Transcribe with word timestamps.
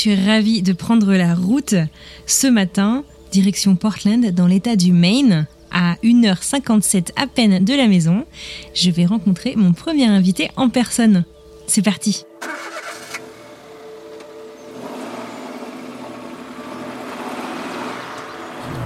Suis 0.00 0.14
ravie 0.14 0.62
de 0.62 0.72
prendre 0.72 1.12
la 1.12 1.34
route 1.34 1.74
ce 2.24 2.46
matin, 2.46 3.04
direction 3.32 3.76
Portland, 3.76 4.30
dans 4.30 4.46
l'état 4.46 4.74
du 4.74 4.92
Maine. 4.92 5.46
À 5.72 5.96
1h57 6.02 7.10
à 7.16 7.26
peine 7.26 7.62
de 7.62 7.74
la 7.74 7.86
maison, 7.86 8.24
je 8.74 8.90
vais 8.90 9.04
rencontrer 9.04 9.54
mon 9.56 9.72
premier 9.72 10.06
invité 10.06 10.50
en 10.56 10.70
personne. 10.70 11.24
C'est 11.66 11.82
parti 11.82 12.24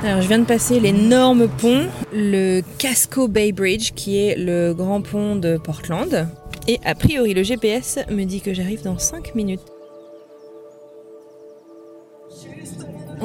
Alors, 0.03 0.21
je 0.21 0.27
viens 0.27 0.41
de 0.41 0.45
passer 0.45 0.81
l'énorme 0.81 1.47
pont, 1.47 1.87
le 2.13 2.61
Casco 2.79 3.29
Bay 3.29 3.53
Bridge, 3.53 3.93
qui 3.95 4.19
est 4.19 4.37
le 4.37 4.75
grand 4.75 5.01
pont 5.01 5.37
de 5.37 5.59
Portland. 5.59 6.29
Et 6.67 6.81
a 6.85 6.97
priori, 6.97 7.35
le 7.35 7.45
GPS 7.45 8.01
me 8.11 8.25
dit 8.25 8.41
que 8.41 8.53
j'arrive 8.53 8.83
dans 8.83 8.99
5 8.99 9.37
minutes. 9.37 9.74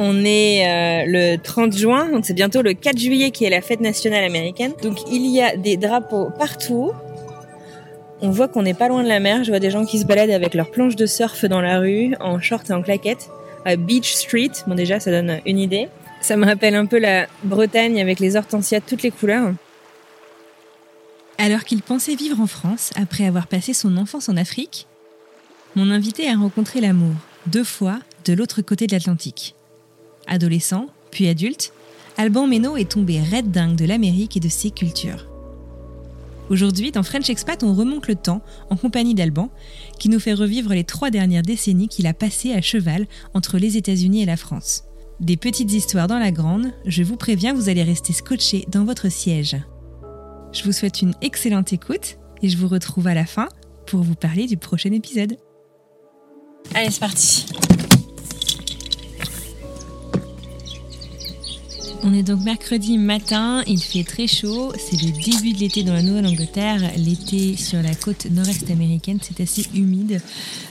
On 0.02 0.24
est 0.24 0.66
euh, 0.66 1.04
le 1.08 1.36
30 1.36 1.76
juin, 1.76 2.10
donc 2.10 2.26
c'est 2.26 2.34
bientôt 2.34 2.62
le 2.62 2.74
4 2.74 2.98
juillet 2.98 3.32
qui 3.32 3.44
est 3.44 3.50
la 3.50 3.62
fête 3.62 3.82
nationale 3.82 4.24
américaine. 4.24 4.72
Donc 4.82 4.98
il 5.12 5.26
y 5.26 5.42
a 5.42 5.58
des 5.58 5.76
drapeaux 5.76 6.30
partout. 6.40 6.94
On 8.22 8.30
voit 8.30 8.48
qu'on 8.48 8.62
n'est 8.62 8.74
pas 8.74 8.88
loin 8.88 9.04
de 9.04 9.10
la 9.10 9.20
mer. 9.20 9.44
Je 9.44 9.52
vois 9.52 9.60
des 9.60 9.70
gens 9.70 9.84
qui 9.84 10.00
se 10.00 10.06
baladent 10.06 10.30
avec 10.30 10.54
leurs 10.54 10.72
planches 10.72 10.96
de 10.96 11.06
surf 11.06 11.44
dans 11.44 11.60
la 11.60 11.80
rue, 11.80 12.16
en 12.22 12.40
short 12.40 12.70
et 12.70 12.74
en 12.74 12.82
claquettes. 12.82 13.30
Beach 13.78 14.14
Street, 14.14 14.52
bon 14.68 14.76
déjà 14.76 15.02
ça 15.02 15.12
donne 15.12 15.42
une 15.46 15.60
idée. 15.60 15.90
Ça 16.22 16.38
me 16.38 16.46
rappelle 16.46 16.76
un 16.76 16.86
peu 16.86 16.98
la 16.98 17.28
Bretagne 17.44 18.00
avec 18.00 18.22
les 18.22 18.38
hortensias 18.38 18.80
de 18.80 18.86
toutes 18.86 19.04
les 19.04 19.12
couleurs. 19.12 19.52
Alors 21.38 21.66
qu'il 21.66 21.82
pensait 21.82 22.16
vivre 22.16 22.40
en 22.40 22.48
France 22.48 22.92
après 22.96 23.26
avoir 23.26 23.48
passé 23.48 23.74
son 23.74 23.98
enfance 23.98 24.30
en 24.30 24.38
Afrique, 24.38 24.88
mon 25.76 25.92
invité 25.92 26.30
a 26.30 26.36
rencontré 26.36 26.80
l'amour, 26.80 27.16
deux 27.48 27.66
fois, 27.66 28.00
de 28.24 28.32
l'autre 28.32 28.62
côté 28.62 28.88
de 28.88 28.94
l'Atlantique. 28.94 29.56
Adolescent, 30.30 30.88
puis 31.12 31.28
adulte, 31.28 31.74
Alban 32.18 32.48
Meno 32.48 32.78
est 32.78 32.92
tombé 32.92 33.20
raide 33.20 33.52
dingue 33.52 33.76
de 33.76 33.86
l'Amérique 33.86 34.38
et 34.38 34.40
de 34.40 34.50
ses 34.50 34.72
cultures. 34.72 35.26
Aujourd'hui, 36.50 36.92
dans 36.92 37.04
French 37.04 37.30
Expat, 37.30 37.64
on 37.64 37.76
remonte 37.76 38.08
le 38.08 38.16
temps 38.16 38.42
en 38.70 38.76
compagnie 38.76 39.14
d'Alban, 39.14 39.50
qui 40.00 40.10
nous 40.10 40.20
fait 40.20 40.34
revivre 40.34 40.74
les 40.74 40.84
trois 40.84 41.12
dernières 41.12 41.44
décennies 41.44 41.88
qu'il 41.88 42.08
a 42.08 42.14
passées 42.14 42.54
à 42.54 42.62
cheval 42.62 43.08
entre 43.34 43.58
les 43.58 43.78
États-Unis 43.78 44.24
et 44.24 44.26
la 44.26 44.38
France. 44.38 44.84
Des 45.20 45.38
petites 45.38 45.72
histoires 45.72 46.08
dans 46.08 46.18
la 46.18 46.32
grande, 46.32 46.72
je 46.86 47.04
vous 47.04 47.18
préviens, 47.18 47.54
vous 47.54 47.70
allez 47.70 47.84
rester 47.84 48.14
scotché 48.14 48.66
dans 48.70 48.86
votre 48.86 49.10
siège. 49.10 49.58
Je 50.52 50.64
vous 50.64 50.72
souhaite 50.72 51.02
une 51.02 51.14
excellente 51.22 51.74
écoute 51.74 52.18
et 52.42 52.50
je 52.50 52.58
vous 52.58 52.68
retrouve 52.68 53.08
à 53.08 53.14
la 53.14 53.26
fin 53.26 53.50
pour 53.86 54.02
vous 54.02 54.16
parler 54.16 54.48
du 54.48 54.58
prochain 54.58 54.92
épisode. 54.92 55.38
Allez, 56.74 56.90
c'est 56.90 57.00
parti. 57.00 57.46
On 62.02 62.14
est 62.14 62.24
donc 62.24 62.42
mercredi 62.44 62.98
matin, 62.98 63.62
il 63.68 63.82
fait 63.82 64.06
très 64.06 64.26
chaud, 64.26 64.72
c'est 64.78 65.02
le 65.02 65.12
début 65.12 65.52
de 65.52 65.60
l'été 65.60 65.84
dans 65.84 65.92
la 65.92 66.02
Nouvelle-Angleterre. 66.02 66.80
L'été 66.96 67.58
sur 67.58 67.82
la 67.82 67.94
côte 67.94 68.28
nord-est 68.32 68.72
américaine, 68.72 69.20
c'est 69.22 69.42
assez 69.42 69.68
humide. 69.76 70.22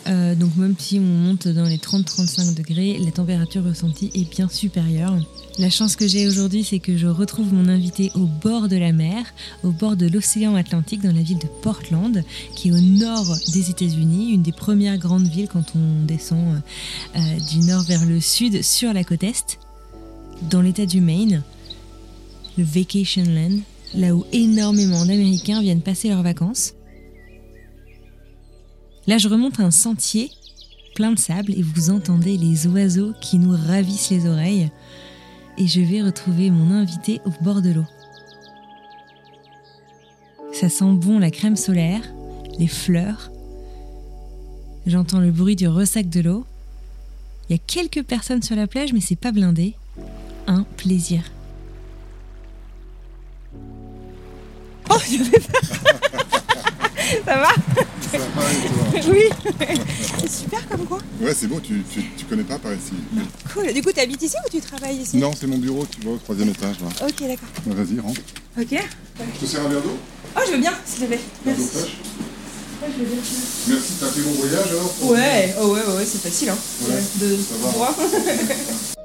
Euh, 0.06 0.34
donc 0.34 0.56
même 0.56 0.74
si 0.78 0.98
on 0.98 1.02
monte 1.02 1.46
dans 1.46 1.66
les 1.66 1.76
30-35 1.76 2.54
degrés, 2.54 2.98
la 3.04 3.10
température 3.10 3.62
ressentie 3.62 4.10
est 4.14 4.30
bien 4.30 4.48
supérieure. 4.48 5.18
La 5.58 5.68
chance 5.68 5.96
que 5.96 6.08
j'ai 6.08 6.26
aujourd'hui, 6.26 6.64
c'est 6.64 6.78
que 6.78 6.96
je 6.96 7.06
retrouve 7.06 7.52
mon 7.52 7.68
invité 7.68 8.10
au 8.14 8.26
bord 8.26 8.68
de 8.68 8.76
la 8.76 8.92
mer, 8.92 9.22
au 9.64 9.70
bord 9.70 9.96
de 9.96 10.08
l'océan 10.08 10.54
Atlantique, 10.54 11.02
dans 11.02 11.14
la 11.14 11.22
ville 11.22 11.38
de 11.38 11.48
Portland, 11.62 12.24
qui 12.54 12.68
est 12.68 12.72
au 12.72 12.80
nord 12.80 13.36
des 13.52 13.68
États-Unis, 13.68 14.32
une 14.32 14.42
des 14.42 14.52
premières 14.52 14.96
grandes 14.96 15.28
villes 15.28 15.48
quand 15.52 15.74
on 15.76 16.06
descend 16.06 16.62
euh, 17.16 17.20
du 17.50 17.58
nord 17.66 17.82
vers 17.82 18.06
le 18.06 18.18
sud 18.18 18.62
sur 18.62 18.94
la 18.94 19.04
côte 19.04 19.24
est 19.24 19.58
dans 20.42 20.62
l'état 20.62 20.86
du 20.86 21.00
Maine, 21.00 21.42
le 22.56 22.64
Vacation 22.64 23.24
Land, 23.24 23.58
là 23.94 24.14
où 24.14 24.24
énormément 24.32 25.04
d'Américains 25.04 25.60
viennent 25.60 25.82
passer 25.82 26.08
leurs 26.08 26.22
vacances. 26.22 26.74
Là, 29.06 29.18
je 29.18 29.28
remonte 29.28 29.60
un 29.60 29.70
sentier 29.70 30.30
plein 30.94 31.12
de 31.12 31.18
sable 31.18 31.52
et 31.52 31.62
vous 31.62 31.90
entendez 31.90 32.36
les 32.36 32.66
oiseaux 32.66 33.12
qui 33.20 33.38
nous 33.38 33.56
ravissent 33.56 34.10
les 34.10 34.26
oreilles. 34.26 34.70
Et 35.56 35.66
je 35.66 35.80
vais 35.80 36.02
retrouver 36.02 36.50
mon 36.50 36.72
invité 36.72 37.20
au 37.24 37.30
bord 37.42 37.62
de 37.62 37.70
l'eau. 37.70 37.86
Ça 40.52 40.68
sent 40.68 40.92
bon 40.92 41.18
la 41.18 41.30
crème 41.30 41.56
solaire, 41.56 42.02
les 42.58 42.66
fleurs. 42.66 43.30
J'entends 44.86 45.20
le 45.20 45.30
bruit 45.30 45.56
du 45.56 45.68
ressac 45.68 46.08
de 46.08 46.20
l'eau. 46.20 46.46
Il 47.48 47.52
y 47.52 47.56
a 47.56 47.62
quelques 47.64 48.02
personnes 48.02 48.42
sur 48.42 48.56
la 48.56 48.66
plage, 48.66 48.92
mais 48.92 49.00
c'est 49.00 49.16
pas 49.16 49.32
blindé 49.32 49.74
un 50.48 50.64
plaisir. 50.76 51.22
Oh, 54.90 54.96
je 55.06 55.22
vais 55.22 55.38
Ça 57.24 57.36
va 57.36 57.48
Ça 58.10 58.18
va 58.18 58.42
et 58.52 59.00
toi? 59.00 59.12
Oui 59.12 59.24
C'est 60.20 60.30
super 60.30 60.66
comme 60.68 60.86
quoi 60.86 60.98
Ouais, 61.20 61.34
c'est 61.34 61.46
bon, 61.46 61.60
tu, 61.60 61.82
tu, 61.92 62.02
tu 62.16 62.24
connais 62.24 62.42
pas 62.42 62.58
par 62.58 62.72
ici. 62.72 62.92
Cool. 63.52 63.72
Du 63.74 63.82
coup, 63.82 63.92
tu 63.92 64.00
habites 64.00 64.22
ici 64.22 64.36
ou 64.46 64.50
tu 64.50 64.60
travailles 64.60 64.96
ici? 64.96 65.18
Non, 65.18 65.32
c'est 65.38 65.46
mon 65.46 65.58
bureau, 65.58 65.86
tu 65.90 66.00
vois, 66.00 66.14
au 66.14 66.18
troisième 66.18 66.48
étage 66.48 66.76
là. 66.80 67.06
Ok, 67.06 67.20
d'accord. 67.20 67.48
Vas-y, 67.66 68.00
rentre. 68.00 68.20
Ok. 68.58 68.68
Je 69.34 69.40
te 69.40 69.46
sers 69.46 69.64
un 69.64 69.68
verre 69.68 69.82
d'eau? 69.82 69.98
Oh, 70.36 70.40
je 70.46 70.52
veux 70.52 70.58
bien, 70.60 70.72
s'il 70.86 71.00
te 71.02 71.06
plaît. 71.06 71.20
Merci. 71.44 71.62
fraîche? 71.68 71.96
Ouais, 72.80 72.88
je 72.96 73.04
veux 73.04 73.10
bien. 73.10 73.22
Merci, 73.68 73.92
t'as 74.00 74.06
fait 74.06 74.20
bon 74.22 74.32
voyage 74.32 74.68
alors? 74.70 74.94
Ouais, 75.10 75.54
oh 75.60 75.66
ouais, 75.74 75.80
ouais, 75.86 75.96
ouais, 75.96 76.06
c'est 76.06 76.22
facile, 76.22 76.48
hein. 76.50 76.58
Ouais, 76.88 77.02
de 77.20 77.36
ça 77.36 77.78
va. 77.78 77.94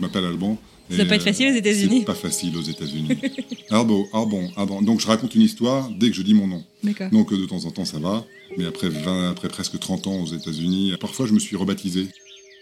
Je 0.00 0.06
m'appelle 0.06 0.24
Alban. 0.24 0.56
Ça 0.88 0.96
doit 0.96 1.04
pas 1.04 1.14
être 1.16 1.20
euh, 1.20 1.24
facile 1.24 1.48
aux 1.52 1.54
États-Unis. 1.56 1.98
C'est 2.00 2.04
pas 2.06 2.14
facile 2.14 2.56
aux 2.56 2.62
États-Unis. 2.62 3.10
alors 3.70 3.84
bon, 3.84 4.06
alors 4.12 4.26
bon, 4.26 4.50
alors 4.56 4.66
bon. 4.66 4.82
Donc 4.82 5.00
je 5.00 5.06
raconte 5.06 5.34
une 5.34 5.42
histoire 5.42 5.90
dès 5.90 6.08
que 6.10 6.16
je 6.16 6.22
dis 6.22 6.34
mon 6.34 6.46
nom. 6.46 6.64
D'accord. 6.82 7.10
Donc 7.10 7.32
euh, 7.32 7.38
de 7.38 7.44
temps 7.44 7.64
en 7.66 7.70
temps 7.70 7.84
ça 7.84 7.98
va, 7.98 8.24
mais 8.56 8.64
après 8.64 8.88
20, 8.88 9.30
après 9.30 9.48
presque 9.48 9.78
30 9.78 10.06
ans 10.06 10.20
aux 10.22 10.26
États-Unis, 10.34 10.94
parfois 11.00 11.26
je 11.26 11.32
me 11.34 11.38
suis 11.38 11.54
rebaptisé. 11.56 12.08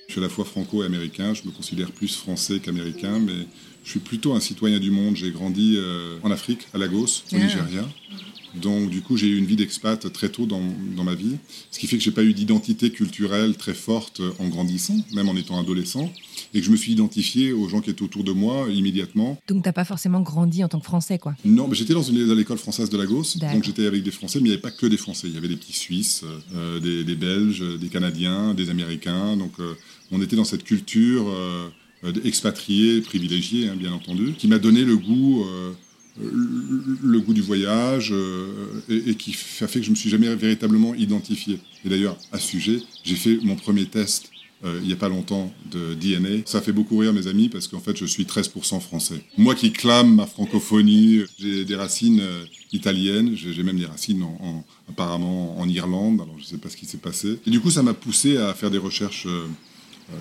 Je 0.08 0.12
suis 0.14 0.20
à 0.20 0.24
la 0.24 0.28
fois 0.30 0.44
franco 0.44 0.82
et 0.82 0.86
américain. 0.86 1.32
Je 1.34 1.42
me 1.46 1.52
considère 1.52 1.90
plus 1.92 2.16
français 2.16 2.60
qu'américain, 2.60 3.18
mais 3.18 3.46
je 3.84 3.90
suis 3.90 4.00
plutôt 4.00 4.32
un 4.34 4.40
citoyen 4.40 4.78
du 4.78 4.90
monde. 4.90 5.16
J'ai 5.16 5.30
grandi 5.30 5.76
euh, 5.76 6.18
en 6.22 6.30
Afrique, 6.30 6.66
à 6.74 6.78
Lagos, 6.78 7.04
au 7.32 7.36
Ah. 7.36 7.38
Nigeria. 7.38 7.86
Donc, 8.54 8.90
du 8.90 9.00
coup, 9.00 9.16
j'ai 9.16 9.28
eu 9.28 9.36
une 9.36 9.46
vie 9.46 9.56
d'expat 9.56 10.12
très 10.12 10.28
tôt 10.28 10.46
dans, 10.46 10.62
dans 10.96 11.04
ma 11.04 11.14
vie, 11.14 11.36
ce 11.70 11.78
qui 11.78 11.86
fait 11.86 11.98
que 11.98 12.02
j'ai 12.02 12.10
pas 12.10 12.24
eu 12.24 12.32
d'identité 12.32 12.90
culturelle 12.90 13.56
très 13.56 13.74
forte 13.74 14.20
en 14.38 14.48
grandissant, 14.48 14.96
même 15.12 15.28
en 15.28 15.36
étant 15.36 15.58
adolescent, 15.60 16.12
et 16.54 16.60
que 16.60 16.66
je 16.66 16.70
me 16.70 16.76
suis 16.76 16.92
identifié 16.92 17.52
aux 17.52 17.68
gens 17.68 17.80
qui 17.80 17.90
étaient 17.90 18.02
autour 18.02 18.24
de 18.24 18.32
moi 18.32 18.68
immédiatement. 18.70 19.38
Donc 19.48 19.62
t'as 19.64 19.72
pas 19.72 19.84
forcément 19.84 20.20
grandi 20.20 20.64
en 20.64 20.68
tant 20.68 20.80
que 20.80 20.86
Français, 20.86 21.18
quoi. 21.18 21.34
Non, 21.44 21.68
mais 21.68 21.74
j'étais 21.74 21.94
dans, 21.94 22.02
une, 22.02 22.26
dans 22.26 22.34
l'école 22.34 22.58
française 22.58 22.90
de 22.90 22.96
Lagos, 22.96 23.36
donc 23.52 23.64
j'étais 23.64 23.86
avec 23.86 24.02
des 24.02 24.10
Français, 24.10 24.38
mais 24.40 24.46
il 24.46 24.50
n'y 24.50 24.54
avait 24.54 24.62
pas 24.62 24.70
que 24.70 24.86
des 24.86 24.96
Français. 24.96 25.28
Il 25.28 25.34
y 25.34 25.38
avait 25.38 25.48
des 25.48 25.56
petits 25.56 25.72
Suisses, 25.72 26.24
euh, 26.54 26.80
des, 26.80 27.04
des 27.04 27.14
Belges, 27.16 27.62
des 27.78 27.88
Canadiens, 27.88 28.54
des 28.54 28.70
Américains. 28.70 29.36
Donc 29.36 29.52
euh, 29.60 29.74
on 30.10 30.22
était 30.22 30.36
dans 30.36 30.44
cette 30.44 30.64
culture 30.64 31.28
euh, 31.28 31.68
euh, 32.04 32.12
expatriée, 32.24 33.00
privilégiée, 33.00 33.68
hein, 33.68 33.76
bien 33.76 33.92
entendu, 33.92 34.32
qui 34.38 34.48
m'a 34.48 34.58
donné 34.58 34.84
le 34.84 34.96
goût, 34.96 35.44
euh, 35.44 35.72
le- 36.20 37.20
goût 37.20 37.34
du 37.34 37.42
voyage, 37.42 38.10
euh, 38.12 38.46
et, 38.88 39.14
qui 39.14 39.36
a 39.60 39.66
fait 39.66 39.80
que 39.80 39.86
je 39.86 39.90
me 39.90 39.96
suis 39.96 40.10
jamais 40.10 40.34
véritablement 40.34 40.94
identifié. 40.94 41.58
Et 41.84 41.88
d'ailleurs, 41.88 42.16
à 42.32 42.38
ce 42.38 42.46
sujet, 42.48 42.78
j'ai 43.04 43.16
fait 43.16 43.38
mon 43.42 43.56
premier 43.56 43.86
test. 43.86 44.30
euh, 44.64 44.80
il 44.82 44.88
n'y 44.88 44.92
a 44.92 44.96
pas 44.96 45.08
longtemps 45.08 45.54
de 45.70 45.94
DNA. 45.94 46.42
Ça 46.44 46.60
fait 46.60 46.72
beaucoup 46.72 46.98
rire 46.98 47.12
mes 47.12 47.28
amis 47.28 47.48
parce 47.48 47.68
qu'en 47.68 47.78
fait 47.78 47.96
je 47.96 48.04
suis 48.04 48.24
13% 48.24 48.80
français. 48.80 49.22
Moi 49.36 49.54
qui 49.54 49.70
clame 49.70 50.16
ma 50.16 50.26
francophonie, 50.26 51.20
j'ai 51.38 51.64
des 51.64 51.76
racines 51.76 52.18
euh, 52.20 52.44
italiennes, 52.72 53.36
j'ai 53.36 53.62
même 53.62 53.78
des 53.78 53.86
racines 53.86 54.20
en, 54.24 54.36
en- 54.42 54.64
apparemment 54.88 55.56
en 55.60 55.68
Irlande, 55.68 56.20
alors 56.22 56.34
je 56.38 56.42
ne 56.42 56.48
sais 56.48 56.58
pas 56.58 56.68
ce 56.70 56.76
qui 56.76 56.86
s'est 56.86 56.98
passé. 56.98 57.38
Et 57.46 57.50
du 57.50 57.60
coup 57.60 57.70
ça 57.70 57.84
m'a 57.84 57.94
poussé 57.94 58.36
à 58.36 58.52
faire 58.52 58.72
des 58.72 58.78
recherches 58.78 59.28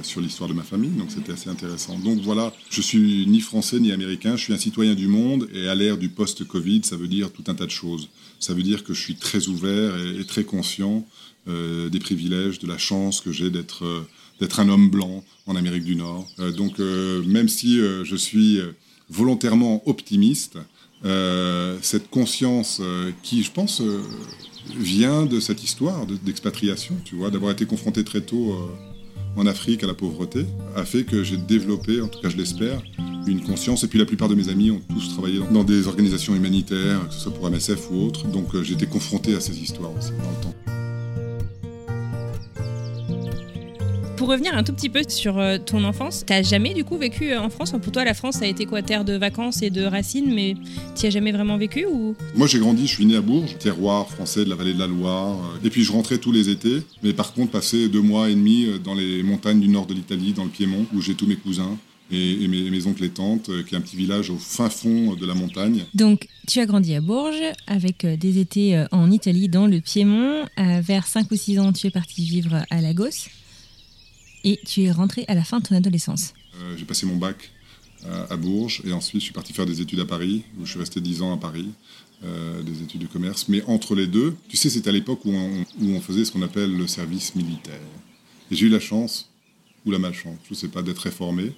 sur 0.04 0.22
l'histoire 0.22 0.50
de 0.50 0.54
ma 0.54 0.64
famille, 0.64 0.92
donc 0.92 1.12
c'était 1.12 1.32
assez 1.32 1.50
intéressant. 1.50 1.98
Donc 2.00 2.20
voilà, 2.22 2.54
je 2.70 2.82
suis 2.82 3.26
ni 3.28 3.40
français 3.40 3.80
ni 3.80 3.92
américain, 3.92 4.36
je 4.36 4.44
suis 4.44 4.54
un 4.54 4.58
citoyen 4.58 4.96
du 4.96 5.08
monde 5.08 5.48
et 5.54 5.68
à 5.70 5.76
l'ère 5.76 5.98
du 5.98 6.10
post-Covid, 6.10 6.82
ça 6.84 6.96
veut 6.98 7.08
dire 7.08 7.32
tout 7.32 7.44
un 7.48 7.56
tas 7.56 7.66
de 7.66 7.72
choses. 7.72 8.10
Ça 8.40 8.54
veut 8.54 8.64
dire 8.64 8.84
que 8.84 8.94
je 8.94 9.02
suis 9.02 9.16
très 9.16 9.48
ouvert 9.48 9.96
et, 9.98 10.26
très 10.26 10.44
conscient 10.44 11.06
euh, 11.48 11.90
des 11.90 12.00
privilèges, 12.00 12.60
de 12.60 12.68
la 12.68 12.78
chance 12.78 13.22
que 13.22 13.32
j'ai 13.32 13.50
d'être 13.50 13.86
euh, 13.86 14.02
d'être 14.40 14.60
un 14.60 14.70
homme 14.70 14.90
blanc 14.90 15.24
en 15.48 15.56
Amérique 15.56 15.84
du 15.86 15.96
Nord. 15.96 16.28
Euh, 16.40 16.52
donc 16.52 16.80
euh, 16.80 17.24
même 17.24 17.48
si 17.48 17.80
euh, 17.80 18.04
je 18.04 18.16
suis 18.16 18.60
euh, 18.60 18.74
volontairement 19.10 19.82
optimiste, 19.88 20.58
euh, 21.06 21.78
cette 21.82 22.10
conscience 22.10 22.80
euh, 22.82 23.12
qui, 23.24 23.42
je 23.44 23.52
pense, 23.52 23.82
euh, 23.82 24.02
vient 24.78 25.26
de 25.26 25.40
cette 25.40 25.64
histoire 25.64 26.06
de- 26.06 26.18
d'expatriation, 26.18 26.96
tu 27.06 27.16
vois, 27.16 27.30
d'avoir 27.32 27.52
été 27.52 27.66
confronté 27.66 28.04
très 28.04 28.22
tôt 28.22 28.52
euh, 28.52 28.68
en 29.38 29.46
Afrique 29.46 29.84
à 29.84 29.88
la 29.88 29.94
pauvreté, 29.94 30.46
a 30.76 30.84
fait 30.84 31.04
que 31.04 31.24
j'ai 31.24 31.38
développé, 31.38 32.02
en 32.02 32.08
tout 32.08 32.20
cas 32.20 32.30
je 32.30 32.38
l'espère, 32.38 32.82
une 33.28 33.42
conscience. 33.42 33.84
Et 33.84 33.88
puis 33.88 34.00
la 34.00 34.06
plupart 34.06 34.30
de 34.30 34.36
mes 34.36 34.50
amis 34.50 34.72
ont 34.72 34.82
tous 34.90 35.10
travaillé 35.10 35.40
dans, 35.52 35.64
des 35.64 35.88
organisations 35.88 36.36
humanitaires, 36.36 37.08
que 37.08 37.14
ce 37.14 37.22
soit 37.22 37.34
pour 37.34 37.50
MSF 37.50 37.92
ou 37.92 38.06
autre. 38.06 38.28
Donc 38.28 38.56
euh, 38.56 38.64
été 38.64 38.86
confronté 38.86 39.36
à 39.36 39.40
ces 39.40 39.58
histoires 39.58 39.92
aussi 39.96 40.12
dans 40.12 40.18
le 40.18 40.44
temps. 40.44 40.87
Pour 44.18 44.30
revenir 44.30 44.56
un 44.56 44.64
tout 44.64 44.74
petit 44.74 44.90
peu 44.90 45.02
sur 45.08 45.38
euh, 45.38 45.60
ton 45.60 45.84
enfance, 45.84 46.24
t'as 46.26 46.42
jamais 46.42 46.74
du 46.74 46.84
coup 46.84 46.98
vécu 46.98 47.32
euh, 47.32 47.40
en 47.40 47.52
France? 47.52 47.72
Pour 47.82 47.92
toi, 47.92 48.04
la 48.04 48.16
France, 48.16 48.36
ça 48.38 48.46
a 48.46 48.48
été 48.48 48.66
quoi? 48.66 48.82
Terre 48.82 49.06
de 49.06 49.14
vacances 49.14 49.62
et 49.62 49.70
de 49.70 49.84
racines, 49.84 50.34
mais 50.34 50.56
t'y 50.96 51.06
as 51.06 51.10
jamais 51.12 51.32
vraiment 51.32 51.56
vécu 51.58 51.86
ou? 51.86 52.16
Moi, 52.36 52.48
j'ai 52.48 52.58
grandi, 52.58 52.88
je 52.88 52.94
suis 52.94 53.06
né 53.06 53.16
à 53.16 53.22
Bourges, 53.22 53.56
terroir 53.60 54.10
français 54.10 54.44
de 54.44 54.50
la 54.50 54.56
vallée 54.56 54.74
de 54.74 54.80
la 54.80 54.88
Loire. 54.88 55.38
euh, 55.62 55.66
Et 55.68 55.70
puis, 55.70 55.84
je 55.84 55.92
rentrais 55.92 56.18
tous 56.18 56.32
les 56.32 56.50
étés. 56.50 56.82
Mais 57.04 57.14
par 57.14 57.34
contre, 57.34 57.52
passer 57.52 57.90
deux 57.90 58.02
mois 58.02 58.28
et 58.30 58.34
demi 58.34 58.66
dans 58.84 58.96
les 58.96 59.22
montagnes 59.22 59.60
du 59.60 59.68
nord 59.68 59.86
de 59.86 59.94
l'Italie, 59.94 60.34
dans 60.34 60.46
le 60.46 60.50
Piémont, 60.50 60.88
où 60.96 61.02
j'ai 61.02 61.14
tous 61.14 61.28
mes 61.28 61.36
cousins 61.36 61.78
et, 62.12 62.44
et 62.44 62.48
mes, 62.48 62.72
mes 62.72 62.88
oncles 62.88 63.04
et 63.04 63.10
tantes, 63.10 63.52
qui 63.68 63.76
est 63.76 63.78
un 63.78 63.82
petit 63.82 63.98
village 63.98 64.32
au 64.32 64.38
fin 64.38 64.72
fond 64.72 65.14
de 65.14 65.26
la 65.28 65.36
montagne. 65.36 65.84
Donc, 65.94 66.28
tu 66.48 66.60
as 66.60 66.66
grandi 66.66 66.96
à 66.96 67.02
Bourges, 67.02 67.44
avec 67.68 68.04
des 68.04 68.40
étés 68.40 68.84
en 68.92 69.12
Italie, 69.12 69.48
dans 69.48 69.68
le 69.68 69.80
Piémont. 69.80 70.44
Vers 70.58 71.06
5 71.06 71.30
ou 71.30 71.36
6 71.36 71.60
ans, 71.60 71.72
tu 71.72 71.86
es 71.86 71.92
parti 71.92 72.24
vivre 72.26 72.64
à 72.72 72.82
Lagos. 72.82 73.28
Et 74.44 74.60
tu 74.66 74.84
es 74.84 74.92
rentré 74.92 75.26
à 75.28 75.36
la 75.36 75.44
fin 75.44 75.60
de 75.60 75.68
ton 75.68 75.76
adolescence. 75.76 76.34
Euh, 76.62 76.76
j'ai 76.78 76.86
passé 76.86 77.06
mon 77.06 77.18
bac 77.18 77.52
à, 78.06 78.34
à 78.34 78.38
Bourges 78.38 78.82
et 78.86 78.94
ensuite 78.94 79.22
je 79.22 79.26
suis 79.26 79.34
parti 79.34 79.54
faire 79.54 79.66
des 79.66 79.82
études 79.82 80.00
à 80.00 80.06
Paris, 80.06 80.44
où 80.60 80.66
je 80.66 80.72
suis 80.72 80.80
resté 80.80 81.02
dix 81.02 81.22
ans 81.22 81.34
à 81.34 81.38
Paris, 81.38 81.70
euh, 82.24 82.62
des 82.64 82.82
études 82.82 83.02
de 83.02 83.08
commerce. 83.08 83.48
Mais 83.48 83.64
entre 83.68 83.96
les 83.96 84.08
deux, 84.08 84.36
tu 84.48 84.58
sais, 84.58 84.70
c'était 84.70 84.90
à 84.90 84.94
l'époque 84.94 85.24
où 85.26 85.32
on, 85.32 85.66
où 85.82 85.90
on 85.90 86.02
faisait 86.02 86.26
ce 86.26 86.32
qu'on 86.32 86.42
appelle 86.42 86.76
le 86.76 86.88
service 86.88 87.36
militaire. 87.36 87.80
Et 88.50 88.56
j'ai 88.56 88.68
eu 88.68 88.70
la 88.70 88.80
chance, 88.80 89.30
ou 89.86 89.92
la 89.92 90.00
malchance, 90.00 90.38
je 90.46 90.54
ne 90.54 90.56
sais 90.56 90.68
pas, 90.68 90.82
d'être 90.82 91.00
réformé. 91.00 91.52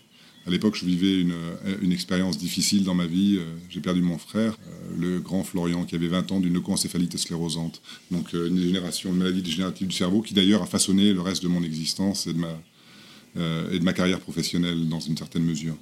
À 0.48 0.52
l'époque, 0.52 0.76
je 0.76 0.86
vivais 0.86 1.22
une, 1.22 1.92
expérience 1.92 2.38
difficile 2.38 2.84
dans 2.84 2.96
ma 2.96 3.06
vie. 3.06 3.38
Euh, 3.38 3.44
J'ai 3.70 3.82
perdu 3.82 4.02
mon 4.02 4.18
frère, 4.18 4.58
euh, 4.68 4.96
le 4.98 5.20
grand 5.20 5.44
Florian, 5.44 5.84
qui 5.84 5.96
avait 5.96 6.08
20 6.08 6.32
ans 6.32 6.40
d'une 6.40 6.54
leucoencéphalite 6.54 7.18
sclérosante. 7.18 7.82
Donc 8.10 8.34
euh, 8.34 8.48
une 8.48 9.18
maladie 9.18 9.42
dégénérative 9.42 9.88
du 9.88 9.96
cerveau, 9.96 10.22
qui 10.22 10.34
d'ailleurs 10.34 10.64
a 10.64 10.66
façonné 10.66 11.14
le 11.14 11.22
reste 11.22 11.44
de 11.44 11.50
mon 11.50 11.64
existence 11.64 12.28
et 12.28 12.34
de 12.34 13.84
ma, 13.84 13.94
carrière 13.94 14.20
professionnelle 14.20 14.88
dans 14.88 15.00
une 15.00 15.18
certaine 15.18 15.44
mesure. 15.44 15.76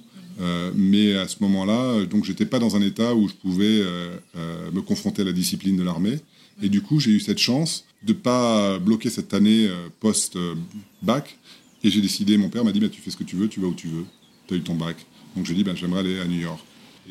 Mais 0.74 1.14
à 1.14 1.26
ce 1.26 1.36
moment-là, 1.40 2.04
donc 2.04 2.24
j'étais 2.24 2.46
pas 2.46 2.58
dans 2.58 2.76
un 2.76 2.82
état 2.82 3.14
où 3.14 3.28
je 3.28 3.34
pouvais 3.34 3.82
me 4.72 4.80
confronter 4.80 5.22
à 5.22 5.24
la 5.24 5.32
discipline 5.32 5.76
de 5.76 5.82
l'armée. 5.82 6.18
Et 6.62 6.68
du 6.68 6.82
coup, 6.82 7.00
j'ai 7.00 7.10
eu 7.10 7.20
cette 7.20 7.38
chance 7.38 7.84
de 8.02 8.12
pas 8.12 8.78
bloquer 8.78 9.10
cette 9.10 9.34
année 9.34 9.68
post-bac. 10.00 11.38
Et 11.82 11.90
j'ai 11.90 12.00
décidé, 12.00 12.36
mon 12.36 12.50
père 12.50 12.64
m'a 12.64 12.72
dit, 12.72 12.80
bah, 12.80 12.88
tu 12.88 13.00
fais 13.00 13.10
ce 13.10 13.16
que 13.16 13.24
tu 13.24 13.36
veux, 13.36 13.48
tu 13.48 13.60
vas 13.60 13.68
où 13.68 13.74
tu 13.74 13.88
veux. 13.88 14.04
Tu 14.48 14.54
as 14.54 14.56
eu 14.56 14.62
ton 14.62 14.74
bac. 14.74 14.96
Donc 15.36 15.46
j'ai 15.46 15.54
dit, 15.54 15.62
bah, 15.62 15.72
j'aimerais 15.76 16.00
aller 16.00 16.18
à 16.20 16.24
New 16.24 16.40
York. 16.40 16.58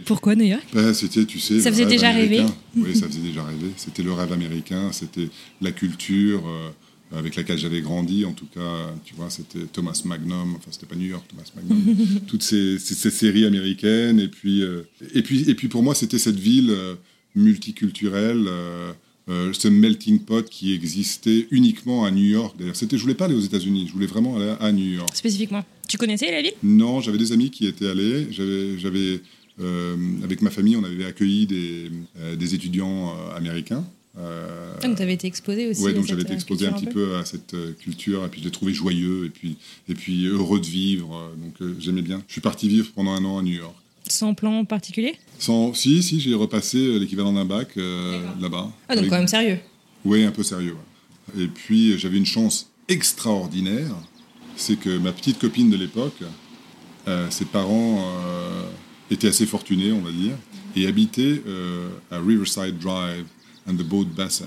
Pourquoi 0.06 0.36
New 0.36 0.46
York? 0.46 0.64
Ben, 0.74 0.94
c'était, 0.94 1.26
tu 1.26 1.40
sais, 1.40 1.60
Ça 1.60 1.72
faisait 1.72 1.86
déjà 1.86 2.12
rêver. 2.12 2.44
Oui, 2.76 2.96
ça 2.96 3.08
faisait 3.08 3.22
déjà 3.22 3.44
rêver. 3.44 3.72
C'était 3.78 4.04
le 4.04 4.12
rêve 4.14 4.32
américain, 4.34 4.92
c'était 4.92 5.30
la 5.62 5.72
culture 5.72 6.44
euh, 6.48 6.70
avec 7.18 7.36
laquelle 7.36 7.58
j'avais 7.58 7.82
grandi. 7.82 8.24
En 8.26 8.34
tout 8.34 8.46
cas, 8.46 8.94
tu 9.06 9.16
vois, 9.16 9.30
c'était 9.32 9.66
Thomas 9.72 10.00
Magnum. 10.06 10.56
Enfin, 10.56 10.70
c'était 10.72 10.86
pas 10.86 10.96
New 10.96 11.08
York, 11.08 11.26
Thomas 11.28 11.50
Magnum. 11.56 11.96
Toutes 12.28 12.44
ces, 12.44 12.78
ces- 12.78 12.94
ces 12.96 13.10
séries 13.10 13.46
américaines. 13.46 14.20
Et 14.20 14.28
puis, 14.28 14.62
euh, 14.62 14.84
et 15.16 15.24
puis, 15.24 15.50
et 15.50 15.56
puis 15.56 15.68
pour 15.68 15.82
moi, 15.82 15.96
c'était 15.96 16.20
cette 16.20 16.38
ville 16.40 16.70
euh, 16.70 16.94
multiculturelle. 17.36 18.46
Euh, 19.30 19.52
ce 19.54 19.68
melting 19.68 20.20
pot 20.20 20.48
qui 20.48 20.74
existait 20.74 21.48
uniquement 21.52 22.06
à 22.06 22.12
New 22.12 22.24
York. 22.24 22.56
D'ailleurs, 22.58 22.76
c'était, 22.76 22.98
je 22.98 23.02
voulais 23.02 23.16
pas 23.16 23.26
aller 23.26 23.36
aux 23.36 23.42
États-Unis, 23.42 23.86
je 23.88 23.94
voulais 23.94 24.08
vraiment 24.08 24.38
aller 24.38 24.54
à 24.60 24.72
New 24.72 24.86
York. 24.86 25.10
Spécifiquement. 25.14 25.66
Tu 25.88 25.98
connaissais 25.98 26.32
la 26.32 26.42
ville? 26.42 26.54
Non, 26.64 27.02
j'avais 27.02 27.18
des 27.18 27.32
amis 27.32 27.50
qui 27.50 27.68
étaient 27.68 27.88
allés. 27.88 28.28
J'avais, 28.32 29.22
euh, 29.60 29.96
avec 30.24 30.42
ma 30.42 30.50
famille, 30.50 30.76
on 30.76 30.84
avait 30.84 31.06
accueilli 31.06 31.46
des, 31.48 31.92
euh, 32.20 32.36
des 32.36 32.56
étudiants 32.56 33.10
euh, 33.10 33.36
américains. 33.36 33.86
Ah, 34.20 34.80
donc 34.82 34.98
t'avais 34.98 35.14
été 35.14 35.28
exposé 35.28 35.68
aussi. 35.68 35.84
ouais, 35.84 35.92
à 35.92 35.94
donc 35.94 36.08
j'avais 36.08 36.24
été 36.24 36.34
exposé 36.34 36.66
un 36.66 36.72
petit 36.72 36.88
peu? 36.88 37.18
à 37.18 37.26
cette 37.26 37.56
culture, 37.78 38.26
et 38.26 38.30
puis 38.30 38.40
je 38.40 38.46
l'ai 38.46 38.52
trouvé 38.52 38.74
joyeux, 38.74 39.26
et 39.26 39.30
puis, 39.30 39.58
et 39.88 39.94
puis 39.94 40.26
heureux 40.26 40.60
de 40.60 40.66
vivre. 40.66 41.32
donc 41.38 41.76
j'aimais 41.78 42.02
bien. 42.02 42.24
Je 42.28 42.32
suis 42.32 42.42
parti 42.42 42.68
vivre 42.68 42.92
pendant 42.96 43.12
un 43.12 43.24
an 43.26 43.38
à 43.38 43.44
New 43.44 43.54
York. 43.54 43.76
Sans 44.10 44.34
plan 44.34 44.66
particulier 44.66 45.16
Sans, 45.40 45.74
si, 45.74 46.02
si, 46.04 46.20
j'ai 46.20 46.34
repassé 46.34 46.78
euh, 46.78 46.98
l'équivalent 46.98 47.34
d'un 47.34 47.46
bac 47.46 47.70
euh, 47.78 48.20
là-bas. 48.40 48.72
Ah, 48.88 48.96
donc 48.96 49.00
Avec- 49.00 49.10
quand 49.10 49.18
même 49.18 49.28
sérieux. 49.28 49.60
Oui, 50.06 50.24
un 50.24 50.32
peu 50.32 50.44
sérieux. 50.44 50.74
ouais. 51.36 51.44
Et 51.44 51.48
puis 51.48 51.92
euh, 51.92 51.98
j'avais 51.98 52.18
une 52.18 52.26
chance 52.26 52.70
extraordinaire, 52.88 53.96
c'est 54.56 54.78
que 54.78 54.98
ma 54.98 55.12
petite 55.12 55.40
copine 55.40 55.70
de 55.70 55.78
l'époque, 55.78 56.22
euh, 57.08 57.30
ses 57.30 57.46
parents 57.46 58.00
euh, 58.26 58.64
étaient 59.12 59.28
assez 59.28 59.46
fortunés, 59.46 59.92
on 59.92 60.02
va 60.02 60.12
dire, 60.12 60.36
et 60.76 60.88
habitaient 60.88 61.42
à 62.12 62.20
Riverside 62.20 62.78
Drive 62.78 63.26
and 63.68 63.74
the 63.76 63.84
Boat 63.84 64.06
Basin. 64.16 64.46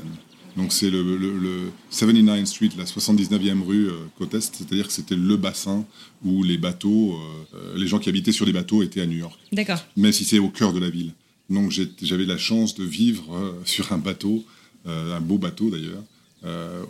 Donc 0.60 0.72
c'est 0.72 0.90
le, 0.90 1.02
le, 1.02 1.16
le 1.38 1.70
79th 1.90 2.44
Street, 2.46 2.68
la 2.76 2.84
79e 2.84 3.62
rue 3.64 3.86
euh, 3.88 3.92
côte 4.18 4.34
est, 4.34 4.40
c'est-à-dire 4.40 4.86
que 4.88 4.92
c'était 4.92 5.16
le 5.16 5.36
bassin 5.38 5.86
où 6.24 6.42
les 6.42 6.58
bateaux, 6.58 7.14
euh, 7.14 7.56
euh, 7.56 7.74
les 7.78 7.86
gens 7.86 7.98
qui 7.98 8.08
habitaient 8.10 8.32
sur 8.32 8.44
les 8.44 8.52
bateaux 8.52 8.82
étaient 8.82 9.00
à 9.00 9.06
New 9.06 9.16
York 9.18 9.38
D'accord. 9.52 9.82
même 9.96 10.12
si 10.12 10.24
c'est 10.24 10.38
au 10.38 10.48
cœur 10.50 10.72
de 10.74 10.78
la 10.78 10.90
ville. 10.90 11.12
Donc 11.48 11.72
j'avais 12.02 12.26
la 12.26 12.36
chance 12.38 12.74
de 12.74 12.84
vivre 12.84 13.24
euh, 13.34 13.52
sur 13.64 13.92
un 13.92 13.98
bateau, 13.98 14.44
un 14.86 15.20
beau 15.20 15.38
bateau 15.38 15.70
d'ailleurs, 15.70 16.02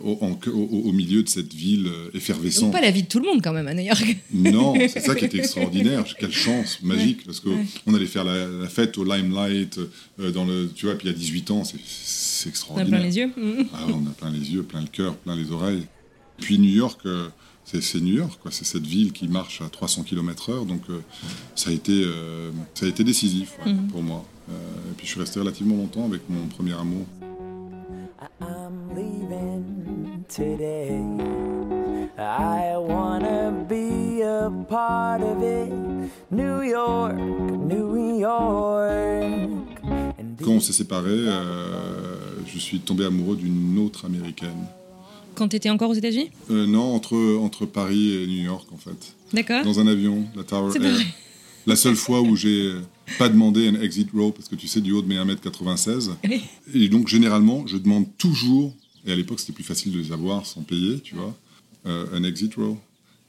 au, 0.03 0.17
en- 0.21 0.39
au- 0.49 0.81
au 0.89 0.91
milieu 0.93 1.23
de 1.23 1.29
cette 1.29 1.53
ville 1.53 1.83
Donc 1.85 2.15
effervescente. 2.15 2.71
pas 2.71 2.79
la 2.81 2.91
vie 2.91 3.03
de 3.03 3.07
tout 3.07 3.19
le 3.19 3.25
monde 3.25 3.41
quand 3.43 3.51
même 3.53 3.67
à 3.67 3.73
New 3.73 3.83
York. 3.85 4.17
Non, 4.33 4.73
c'est 4.87 4.99
ça 5.01 5.13
qui 5.15 5.25
était 5.25 5.37
extraordinaire. 5.45 6.05
Quelle 6.19 6.31
chance 6.31 6.79
magique 6.83 7.25
parce 7.25 7.39
que 7.39 7.49
Ouais. 7.49 7.65
on 7.87 7.93
allait 7.93 8.05
faire 8.05 8.23
la, 8.23 8.47
la 8.47 8.69
fête 8.69 8.97
au 8.97 9.03
Limelight, 9.03 9.79
dans 10.33 10.45
le, 10.45 10.69
tu 10.73 10.85
vois, 10.85 10.95
puis 10.95 11.07
il 11.07 11.11
y 11.11 11.15
a 11.15 11.17
18 11.17 11.51
ans, 11.51 11.63
c'est- 11.63 11.77
c'est 12.41 12.47
On 12.47 12.77
a 12.77 12.81
extraordinaire. 12.81 12.99
plein 12.99 13.07
les 13.07 13.17
yeux. 13.17 13.31
Ah, 13.73 13.77
on 13.93 14.05
a 14.07 14.11
plein 14.11 14.29
les 14.31 14.51
yeux, 14.53 14.63
plein 14.63 14.81
le 14.81 14.87
cœur, 14.87 15.15
plein 15.15 15.35
les 15.35 15.51
oreilles. 15.51 15.85
Puis 16.39 16.57
New 16.59 16.69
York, 16.69 16.99
euh, 17.05 17.27
c'est 17.65 18.01
New 18.01 18.15
York, 18.15 18.39
quoi. 18.41 18.51
C'est 18.51 18.65
cette 18.65 18.85
ville 18.85 19.11
qui 19.13 19.27
marche 19.27 19.61
à 19.61 19.69
300 19.69 20.03
km/h, 20.03 20.65
donc 20.65 20.81
euh, 20.89 20.99
ça 21.55 21.69
a 21.69 21.73
été, 21.73 22.03
euh, 22.05 22.51
ça 22.73 22.85
a 22.85 22.89
été 22.89 23.03
décisif 23.03 23.53
ouais, 23.65 23.73
Mhm. 23.73 23.87
pour 23.87 24.01
moi. 24.03 24.25
Euh, 24.49 24.53
et 24.53 24.93
puis 24.97 25.05
je 25.05 25.11
suis 25.11 25.19
resté 25.19 25.39
relativement 25.39 25.75
longtemps 25.75 26.05
avec 26.05 26.21
mon 26.29 26.47
premier 26.47 26.73
amour. 26.73 27.05
I'm 28.41 28.89
leaving 28.95 30.23
today. 30.27 30.99
I 32.17 32.75
wanna 32.77 33.51
be 33.69 34.21
part 34.67 35.21
of 35.23 35.41
it. 35.41 35.71
New 36.31 36.61
York, 36.63 37.15
New 37.69 38.19
York. 38.19 39.49
Quand 40.43 40.51
on 40.51 40.59
s'est 40.59 40.73
séparés, 40.73 41.09
euh, 41.27 42.30
je 42.53 42.59
suis 42.59 42.79
tombé 42.79 43.05
amoureux 43.05 43.35
d'une 43.35 43.77
autre 43.79 44.05
américaine. 44.05 44.65
Quand 45.35 45.47
tu 45.47 45.55
étais 45.55 45.69
encore 45.69 45.89
aux 45.89 45.95
États-Unis? 45.95 46.29
Euh, 46.49 46.65
Non, 46.67 46.93
entre, 46.93 47.37
entre 47.37 47.65
Paris 47.65 48.15
et 48.15 48.27
New 48.27 48.43
York 48.43 48.67
en 48.71 48.77
fait. 48.77 49.15
D'accord. 49.33 49.63
Dans 49.63 49.79
un 49.79 49.87
avion, 49.87 50.25
la 50.35 50.43
Tower 50.43 50.71
Air. 50.81 50.99
La 51.67 51.75
seule 51.75 51.95
fois 51.95 52.21
où 52.21 52.35
j'ai 52.35 52.73
pas 53.19 53.29
demandé 53.29 53.67
un 53.67 53.79
exit 53.81 54.09
row, 54.11 54.31
parce 54.31 54.47
que 54.47 54.55
tu 54.55 54.67
sais, 54.67 54.81
du 54.81 54.91
haut 54.91 55.01
de 55.01 55.07
mes 55.07 55.15
1m96. 55.15 56.11
Et 56.73 56.89
donc, 56.89 57.07
généralement, 57.07 57.67
je 57.67 57.77
demande 57.77 58.05
toujours, 58.17 58.75
et 59.05 59.11
à 59.11 59.15
l'époque, 59.15 59.39
c'était 59.39 59.53
plus 59.53 59.63
facile 59.63 59.91
de 59.91 59.99
les 59.99 60.11
avoir 60.11 60.45
sans 60.45 60.61
payer, 60.61 60.99
tu 61.01 61.15
vois, 61.15 61.37
euh, 61.85 62.07
un 62.13 62.23
exit 62.23 62.53
row. 62.55 62.77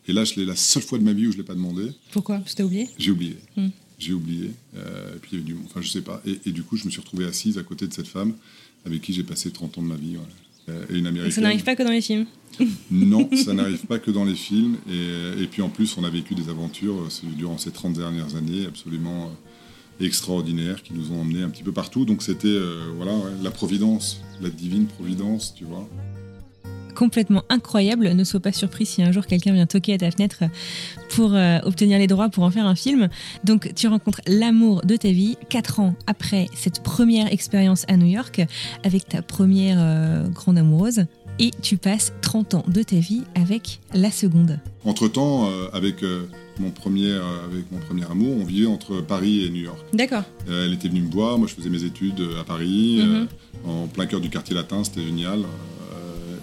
Et 0.09 0.13
là, 0.13 0.25
je 0.25 0.35
l'ai 0.37 0.47
la 0.47 0.57
seule 0.57 0.83
fois 0.83 0.99
de 0.99 1.05
ma 1.05 1.13
vie 1.13 1.27
où 1.27 1.33
je 1.33 1.37
l'ai 1.37 1.43
pas 1.43 1.55
demandé. 1.55 1.91
Pourquoi? 2.11 2.39
Parce 2.39 2.53
que 2.53 2.59
t'as 2.59 2.65
oublié? 2.65 2.89
J'ai 2.99 3.11
oublié. 3.11 3.37
Hmm. 3.57 3.69
J'ai 3.99 4.13
oublié. 4.15 4.51
Euh, 4.77 5.15
et 5.15 5.19
puis, 5.19 5.31
il 5.33 5.39
y 5.39 5.43
avait 5.43 5.53
du... 5.53 5.57
Enfin, 5.67 5.81
je 5.81 5.89
sais 5.89 6.01
pas. 6.03 6.21
Et, 6.25 6.51
du 6.51 6.63
coup, 6.63 6.77
je 6.77 6.87
me 6.87 6.91
suis 6.91 7.01
retrouvé 7.01 7.25
assise 7.27 7.59
à 7.59 7.63
côté 7.63 7.87
de 7.87 7.93
cette 7.93 8.09
femme 8.09 8.33
avec 8.87 9.01
qui 9.03 9.13
j'ai 9.13 9.23
passé 9.23 9.51
30 9.51 9.79
ans 9.79 9.83
de 9.83 9.89
ma 9.89 9.97
vie. 9.97 10.17
Euh, 10.69 10.85
et 10.91 10.99
une 10.99 11.07
américaine. 11.07 11.33
ça 11.33 11.41
n'arrive 11.41 11.65
pas 11.65 11.75
que 11.75 11.83
dans 11.83 11.91
les 11.91 12.01
films 12.01 12.27
Non, 12.91 13.29
ça 13.35 13.53
n'arrive 13.53 13.85
pas 13.87 13.99
que 13.99 14.11
dans 14.11 14.25
les 14.25 14.35
films. 14.35 14.77
Et, 14.89 15.43
et, 15.43 15.47
puis, 15.47 15.63
en 15.63 15.69
plus, 15.69 15.97
on 15.97 16.05
a 16.05 16.11
vécu 16.11 16.35
des 16.35 16.49
aventures 16.49 17.09
durant 17.37 17.59
ces 17.59 17.73
30 17.73 17.95
dernières 17.95 18.37
années 18.37 18.67
absolument 18.67 19.33
extraordinaires 20.01 20.83
qui 20.83 20.95
nous 20.95 21.13
ont 21.13 21.21
emmenés 21.21 21.43
un 21.43 21.51
petit 21.51 21.63
peu 21.63 21.73
partout. 21.73 22.05
Donc 22.05 22.23
c'était 22.23 22.49
euh, 22.49 22.93
voilà 22.97 23.13
la 23.43 23.51
providence, 23.51 24.23
la 24.41 24.51
divine 24.51 24.87
providence, 24.87 25.55
tu 25.55 25.65
vois. 25.65 25.89
Complètement 26.95 27.43
incroyable. 27.49 28.09
Ne 28.13 28.25
sois 28.25 28.41
pas 28.41 28.53
surpris 28.53 28.87
si 28.87 29.03
un 29.03 29.13
jour 29.13 29.27
quelqu'un 29.27 29.53
vient 29.53 29.67
toquer 29.67 29.95
à 29.95 29.99
ta 29.99 30.11
fenêtre 30.11 30.45
pour 31.11 31.35
euh, 31.35 31.59
obtenir 31.65 31.99
les 31.99 32.07
droits 32.07 32.29
pour 32.29 32.45
en 32.45 32.51
faire 32.51 32.67
un 32.67 32.75
film. 32.75 33.09
Donc 33.45 33.73
tu 33.75 33.89
rencontres 33.89 34.21
l'amour 34.27 34.83
de 34.83 34.97
ta 34.97 35.11
vie 35.11 35.37
quatre 35.49 35.81
ans 35.81 35.95
après 36.07 36.47
cette 36.55 36.83
première 36.83 37.33
expérience 37.33 37.85
à 37.89 37.97
New 37.97 38.07
York 38.07 38.43
avec 38.85 39.09
ta 39.09 39.23
première 39.23 39.79
euh, 39.81 40.29
grande 40.29 40.59
amoureuse 40.59 41.07
et 41.39 41.51
tu 41.63 41.77
passes 41.79 42.13
30 42.21 42.55
ans 42.55 42.65
de 42.69 42.83
ta 42.83 42.97
vie 42.97 43.23
avec 43.35 43.81
la 43.95 44.11
seconde. 44.11 44.59
Entre-temps, 44.85 45.49
avec 45.73 46.03
mon 46.59 46.71
premier, 46.71 47.11
euh, 47.11 47.45
avec 47.45 47.71
mon 47.71 47.79
premier 47.79 48.05
amour, 48.11 48.37
on 48.41 48.45
vivait 48.45 48.67
entre 48.67 49.01
Paris 49.01 49.45
et 49.45 49.51
New 49.51 49.63
York. 49.63 49.79
D'accord. 49.93 50.25
Euh, 50.49 50.67
elle 50.67 50.75
était 50.75 50.89
venue 50.89 51.03
me 51.03 51.11
voir, 51.11 51.39
moi 51.39 51.49
je 51.49 51.55
faisais 51.55 51.71
mes 51.71 51.85
études 51.85 52.21
euh, 52.21 52.41
à 52.41 52.45
Paris, 52.45 53.03
mhm. 53.03 53.29
en 53.67 53.87
plein 53.87 54.07
cœur 54.07 54.21
du 54.21 54.31
quartier 54.31 54.55
latin, 54.55 54.85
c'était 54.85 55.03
génial. 55.03 55.41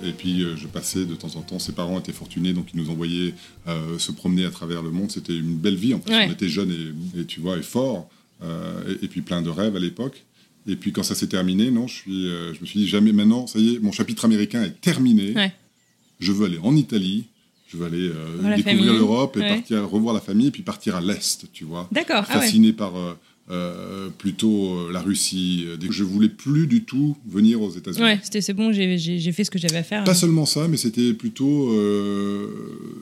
Et 0.03 0.11
puis 0.11 0.45
je 0.55 0.67
passais 0.67 1.05
de 1.05 1.15
temps 1.15 1.35
en 1.35 1.41
temps, 1.41 1.59
ses 1.59 1.73
parents 1.73 1.99
étaient 1.99 2.13
fortunés, 2.13 2.53
donc 2.53 2.67
ils 2.73 2.79
nous 2.79 2.89
envoyaient 2.89 3.33
se 3.97 4.11
promener 4.11 4.45
à 4.45 4.51
travers 4.51 4.81
le 4.81 4.91
monde. 4.91 5.11
C'était 5.11 5.37
une 5.37 5.57
belle 5.57 5.75
vie, 5.75 5.93
en 5.93 5.99
plus. 5.99 6.13
On 6.13 6.31
était 6.31 6.49
jeunes 6.49 6.73
et, 7.17 7.25
tu 7.25 7.39
vois, 7.39 7.57
et 7.57 7.61
forts, 7.61 8.09
et, 8.43 9.07
puis 9.07 9.21
plein 9.21 9.41
de 9.41 9.49
rêves 9.49 9.75
à 9.75 9.79
l'époque. 9.79 10.23
Et 10.67 10.75
puis 10.75 10.91
quand 10.91 11.03
ça 11.03 11.15
s'est 11.15 11.27
terminé, 11.27 11.71
non, 11.71 11.87
je, 11.87 11.93
suis, 11.93 12.23
je 12.25 12.59
me 12.61 12.65
suis 12.65 12.79
dit, 12.79 12.87
jamais 12.87 13.11
maintenant, 13.11 13.47
ça 13.47 13.59
y 13.59 13.75
est, 13.75 13.79
mon 13.79 13.91
chapitre 13.91 14.25
américain 14.25 14.63
est 14.63 14.79
terminé. 14.81 15.33
Je 16.19 16.31
veux 16.31 16.45
aller 16.45 16.59
en 16.61 16.75
Italie, 16.75 17.25
je 17.69 17.77
veux 17.77 17.85
aller 17.85 18.09
euh, 18.09 18.55
découvrir 18.55 18.93
l'Europe 18.93 19.37
et 19.37 19.47
partir 19.47 19.87
revoir 19.87 20.15
la 20.15 20.21
famille 20.21 20.47
et 20.47 20.51
puis 20.51 20.63
partir 20.63 20.95
à 20.95 21.01
l'est, 21.01 21.45
tu 21.53 21.65
vois. 21.65 21.87
D'accord. 21.91 22.25
Ah 22.27 22.39
Fasciné 22.39 22.73
par 22.73 22.95
euh, 22.97 23.13
euh, 23.49 24.09
plutôt 24.17 24.89
la 24.91 25.01
Russie. 25.01 25.65
Je 25.89 26.03
voulais 26.03 26.29
plus 26.29 26.67
du 26.67 26.83
tout 26.83 27.17
venir 27.27 27.61
aux 27.61 27.71
États-Unis. 27.71 28.03
Ouais, 28.03 28.19
c'était 28.21 28.41
c'est 28.41 28.53
bon, 28.53 28.71
j'ai 28.71 29.31
fait 29.31 29.43
ce 29.43 29.51
que 29.51 29.59
j'avais 29.59 29.77
à 29.77 29.83
faire. 29.83 30.03
Pas 30.03 30.13
seulement 30.13 30.45
ça, 30.45 30.67
mais 30.67 30.77
c'était 30.77 31.13
plutôt 31.13 31.75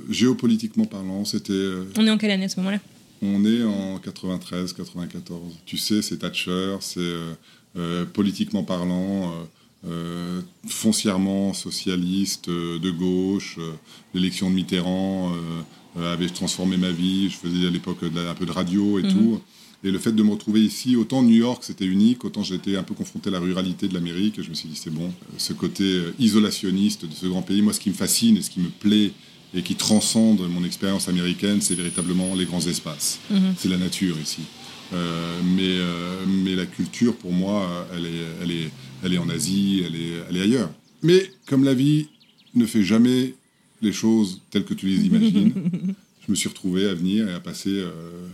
géopolitiquement 0.10 0.86
parlant. 0.86 1.26
C'était. 1.26 1.72
On 1.98 2.06
est 2.06 2.12
en 2.12 2.18
quelle 2.18 2.32
année 2.32 2.46
à 2.46 2.50
ce 2.50 2.60
moment-là? 2.60 2.80
On 3.22 3.44
est 3.46 3.64
en 3.64 3.98
93, 3.98 4.74
94. 4.74 5.42
Tu 5.66 5.78
sais, 5.78 6.02
c'est 6.02 6.18
Thatcher, 6.18 6.78
c'est 6.82 7.14
politiquement 8.14 8.64
parlant. 8.64 9.34
Euh, 9.86 10.42
foncièrement 10.68 11.54
socialiste, 11.54 12.50
euh, 12.50 12.80
de 12.80 12.90
gauche. 12.90 13.58
Euh, 13.60 13.74
l'élection 14.14 14.50
de 14.50 14.56
Mitterrand 14.56 15.32
avait 15.96 16.30
transformé 16.30 16.78
ma 16.78 16.92
vie. 16.92 17.30
Je 17.30 17.38
faisais 17.38 17.68
à 17.68 17.70
l'époque 17.70 18.00
un 18.04 18.34
peu 18.34 18.46
de 18.46 18.52
radio 18.52 19.00
et 19.00 19.04
mhm. 19.04 19.12
tout. 19.12 19.42
Et 19.84 19.92
le 19.92 20.00
fait 20.00 20.12
de 20.12 20.24
me 20.24 20.32
retrouver 20.32 20.62
ici, 20.62 20.96
autant 20.96 21.22
New 21.22 21.36
York 21.36 21.64
c'était 21.64 21.86
unique, 21.86 22.26
autant 22.26 22.44
j'étais 22.44 22.76
un 22.78 22.84
peu 22.84 22.94
confronté 22.94 23.30
à 23.30 23.32
la 23.32 23.40
ruralité 23.40 23.88
de 23.88 23.94
l'Amérique. 23.94 24.40
Et 24.40 24.44
je 24.44 24.50
me 24.50 24.56
suis 24.56 24.68
dit, 24.70 24.76
c'est 24.76 24.94
bon, 24.94 25.14
ce 25.38 25.54
côté 25.54 26.02
isolationniste 26.20 27.06
de 27.06 27.14
ce 27.14 27.28
grand 27.28 27.44
pays, 27.44 27.62
moi 27.62 27.74
ce 27.74 27.80
qui 27.80 27.90
me 27.90 27.96
fascine 27.96 28.38
et 28.38 28.42
ce 28.42 28.50
qui 28.50 28.60
me 28.60 28.70
plaît 28.70 29.12
et 29.54 29.62
qui 29.62 29.76
transcende 29.76 30.42
mon 30.50 30.64
expérience 30.64 31.08
américaine, 31.08 31.62
c'est 31.62 31.76
véritablement 31.76 32.36
les 32.36 32.46
grands 32.46 32.66
espaces. 32.66 33.20
Mhm. 33.30 33.56
C'est 33.58 33.70
la 33.70 33.78
nature 33.78 34.18
ici. 34.20 34.42
mais, 34.92 35.78
mais 36.44 36.56
la 36.56 36.66
culture, 36.66 37.16
pour 37.16 37.32
moi, 37.32 37.88
elle 37.96 38.06
est, 38.06 38.26
elle 38.42 38.52
est, 38.52 38.70
elle 39.04 39.14
est 39.14 39.18
en 39.18 39.30
Asie, 39.30 39.84
elle 39.86 39.96
est, 39.96 40.24
elle 40.30 40.38
est 40.38 40.42
ailleurs. 40.42 40.70
Mais 41.04 41.32
comme 41.46 41.64
la 41.64 41.74
vie 41.74 42.08
ne 42.56 42.66
fait 42.66 42.84
jamais 42.84 43.34
les 43.82 43.94
choses 43.94 44.42
telles 44.50 44.66
que 44.66 44.74
tu 44.74 44.88
les 44.88 45.06
imagines, 45.06 45.54
je 46.26 46.32
me 46.32 46.36
suis 46.36 46.50
retrouvé 46.50 46.88
à 46.88 46.94
venir 46.94 47.30
et 47.30 47.34
à 47.34 47.40
passer, 47.40 47.70
euh, 47.70 48.28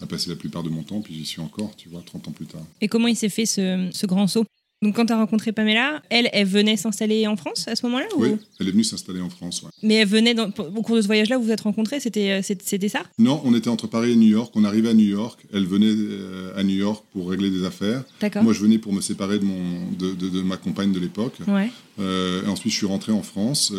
à 0.00 0.06
passer 0.06 0.30
la 0.30 0.36
plupart 0.36 0.62
de 0.62 0.68
mon 0.68 0.82
temps, 0.82 1.00
puis 1.00 1.14
j'y 1.14 1.24
suis 1.24 1.40
encore, 1.40 1.74
tu 1.76 1.88
vois, 1.88 2.02
30 2.04 2.28
ans 2.28 2.32
plus 2.32 2.46
tard. 2.46 2.64
Et 2.80 2.88
comment 2.88 3.08
il 3.08 3.16
s'est 3.16 3.28
fait 3.28 3.46
ce, 3.46 3.88
ce 3.92 4.06
grand 4.06 4.26
saut? 4.26 4.44
Donc 4.80 4.94
quand 4.94 5.06
tu 5.06 5.12
as 5.12 5.16
rencontré 5.16 5.50
Pamela, 5.50 6.02
elle, 6.08 6.28
elle 6.32 6.46
venait 6.46 6.76
s'installer 6.76 7.26
en 7.26 7.36
France 7.36 7.66
à 7.66 7.74
ce 7.74 7.84
moment-là 7.86 8.06
Oui, 8.16 8.36
elle 8.60 8.68
est 8.68 8.70
venue 8.70 8.84
s'installer 8.84 9.20
en 9.20 9.28
France. 9.28 9.64
Mais 9.82 9.94
elle 9.94 10.06
venait, 10.06 10.34
dans, 10.34 10.48
au 10.48 10.82
cours 10.82 10.94
de 10.94 11.02
ce 11.02 11.06
voyage-là, 11.06 11.36
vous 11.36 11.44
vous 11.44 11.50
êtes 11.50 11.62
rencontrés, 11.62 11.98
c'était, 11.98 12.30
euh, 12.30 12.42
c'était 12.42 12.88
ça? 12.88 13.02
Non, 13.18 13.40
on 13.44 13.54
était 13.54 13.70
entre 13.70 13.88
Paris 13.88 14.12
et 14.12 14.16
New 14.16 14.28
York, 14.28 14.52
on 14.54 14.62
arrivait 14.62 14.90
à 14.90 14.94
New 14.94 15.06
York, 15.06 15.40
elle 15.52 15.66
venait 15.66 15.90
euh, 15.90 16.56
à 16.56 16.62
New 16.62 16.76
York 16.76 17.04
pour 17.12 17.28
régler 17.28 17.50
des 17.50 17.64
affaires. 17.64 18.04
D'accord. 18.20 18.44
Moi 18.44 18.52
je 18.52 18.60
venais 18.60 18.78
pour 18.78 18.92
me 18.92 19.00
séparer 19.00 19.40
de, 19.40 19.44
mon, 19.44 19.90
de, 19.98 20.12
de, 20.14 20.42
ma 20.42 20.56
compagne 20.56 20.92
de 20.92 21.00
l'époque. 21.00 21.34
Ouais. 21.48 21.70
Euh, 21.98 22.44
et 22.44 22.48
ensuite 22.48 22.72
je 22.72 22.76
suis 22.76 22.86
rentré 22.86 23.10
en 23.10 23.22
France 23.22 23.72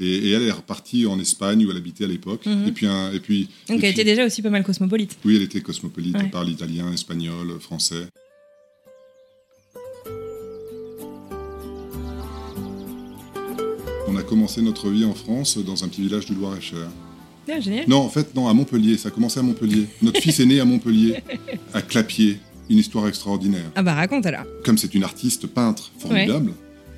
et, 0.00 0.30
elle 0.30 0.42
est 0.42 0.50
repartie 0.50 1.04
en 1.04 1.20
Espagne 1.20 1.66
où 1.66 1.70
elle 1.70 1.76
habitait 1.76 2.04
à 2.04 2.08
l'époque. 2.08 2.46
Mhm. 2.46 2.66
Et 2.66 2.72
puis, 2.72 2.86
et 2.86 3.20
puis, 3.20 3.48
Donc 3.68 3.84
elle 3.84 3.90
était 3.90 4.04
déjà 4.04 4.24
aussi 4.24 4.40
pas 4.40 4.48
mal 4.48 4.64
cosmopolite. 4.64 5.18
Oui, 5.26 5.36
elle 5.36 5.42
était 5.42 5.60
cosmopolite, 5.60 6.16
elle 6.18 6.30
parle 6.30 6.48
italien, 6.48 6.90
espagnol, 6.92 7.60
français. 7.60 8.06
On 14.12 14.16
a 14.16 14.22
commencé 14.24 14.60
notre 14.60 14.90
vie 14.90 15.04
en 15.04 15.14
France 15.14 15.56
dans 15.58 15.84
un 15.84 15.88
petit 15.88 16.00
village 16.00 16.26
du 16.26 16.34
Loir-et-Cher. 16.34 16.88
Ah, 17.48 17.52
non, 17.86 17.98
en 17.98 18.08
fait, 18.08 18.34
non, 18.34 18.48
à 18.48 18.54
Montpellier. 18.54 18.96
Ça 18.96 19.08
a 19.08 19.10
commencé 19.12 19.38
à 19.38 19.42
Montpellier. 19.42 19.86
Notre 20.02 20.20
fils 20.20 20.40
est 20.40 20.46
né 20.46 20.58
à 20.58 20.64
Montpellier, 20.64 21.22
à 21.74 21.80
Clapier. 21.80 22.38
Une 22.68 22.78
histoire 22.78 23.08
extraordinaire. 23.08 23.68
Ah 23.74 23.82
bah 23.82 23.94
raconte 23.94 24.26
alors. 24.26 24.44
Comme 24.64 24.78
c'est 24.78 24.94
une 24.94 25.02
artiste 25.02 25.48
peintre 25.48 25.90
formidable, 25.98 26.52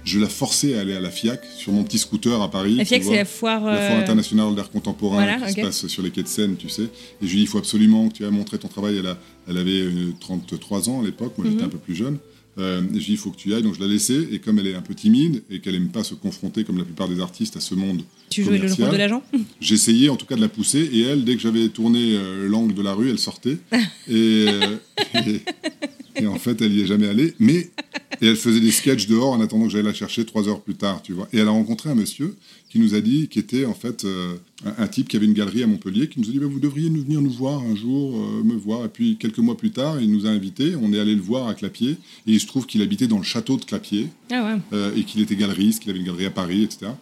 je 0.04 0.18
la 0.18 0.28
forçais 0.28 0.76
à 0.76 0.80
aller 0.80 0.94
à 0.94 1.00
la 1.00 1.10
FIAC 1.10 1.40
sur 1.56 1.72
mon 1.72 1.82
petit 1.82 1.96
scooter 1.96 2.42
à 2.42 2.50
Paris. 2.50 2.74
La 2.74 2.84
FIAC, 2.84 3.04
c'est 3.04 3.16
la 3.16 3.24
foire... 3.24 3.64
La 3.64 3.78
foire 3.78 3.98
euh, 3.98 4.02
internationale 4.02 4.54
d'art 4.54 4.70
contemporain 4.70 5.40
qui 5.40 5.52
se 5.52 5.60
passe 5.62 5.86
sur 5.86 6.02
les 6.02 6.10
quais 6.10 6.22
de 6.22 6.28
Seine, 6.28 6.56
tu 6.56 6.68
sais. 6.68 6.82
Et 6.82 6.88
je 7.22 7.26
lui 7.28 7.36
dis, 7.36 7.42
il 7.42 7.48
faut 7.48 7.56
absolument 7.56 8.06
que 8.08 8.14
tu 8.14 8.24
aies 8.24 8.30
montré 8.30 8.58
ton 8.58 8.68
travail. 8.68 8.98
Elle, 8.98 9.06
a, 9.06 9.16
elle 9.48 9.56
avait 9.56 9.82
33 10.20 10.88
euh, 10.88 10.92
ans 10.92 11.00
à 11.00 11.04
l'époque, 11.04 11.32
moi 11.38 11.46
j'étais 11.46 11.62
mhm. 11.62 11.68
un 11.68 11.70
peu 11.70 11.78
plus 11.78 11.94
jeune. 11.94 12.18
Euh, 12.58 12.82
je 12.92 12.98
dis, 12.98 13.12
il 13.12 13.16
faut 13.16 13.30
que 13.30 13.36
tu 13.36 13.50
y 13.50 13.54
ailles, 13.54 13.62
donc 13.62 13.74
je 13.74 13.80
la 13.80 13.86
laissais. 13.86 14.28
Et 14.30 14.38
comme 14.38 14.58
elle 14.58 14.66
est 14.66 14.74
un 14.74 14.82
peu 14.82 14.94
timide 14.94 15.42
et 15.50 15.60
qu'elle 15.60 15.74
n'aime 15.74 15.88
pas 15.88 16.04
se 16.04 16.14
confronter, 16.14 16.64
comme 16.64 16.78
la 16.78 16.84
plupart 16.84 17.08
des 17.08 17.20
artistes, 17.20 17.56
à 17.56 17.60
ce 17.60 17.74
monde. 17.74 18.02
Tu 18.30 18.44
jouais 18.44 18.58
le 18.58 18.72
rôle 18.72 18.90
de 18.90 18.96
l'agent? 18.96 19.22
J'essayais 19.60 20.08
en 20.08 20.16
tout 20.16 20.26
cas 20.26 20.36
de 20.36 20.40
la 20.40 20.48
pousser. 20.48 20.80
Et 20.92 21.02
elle, 21.02 21.24
dès 21.24 21.34
que 21.34 21.40
j'avais 21.40 21.68
tourné 21.68 22.14
euh, 22.14 22.48
l'angle 22.48 22.74
de 22.74 22.82
la 22.82 22.94
rue, 22.94 23.10
elle 23.10 23.18
sortait. 23.18 23.58
Euh, 24.10 24.76
et, 25.14 25.40
en 26.26 26.38
fait, 26.38 26.60
elle 26.62 26.72
n'y 26.72 26.80
est 26.80 26.86
jamais 26.86 27.08
allée. 27.08 27.34
Mais 27.38 27.70
et 28.22 28.26
elle 28.26 28.36
faisait 28.36 28.60
des 28.60 28.70
sketchs 28.70 29.08
dehors 29.08 29.32
en 29.32 29.40
attendant 29.40 29.64
que 29.64 29.70
j'aille 29.70 29.82
la 29.82 29.92
chercher 29.92 30.24
trois 30.24 30.48
heures 30.48 30.60
plus 30.60 30.76
tard, 30.76 31.02
tu 31.02 31.12
vois. 31.12 31.28
Et 31.32 31.38
elle 31.38 31.48
a 31.48 31.50
rencontré 31.50 31.90
un 31.90 31.96
monsieur 31.96 32.36
qui 32.68 32.78
nous 32.78 32.94
a 32.94 33.00
dit, 33.00 33.26
qui 33.28 33.40
était 33.40 33.64
en 33.64 33.74
fait 33.74 34.04
euh, 34.04 34.36
un, 34.78 34.86
type 34.86 35.08
qui 35.08 35.16
avait 35.16 35.26
une 35.26 35.32
galerie 35.32 35.64
à 35.64 35.66
Montpellier, 35.66 36.08
qui 36.08 36.20
nous 36.20 36.28
a 36.28 36.30
dit 36.30 36.38
bah, 36.38 36.46
Vous 36.46 36.60
devriez 36.60 36.88
nous 36.88 37.02
venir 37.02 37.20
nous 37.20 37.32
voir 37.32 37.60
un 37.60 37.74
jour, 37.74 38.16
euh, 38.16 38.44
me 38.44 38.54
voir. 38.54 38.84
Et 38.84 38.88
puis 38.88 39.16
quelques 39.16 39.38
mois 39.38 39.56
plus 39.56 39.72
tard, 39.72 40.00
il 40.00 40.12
nous 40.12 40.26
a 40.26 40.28
invités. 40.28 40.76
On 40.80 40.92
est 40.92 41.00
allé 41.00 41.16
le 41.16 41.20
voir 41.20 41.48
à 41.48 41.54
Clapier. 41.54 41.96
Et 42.26 42.32
il 42.32 42.40
se 42.40 42.46
trouve 42.46 42.66
qu'il 42.66 42.80
habitait 42.82 43.08
dans 43.08 43.18
le 43.18 43.24
château 43.24 43.56
de 43.56 43.64
Clapier. 43.64 44.08
Ah 44.30 44.56
euh, 44.72 44.94
et 44.96 45.02
qu'il 45.02 45.20
était 45.20 45.36
galeriste, 45.36 45.82
qu'il 45.82 45.90
avait 45.90 45.98
une 45.98 46.06
galerie 46.06 46.26
à 46.26 46.30
Paris, 46.30 46.62
etc. 46.62 46.92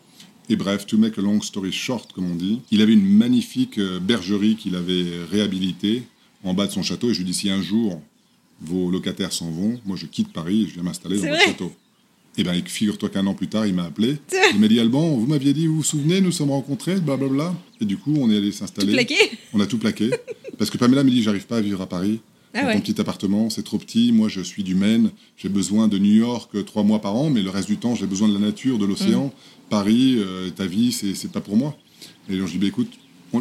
Et 0.48 0.56
bref, 0.56 0.86
to 0.86 0.96
make 0.96 1.18
a 1.18 1.20
long 1.20 1.42
story 1.42 1.70
short, 1.70 2.12
comme 2.12 2.30
on 2.30 2.34
dit, 2.34 2.60
il 2.70 2.80
avait 2.80 2.94
une 2.94 3.06
magnifique 3.06 3.78
bergerie 3.78 4.56
qu'il 4.56 4.74
avait 4.74 5.04
réhabilitée 5.30 6.02
en 6.42 6.54
bas 6.54 6.66
de 6.66 6.72
son 6.72 6.82
château. 6.82 7.10
Et 7.10 7.14
je 7.14 7.18
lui 7.18 7.26
dis 7.26 7.34
Si 7.34 7.50
un 7.50 7.60
jour 7.60 8.02
vos 8.60 8.90
locataires 8.90 9.32
s'en 9.32 9.50
vont, 9.50 9.80
moi 9.84 9.96
je 9.96 10.06
quitte 10.06 10.32
Paris 10.32 10.64
et 10.64 10.68
je 10.68 10.74
viens 10.74 10.82
m'installer 10.82 11.18
dans 11.18 11.30
le 11.30 11.38
château. 11.38 11.72
Et 12.36 12.42
eh 12.42 12.44
bien, 12.44 12.54
figure-toi 12.64 13.08
qu'un 13.08 13.26
an 13.26 13.34
plus 13.34 13.48
tard, 13.48 13.66
il 13.66 13.74
m'a 13.74 13.84
appelé. 13.84 14.16
Il 14.54 14.60
m'a 14.60 14.68
dit 14.68 14.78
Alban, 14.78 15.16
vous 15.16 15.26
m'aviez 15.26 15.52
dit, 15.52 15.66
vous 15.66 15.76
vous 15.76 15.82
souvenez, 15.82 16.20
nous 16.20 16.30
sommes 16.30 16.52
rencontrés, 16.52 17.00
blablabla. 17.00 17.54
Et 17.80 17.84
du 17.84 17.96
coup, 17.96 18.14
on 18.16 18.30
est 18.30 18.36
allé 18.36 18.52
s'installer. 18.52 18.86
Tout 18.86 18.92
plaqué 18.92 19.16
On 19.52 19.58
a 19.58 19.66
tout 19.66 19.78
plaqué. 19.78 20.10
Parce 20.56 20.70
que 20.70 20.78
Pamela 20.78 21.02
me 21.02 21.10
dit 21.10 21.22
J'arrive 21.22 21.46
pas 21.46 21.56
à 21.56 21.60
vivre 21.60 21.80
à 21.80 21.88
Paris. 21.88 22.20
Ah 22.54 22.64
dans 22.64 22.72
ton 22.74 22.80
petit 22.80 23.00
appartement, 23.00 23.50
c'est 23.50 23.62
trop 23.62 23.78
petit. 23.78 24.12
Moi, 24.12 24.28
je 24.28 24.40
suis 24.40 24.62
du 24.62 24.74
Maine. 24.74 25.10
J'ai 25.36 25.48
besoin 25.48 25.88
de 25.88 25.98
New 25.98 26.12
York 26.12 26.64
trois 26.64 26.82
mois 26.82 27.00
par 27.00 27.16
an, 27.16 27.30
mais 27.30 27.42
le 27.42 27.50
reste 27.50 27.68
du 27.68 27.78
temps, 27.78 27.94
j'ai 27.94 28.06
besoin 28.06 28.28
de 28.28 28.34
la 28.34 28.40
nature, 28.40 28.78
de 28.78 28.86
l'océan. 28.86 29.26
Mm. 29.26 29.30
Paris, 29.68 30.16
euh, 30.18 30.50
ta 30.50 30.66
vie, 30.66 30.92
c'est 30.92 31.32
pas 31.32 31.40
pour 31.40 31.56
moi. 31.56 31.76
Et 32.28 32.36
donc, 32.36 32.46
je 32.46 32.52
dis 32.52 32.58
bah, 32.58 32.66
écoute, 32.66 32.92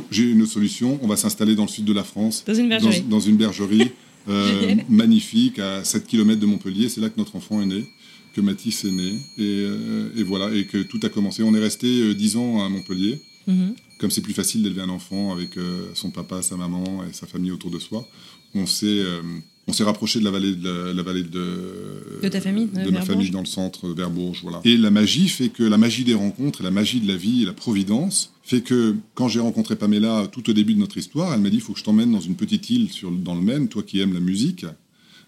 j'ai 0.09 0.23
une 0.23 0.41
autre 0.41 0.51
solution, 0.51 0.99
on 1.03 1.07
va 1.07 1.15
s'installer 1.15 1.55
dans 1.55 1.63
le 1.63 1.69
sud 1.69 1.85
de 1.85 1.93
la 1.93 2.03
France, 2.03 2.43
Dans 2.45 2.53
une 2.53 2.69
bergerie. 2.69 3.01
dans, 3.01 3.07
dans 3.07 3.19
une 3.19 3.37
bergerie 3.37 3.91
euh, 4.29 4.75
magnifique 4.89 5.59
à 5.59 5.83
7 5.83 6.07
km 6.07 6.39
de 6.39 6.45
Montpellier. 6.45 6.89
C'est 6.89 7.01
là 7.01 7.09
que 7.09 7.17
notre 7.17 7.35
enfant 7.35 7.61
est 7.61 7.65
né, 7.65 7.85
que 8.33 8.41
Mathis 8.41 8.85
est 8.85 8.91
né. 8.91 9.13
Et, 9.37 9.65
euh, 9.65 10.09
et 10.15 10.23
voilà, 10.23 10.53
et 10.53 10.65
que 10.65 10.77
tout 10.83 10.99
a 11.03 11.09
commencé. 11.09 11.43
On 11.43 11.53
est 11.53 11.59
resté 11.59 11.87
euh, 11.87 12.13
10 12.13 12.37
ans 12.37 12.63
à 12.63 12.69
Montpellier. 12.69 13.19
Mhm. 13.47 13.75
Comme 13.97 14.11
c'est 14.11 14.21
plus 14.21 14.33
facile 14.33 14.63
d'élever 14.63 14.81
un 14.81 14.89
enfant 14.89 15.33
avec 15.33 15.57
euh, 15.57 15.89
son 15.93 16.11
papa, 16.11 16.41
sa 16.41 16.55
maman 16.55 17.03
et 17.03 17.13
sa 17.13 17.27
famille 17.27 17.51
autour 17.51 17.71
de 17.71 17.79
soi, 17.79 18.07
on 18.55 18.65
s'est 18.65 18.85
euh, 18.85 19.21
on 19.69 19.73
s'est 19.73 19.83
rapproché 19.83 20.19
de 20.19 20.25
la 20.25 20.31
vallée 20.31 20.55
de 20.55 20.67
la, 20.67 20.93
la 20.93 21.03
vallée 21.03 21.23
de, 21.23 22.19
De 22.21 22.27
ta 22.27 22.41
famille, 22.41 22.65
de, 22.65 22.71
de 22.71 22.77
ma 22.77 22.83
Verbourg. 22.89 23.05
famille 23.05 23.29
dans 23.29 23.39
le 23.39 23.45
centre 23.45 23.87
vers 23.89 24.09
Bourges, 24.09 24.41
voilà. 24.41 24.61
Et 24.65 24.75
la 24.77 24.89
magie 24.91 25.29
fait 25.29 25.49
que 25.49 25.63
la 25.63 25.77
magie 25.77 26.03
des 26.03 26.15
rencontres, 26.15 26.61
et 26.61 26.63
la 26.63 26.71
magie 26.71 26.99
de 26.99 27.07
la 27.07 27.15
vie 27.15 27.43
et 27.43 27.45
la 27.45 27.53
providence 27.53 28.33
fait 28.43 28.61
que 28.61 28.95
quand 29.13 29.27
j'ai 29.27 29.39
rencontré 29.39 29.75
Pamela 29.75 30.27
tout 30.31 30.49
au 30.49 30.53
début 30.53 30.73
de 30.73 30.79
notre 30.79 30.97
histoire, 30.97 31.33
elle 31.33 31.41
m'a 31.41 31.49
dit 31.49 31.57
il 31.57 31.61
faut 31.61 31.73
que 31.73 31.79
je 31.79 31.83
t'emmène 31.83 32.11
dans 32.11 32.19
une 32.19 32.35
petite 32.35 32.69
île 32.69 32.91
sur, 32.91 33.11
dans 33.11 33.35
le 33.35 33.41
Maine, 33.41 33.67
toi 33.67 33.83
qui 33.83 33.99
aimes 33.99 34.13
la 34.13 34.19
musique, 34.19 34.65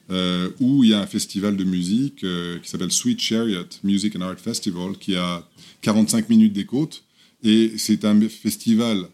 euh, 0.10 0.50
où 0.60 0.84
il 0.84 0.90
y 0.90 0.94
a 0.94 1.00
un 1.00 1.08
festival 1.08 1.56
de 1.56 1.64
musique 1.64 2.24
euh, 2.24 2.58
qui 2.60 2.70
s'appelle 2.70 2.92
Sweet 2.92 3.22
Chariot 3.22 3.68
Music 3.84 4.16
and 4.16 4.22
Art 4.22 4.40
Festival, 4.40 4.98
qui 5.00 5.16
a 5.16 5.48
45 5.82 6.30
minutes 6.30 6.54
des 6.54 6.66
côtes. 6.66 7.04
Et 7.44 7.74
c'est 7.78 8.06
un 8.06 8.20
festival 8.28 9.06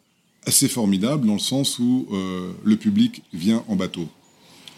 assez 0.46 0.70
formidable 0.70 1.28
dans 1.28 1.34
le 1.34 1.40
sens 1.40 1.78
où 1.78 2.08
euh, 2.12 2.52
le 2.64 2.78
public 2.78 3.22
vient 3.34 3.64
en 3.68 3.76
bateau. 3.76 4.08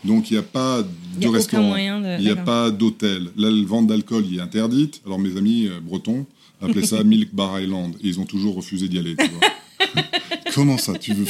Donc 0.04 0.32
il 0.32 0.34
n'y 0.34 0.40
a 0.40 0.44
pas 0.44 0.84
de 1.20 1.28
a 1.28 1.32
restaurant, 1.32 1.76
il 1.76 2.24
n'y 2.24 2.30
a 2.30 2.36
pas 2.36 2.72
d'hôtel. 2.72 3.30
La 3.38 3.50
vente 3.66 3.88
d'alcool 3.88 4.26
y 4.26 4.38
est 4.38 4.42
interdite. 4.42 5.02
Alors 5.06 5.20
mes 5.20 5.38
amis 5.38 5.68
euh, 5.68 5.80
bretons 5.82 6.26
appelaient 6.62 6.86
ça 6.86 7.04
Milk 7.04 7.34
Bar 7.34 7.60
Island. 7.60 7.96
Et 8.02 8.08
ils 8.08 8.20
ont 8.20 8.26
toujours 8.26 8.56
refusé 8.56 8.88
d'y 8.88 9.00
aller. 9.00 9.16
tu 9.16 9.28
vois. 9.28 10.04
Comment 10.56 10.78
ça 10.78 10.94
tu, 10.98 11.14
veux, 11.14 11.26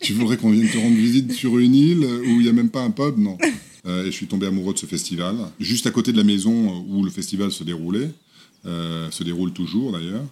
tu 0.00 0.12
voudrais 0.12 0.36
qu'on 0.36 0.50
vienne 0.50 0.68
te 0.68 0.78
rendre 0.78 0.96
visite 0.96 1.32
sur 1.32 1.58
une 1.58 1.74
île 1.74 2.04
où 2.04 2.30
il 2.32 2.42
n'y 2.42 2.48
a 2.48 2.52
même 2.52 2.70
pas 2.70 2.82
un 2.82 2.90
pub? 2.90 3.18
Non. 3.18 3.38
Euh, 3.86 4.02
et 4.02 4.06
je 4.06 4.10
suis 4.10 4.26
tombé 4.26 4.46
amoureux 4.46 4.74
de 4.74 4.78
ce 4.78 4.86
festival. 4.86 5.36
Juste 5.58 5.86
à 5.86 5.90
côté 5.90 6.12
de 6.12 6.16
la 6.16 6.24
maison 6.24 6.84
où 6.88 7.02
le 7.02 7.10
festival 7.10 7.50
se 7.50 7.64
déroulait, 7.64 8.10
euh, 8.66 9.10
se 9.10 9.24
déroule 9.24 9.52
toujours 9.52 9.92
d'ailleurs, 9.92 10.24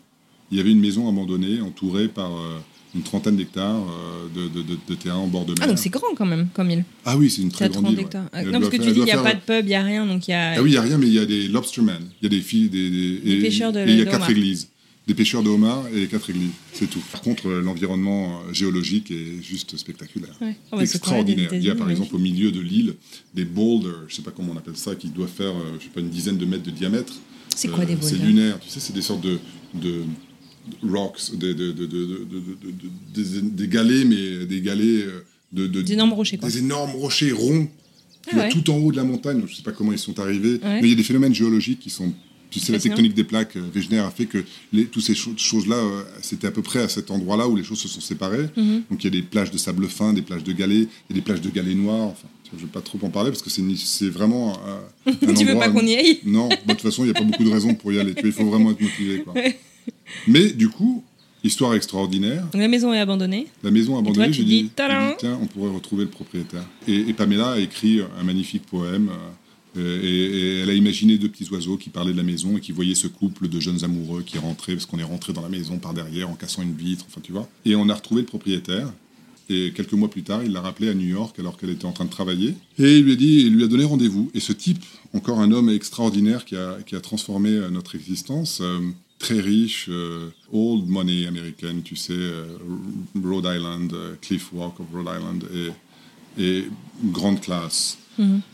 il 0.51 0.59
y 0.59 0.61
avait 0.61 0.71
une 0.71 0.81
maison 0.81 1.09
abandonnée 1.09 1.61
entourée 1.61 2.09
par 2.09 2.31
euh, 2.37 2.59
une 2.95 3.03
trentaine 3.03 3.37
d'hectares 3.37 3.77
euh, 3.77 4.29
de, 4.35 4.49
de, 4.49 4.63
de- 4.63 4.79
de 4.89 4.95
terrain 4.95 5.17
en 5.19 5.27
bord 5.27 5.45
de 5.45 5.53
mer. 5.53 5.59
Ah, 5.63 5.67
donc 5.67 5.79
c'est 5.79 5.91
grand 5.91 6.15
quand 6.17 6.25
même, 6.27 6.49
comme 6.55 6.71
île. 6.71 6.85
Ah 7.05 7.17
oui, 7.17 7.29
c'est 7.31 7.43
une 7.43 7.51
très 7.51 7.69
grande 7.69 7.85
30 7.85 7.93
île. 7.93 7.99
ouais. 8.05 8.11
Ah, 8.33 8.43
Non, 8.45 8.61
parce 8.61 8.71
que 8.71 8.77
tu 8.77 8.93
dis, 8.93 8.99
il 9.01 9.05
n'y 9.05 9.11
a 9.13 9.23
pas 9.23 9.35
de 9.35 9.41
pub, 9.41 9.65
il 9.65 9.69
n'y 9.69 9.75
a 9.75 9.83
rien, 9.83 10.07
donc 10.07 10.27
y 10.29 10.33
a. 10.33 10.53
Ah 10.57 10.63
oui, 10.63 10.71
il 10.71 10.73
n'y 10.73 10.79
a 10.79 10.83
rien, 10.83 10.97
mais 10.99 11.07
il 11.07 11.13
y 11.15 11.19
a 11.19 11.27
des 11.27 11.49
lobstermen. 11.49 12.03
Il 12.21 12.25
y 12.25 12.27
a 12.27 12.31
des 12.31 12.41
filles, 12.41 12.69
des, 12.69 12.89
des, 12.91 13.19
Des 13.19 13.33
et- 13.33 13.41
pêcheurs 13.41 13.73
de- 13.73 13.81
et 13.81 13.91
il 13.91 13.99
y 13.99 14.03
a 14.03 14.07
quatre 14.07 14.31
églises. 14.31 14.69
Des 15.07 15.15
pêcheurs 15.15 15.45
de 15.45 15.49
homards 15.51 15.85
et 15.95 16.07
quatre 16.09 16.31
églises, 16.31 16.51
c'est 16.73 16.91
tout. 16.91 16.99
Par 17.13 17.21
contre, 17.21 17.47
euh, 17.49 17.61
l'environnement 17.63 18.41
euh, 18.49 18.53
géologique 18.53 19.13
est 19.13 19.41
juste 19.41 19.77
spectaculaire. 19.77 20.35
Ouais. 20.41 20.57
Oh, 20.73 20.77
bah, 20.77 20.83
des 20.83 20.91
Extraordinaire. 20.97 21.49
Il 21.53 21.63
y 21.63 21.71
a 21.71 21.77
par 21.77 21.89
exemple 21.91 22.17
au 22.17 22.19
milieu 22.19 22.51
de 22.51 22.59
l'île 22.61 22.95
des 23.33 23.45
boulders, 23.45 24.03
je 24.09 24.17
sais 24.17 24.23
pas 24.23 24.33
comment 24.33 24.53
on 24.53 24.57
appelle 24.59 24.77
ça, 24.77 24.97
qui 24.97 25.09
doivent 25.11 25.29
faire, 25.31 25.53
je 25.79 25.85
sais 25.85 25.91
pas, 25.95 26.01
une 26.01 26.09
dizaine 26.11 26.39
de 26.39 26.45
mètres 26.45 26.65
de 26.65 26.73
diamètre. 26.73 27.13
C'est 27.55 27.69
quoi 27.69 27.85
Euh, 27.85 27.87
des 27.87 27.95
boules 27.95 28.09
C'est 28.11 28.17
lunaire, 28.19 28.59
tu 28.59 28.69
sais, 28.69 28.81
c'est 28.81 28.93
des 28.95 29.01
sortes 29.03 29.23
de 29.23 29.39
rocks, 30.83 31.31
des, 31.35 31.55
de, 31.55 31.73
de- 31.73 31.87
de- 31.87 31.87
de- 31.87 32.07
de- 32.07 32.25
de- 32.25 32.71
de- 33.15 33.23
des, 33.23 33.41
des 33.43 33.69
galets, 33.69 34.05
mais 34.07 34.47
des 34.47 34.61
galets 34.61 34.85
euh, 35.07 35.21
de, 35.53 35.67
de- 35.67 35.83
Des 35.83 35.93
énormes 35.95 36.13
rochers, 36.13 36.39
quoi. 36.39 36.49
Des 36.49 36.59
énormes 36.59 36.93
rochers 36.93 37.33
ronds. 37.33 37.69
Ah 38.33 38.39
ouais. 38.39 38.49
tout 38.49 38.69
en 38.71 38.77
haut 38.79 38.91
de 38.91 38.97
la 38.97 39.05
montagne, 39.05 39.41
je 39.47 39.55
sais 39.55 39.63
pas 39.63 39.71
comment 39.71 39.93
ils 39.93 39.99
sont 40.01 40.19
arrivés, 40.19 40.55
Ouais. 40.63 40.81
mais 40.81 40.89
il 40.89 40.91
y 40.91 40.93
a 40.95 40.97
des 40.97 41.05
phénomènes 41.05 41.33
géologiques 41.35 41.79
qui 41.79 41.91
sont. 41.91 42.13
Tu 42.51 42.59
sais, 42.61 42.73
la 42.73 42.79
tectonique 42.81 43.15
des 43.15 43.23
plaques, 43.25 43.57
euh, 43.57 43.63
Wegener 43.75 43.99
a 43.99 44.11
fait 44.11 44.27
que 44.27 44.39
les, 44.73 44.87
toutes 44.87 45.03
ces 45.05 45.15
cho- 45.15 45.37
choses-là, 45.37 45.77
euh, 45.77 46.03
c'était 46.23 46.47
à 46.47 46.51
peu 46.51 46.63
près 46.63 46.81
à 46.81 46.89
cet 46.89 47.11
endroit-là 47.13 47.47
où 47.49 47.55
les 47.55 47.63
choses 47.65 47.79
se 47.79 47.87
sont 47.89 48.01
séparées. 48.01 48.47
Mhm. 48.57 48.83
Donc 48.91 49.03
il 49.03 49.05
y 49.05 49.07
a 49.09 49.11
des 49.11 49.23
plages 49.23 49.51
de 49.53 49.59
sable 49.59 49.87
fin, 49.89 50.13
des 50.13 50.23
plages 50.23 50.43
de 50.45 50.53
galets, 50.53 50.89
il 51.09 51.11
y 51.11 51.13
a 51.13 51.15
des 51.15 51.21
plages 51.21 51.41
de 51.41 51.51
galets 51.51 51.77
noirs. 51.77 52.09
Enfin, 52.09 52.29
je 52.53 52.57
ne 52.57 52.63
vais 52.63 52.73
pas 52.73 52.81
trop 52.81 52.99
en 53.03 53.11
parler 53.11 53.31
parce 53.31 53.43
que 53.43 53.51
c'est 53.51 54.09
vraiment 54.09 54.57
euh, 54.67 54.81
un 55.07 55.13
Tu 55.35 55.45
veux 55.45 55.53
endroit- 55.53 55.67
pas 55.67 55.71
qu'on 55.71 55.87
y 55.87 55.95
aille? 55.95 56.19
Non, 56.25 56.49
bah, 56.49 56.57
de 56.69 56.73
toute 56.73 56.81
façon, 56.83 57.03
il 57.03 57.07
n'y 57.07 57.11
a 57.11 57.15
pas 57.15 57.25
beaucoup 57.25 57.45
de 57.45 57.51
raisons 57.51 57.75
pour 57.75 57.93
y 57.93 57.99
aller. 58.01 58.15
Il 58.25 58.33
faut 58.33 58.47
vraiment 58.47 58.71
être 58.73 58.81
motivé. 58.81 59.23
Quoi. 59.23 59.35
Mais 60.27 60.51
du 60.51 60.69
coup, 60.69 61.03
histoire 61.45 61.75
extraordinaire. 61.75 62.45
La 62.55 62.69
maison 62.69 62.93
est 62.93 62.99
abandonnée. 62.99 63.47
La 63.63 63.71
maison 63.71 63.99
abandonnée, 63.99 64.33
j'ai 64.33 64.45
dis, 64.45 64.63
dit, 64.65 64.71
tiens, 65.19 65.39
on 65.41 65.47
pourrait 65.47 65.71
retrouver 65.71 66.05
le 66.05 66.11
propriétaire. 66.11 66.65
Et, 66.89 66.97
et 66.97 67.13
Pamela 67.13 67.53
a 67.53 67.59
écrit 67.59 68.01
un 68.19 68.25
magnifique 68.25 68.67
poème. 68.67 69.11
euh, 69.77 70.01
et, 70.03 70.07
et 70.09 70.59
elle 70.61 70.71
a 70.71 70.75
imaginé 70.75 71.19
deux 71.19 71.29
petits 71.29 71.49
oiseaux 71.51 71.77
qui 71.77 71.91
parlaient 71.91 72.13
de 72.13 72.17
la 72.17 72.23
maison 72.23 72.57
et 72.57 72.61
qui 72.61 72.73
voyaient 72.73 72.95
ce 72.95 73.09
couple 73.09 73.49
de 73.49 73.61
jeunes 73.61 73.85
amoureux 73.85 74.23
qui 74.25 74.39
rentraient, 74.39 74.75
parce 74.75 74.87
qu'on 74.87 74.99
est 74.99 75.05
rentré 75.05 75.33
dans 75.33 75.43
la 75.43 75.49
maison 75.49 75.79
par 75.79 75.95
derrière 75.95 76.31
en 76.31 76.35
cassant 76.35 76.63
une 76.63 76.75
vitre, 76.75 77.05
enfin 77.09 77.21
tu 77.23 77.33
vois. 77.33 77.49
Et 77.65 77.77
on 77.77 77.89
a 77.89 77.95
retrouvé 77.95 78.23
le 78.23 78.27
propriétaire. 78.27 78.93
Et 79.49 79.73
quelques 79.73 79.93
mois 79.93 80.11
plus 80.11 80.25
tard, 80.25 80.43
il 80.43 80.51
l'a 80.51 80.61
rappelé 80.61 80.89
à 80.89 80.95
New 80.95 81.07
York 81.07 81.39
alors 81.39 81.57
qu'elle 81.57 81.71
était 81.71 81.85
en 81.85 81.93
train 81.93 82.05
de 82.05 82.11
travailler. 82.11 82.55
Et 82.81 82.99
il 82.99 83.05
lui 83.05 83.13
a 83.13 83.17
dit, 83.17 83.43
il 83.43 83.55
lui 83.55 83.63
a 83.63 83.69
donné 83.69 83.85
rendez-vous. 83.85 84.29
Et 84.35 84.41
ce 84.41 84.53
type, 84.53 84.85
encore 85.13 85.39
un 85.39 85.53
homme 85.53 85.71
extraordinaire 85.71 86.45
qui 86.45 86.57
a, 86.57 86.79
qui 86.85 86.97
a 86.97 87.01
transformé 87.01 87.51
notre 87.71 87.95
existence, 87.95 88.59
euh, 88.61 88.81
très 89.19 89.41
riche, 89.41 89.87
euh, 89.89 90.29
old 90.53 90.87
money 90.89 91.27
américaine, 91.27 91.83
tu 91.83 91.97
sais, 91.97 92.13
euh, 92.13 92.45
Rhode 93.23 93.47
Island, 93.47 93.93
euh, 93.93 94.15
Cliff 94.21 94.53
Walk 94.53 94.79
of 94.81 94.87
Rhode 94.93 95.07
Island, 95.07 95.45
et, 96.39 96.43
et 96.43 96.65
grande 97.05 97.41
classe. 97.41 97.99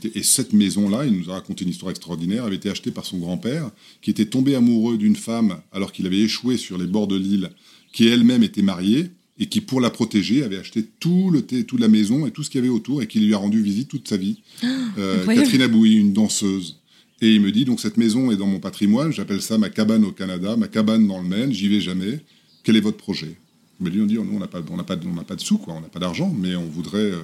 Et, 0.03 0.18
et 0.18 0.22
cette 0.25 0.53
maison-là, 0.53 1.07
il 1.07 1.12
nous 1.12 1.31
a 1.31 1.35
raconté 1.35 1.64
une 1.64 1.70
histoire 1.70 1.90
extraordinaire, 1.90 2.44
avait 2.44 2.57
été 2.57 2.68
achetée 2.68 2.90
par 2.90 3.05
son 3.05 3.18
grand-père, 3.18 3.70
qui 4.01 4.11
était 4.11 4.27
tombé 4.27 4.57
amoureux 4.57 4.98
d'une 4.98 5.14
femme 5.14 5.61
alors 5.70 5.92
qu'il 5.92 6.07
avait 6.07 6.18
échoué 6.20 6.57
sur 6.57 6.79
les 6.79 6.87
bords 6.87 7.07
de 7.07 7.16
l'île, 7.16 7.51
qui 7.92 8.09
elle-même 8.09 8.42
était 8.42 8.62
mariée, 8.62 9.11
et 9.38 9.46
qui, 9.46 9.61
pour 9.61 9.81
la 9.81 9.90
protéger, 9.90 10.42
avait 10.44 10.59
acheté 10.59 10.85
tout 11.01 11.31
le 11.31 11.42
thé, 11.42 11.64
toute 11.64 11.81
la 11.81 11.88
maison 11.88 12.27
et 12.27 12.31
tout 12.31 12.42
ce 12.42 12.51
qu'il 12.51 12.61
y 12.61 12.64
avait 12.64 12.72
autour, 12.72 13.03
et 13.03 13.07
qui 13.07 13.20
lui 13.20 13.35
a 13.35 13.38
rendu 13.38 13.62
visite 13.62 13.88
toute 13.88 14.09
sa 14.09 14.16
vie. 14.16 14.38
Incroyable. 14.62 15.35
Catherine 15.35 15.62
Abouy, 15.62 15.94
une 15.94 16.12
danseuse. 16.12 16.82
Et 17.22 17.37
il 17.37 17.40
me 17.40 17.52
dit, 17.52 17.64
donc 17.64 17.78
cette 17.78 17.96
maison 17.96 18.32
est 18.32 18.37
dans 18.37 18.48
mon 18.48 18.58
patrimoine, 18.58 19.12
j'appelle 19.12 19.40
ça 19.40 19.56
ma 19.56 19.70
cabane 19.70 20.04
au 20.04 20.11
Canada, 20.11 20.56
ma 20.56 20.66
cabane 20.66 21.06
dans 21.06 21.22
le 21.22 21.28
Maine, 21.28 21.52
j'y 21.52 21.68
vais 21.68 21.80
jamais. 21.80 22.20
Quel 22.64 22.76
est 22.76 22.80
votre 22.80 22.96
projet? 22.96 23.37
Mais 23.78 23.90
lui, 23.90 24.02
on 24.02 24.06
dit, 24.06 24.14
nous, 24.14 24.35
on 24.35 24.40
n'a 24.40 24.48
pas, 24.48 24.58
on 24.58 24.76
pas, 24.82 24.96
on 24.96 25.14
pas 25.22 25.37
de 25.37 25.40
sous, 25.40 25.58
quoi, 25.58 25.74
on 25.74 25.80
n'a 25.80 25.87
pas 25.87 26.00
d'argent, 26.00 26.35
mais 26.37 26.56
on 26.56 26.66
voudrait, 26.66 26.98
euh, 26.98 27.20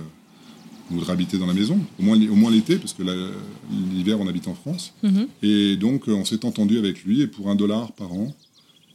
on 0.90 0.94
voudrait 0.94 1.12
habiter 1.12 1.37
dans 1.37 1.46
la 1.46 1.52
maison, 1.52 1.80
au 1.98 2.02
moins, 2.04 2.16
au 2.16 2.34
moins 2.37 2.52
l'été, 2.52 2.76
parce 2.76 2.92
que 2.92 3.02
l'hiver, 3.92 4.20
on 4.20 4.28
habite 4.28 4.46
en 4.46 4.54
France. 4.54 4.94
Mhm. 5.02 5.26
Et 5.42 5.76
donc, 5.76 6.08
euh, 6.08 6.12
on 6.12 6.24
s'est 6.24 6.44
entendu 6.44 6.78
avec 6.78 7.02
lui, 7.02 7.22
et 7.22 7.26
pour 7.26 7.50
un 7.50 7.56
dollar 7.56 7.90
par 7.92 8.12
an, 8.12 8.32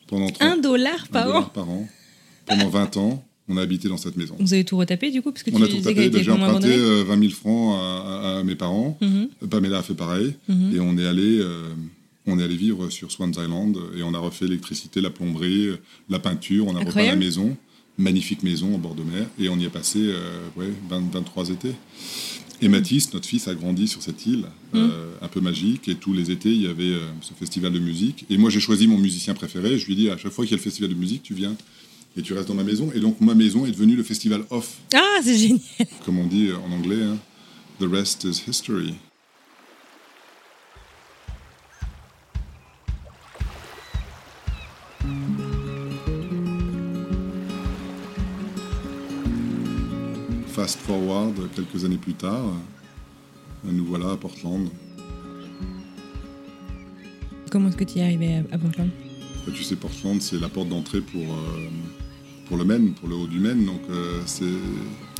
pendant 0.08 0.28
30 0.28 0.42
Un 0.42 0.58
dollar 0.58 1.06
un 1.14 1.26
dollar 1.26 1.48
an. 1.48 1.50
par 1.54 1.70
an, 1.70 1.88
pendant 2.46 2.70
20 2.70 2.98
ans, 2.98 3.26
on 3.50 3.58
a 3.58 3.62
habité 3.62 3.90
dans 3.90 3.98
cette 3.98 4.16
maison. 4.18 4.36
Vous 4.40 4.54
avez 4.54 4.64
tout 4.64 4.78
retapé 4.78 5.12
du 5.12 5.22
coup 5.22 5.32
Parce 5.32 5.44
que 5.44 5.52
On 5.54 5.58
tu 5.58 5.64
a 5.64 5.68
tout 5.68 5.74
disais 5.74 5.84
tapé, 5.90 5.96
qu'elle 5.96 6.12
ben, 6.12 6.18
était 6.18 6.24
j'ai 6.26 6.32
emprunté 6.32 6.74
abandonnée. 6.74 6.76
euh, 6.78 7.04
20 7.04 7.20
000 7.20 7.32
francs 7.32 7.78
à, 7.80 8.42
mes 8.44 8.56
parents. 8.56 8.98
Mhm. 9.02 9.30
Pamela 9.50 9.80
a 9.80 9.84
fait 9.84 9.94
pareil. 9.96 10.34
Mhm. 10.48 10.76
Et 10.76 10.80
on 10.80 10.98
est 10.98 11.06
allé, 11.06 11.40
euh, 11.40 11.74
on 12.26 12.40
est 12.40 12.44
allé 12.44 12.56
vivre 12.56 12.90
sur 12.90 13.12
Swans 13.12 13.32
Island 13.32 13.78
et 13.98 14.04
on 14.04 14.14
a 14.14 14.20
refait 14.20 14.46
l'électricité, 14.46 15.02
la 15.02 15.10
plomberie, 15.10 15.70
la 16.10 16.20
peinture. 16.20 16.68
On 16.68 16.76
a 16.76 16.80
repeint 16.80 16.84
la 16.84 16.90
Incroyable. 16.90 17.20
maison, 17.20 17.58
magnifique 17.98 18.44
maison 18.44 18.74
en 18.76 18.78
bord 18.78 18.96
de 18.96 19.04
mer. 19.04 19.28
Et 19.40 19.50
on 19.50 19.58
y 19.60 19.66
est 19.66 19.70
passé 19.70 20.00
euh, 20.02 20.40
ouais, 20.56 20.68
20 20.90 21.12
23 21.14 21.50
étés. 21.50 21.74
Et 22.62 22.70
Mathis, 22.70 23.14
notre 23.14 23.28
fils, 23.28 23.50
a 23.50 23.56
grandi 23.56 23.90
sur 23.90 24.02
cette 24.02 24.26
île, 24.26 24.46
euh, 24.74 25.12
un 25.22 25.28
peu 25.28 25.42
magique. 25.42 25.90
Et 25.90 25.96
tous 25.96 26.14
les 26.14 26.32
étés, 26.32 26.52
il 26.54 26.62
y 26.62 26.68
avait 26.68 26.84
euh, 26.94 27.02
ce 27.20 27.34
festival 27.34 27.74
de 27.74 27.80
musique. 27.80 28.26
Et 28.30 28.38
moi, 28.38 28.50
j'ai 28.50 28.62
choisi 28.62 28.88
mon 28.88 28.98
musicien 28.98 29.34
préféré. 29.34 29.78
Je 29.78 29.86
lui 29.86 29.94
ai 29.94 29.96
dit, 29.98 30.10
à 30.10 30.18
chaque 30.18 30.32
fois 30.32 30.46
qu'il 30.46 30.52
y 30.52 30.54
a 30.54 30.58
le 30.58 30.64
festival 30.64 30.90
de 30.90 30.96
musique, 30.96 31.24
tu 31.24 31.34
viens 31.34 31.56
et 32.16 32.22
tu 32.22 32.34
restes 32.34 32.48
dans 32.48 32.54
ma 32.56 32.64
maison. 32.64 32.92
Et 32.94 33.00
donc, 33.00 33.20
ma 33.22 33.34
maison 33.36 33.66
est 33.66 33.72
devenue 33.72 33.96
le 33.96 34.04
festival 34.04 34.44
off, 34.50 34.78
Ah, 34.94 35.20
c'est 35.24 35.38
génial. 35.38 35.62
comme 36.06 36.20
on 36.20 36.28
dit 36.28 36.52
en 36.52 36.72
anglais. 36.72 37.04
hein. 37.04 37.18
The 37.80 37.86
rest 37.92 38.24
is 38.26 38.44
history. 38.48 38.96
Fast 50.48 50.78
forward, 50.80 51.34
quelques 51.56 51.84
années 51.84 51.98
plus 51.98 52.14
tard, 52.14 52.46
euh, 53.66 53.72
nous 53.72 53.86
voilà 53.86 54.12
à 54.12 54.18
Portland. 54.18 54.70
Comment 57.52 57.70
est-ce 57.70 57.78
que 57.78 57.84
tu 57.84 57.98
y 57.98 58.02
es 58.02 58.04
arrivé 58.04 58.36
à, 58.36 58.56
à 58.56 58.58
Portland? 58.58 58.90
Bah, 59.46 59.52
Tu 59.56 59.64
sais, 59.64 59.76
Portland, 59.76 60.22
c'est 60.22 60.40
la 60.40 60.50
porte 60.50 60.70
d'entrée 60.70 61.02
pour, 61.02 61.22
euh, 61.22 61.70
pour 62.48 62.58
le 62.58 62.66
Maine, 62.66 62.92
pour 62.94 63.08
le 63.10 63.16
haut 63.16 63.28
du 63.28 63.40
Maine. 63.40 63.66
Donc, 63.66 63.82
euh, 63.90 64.20
c'est 64.26 64.44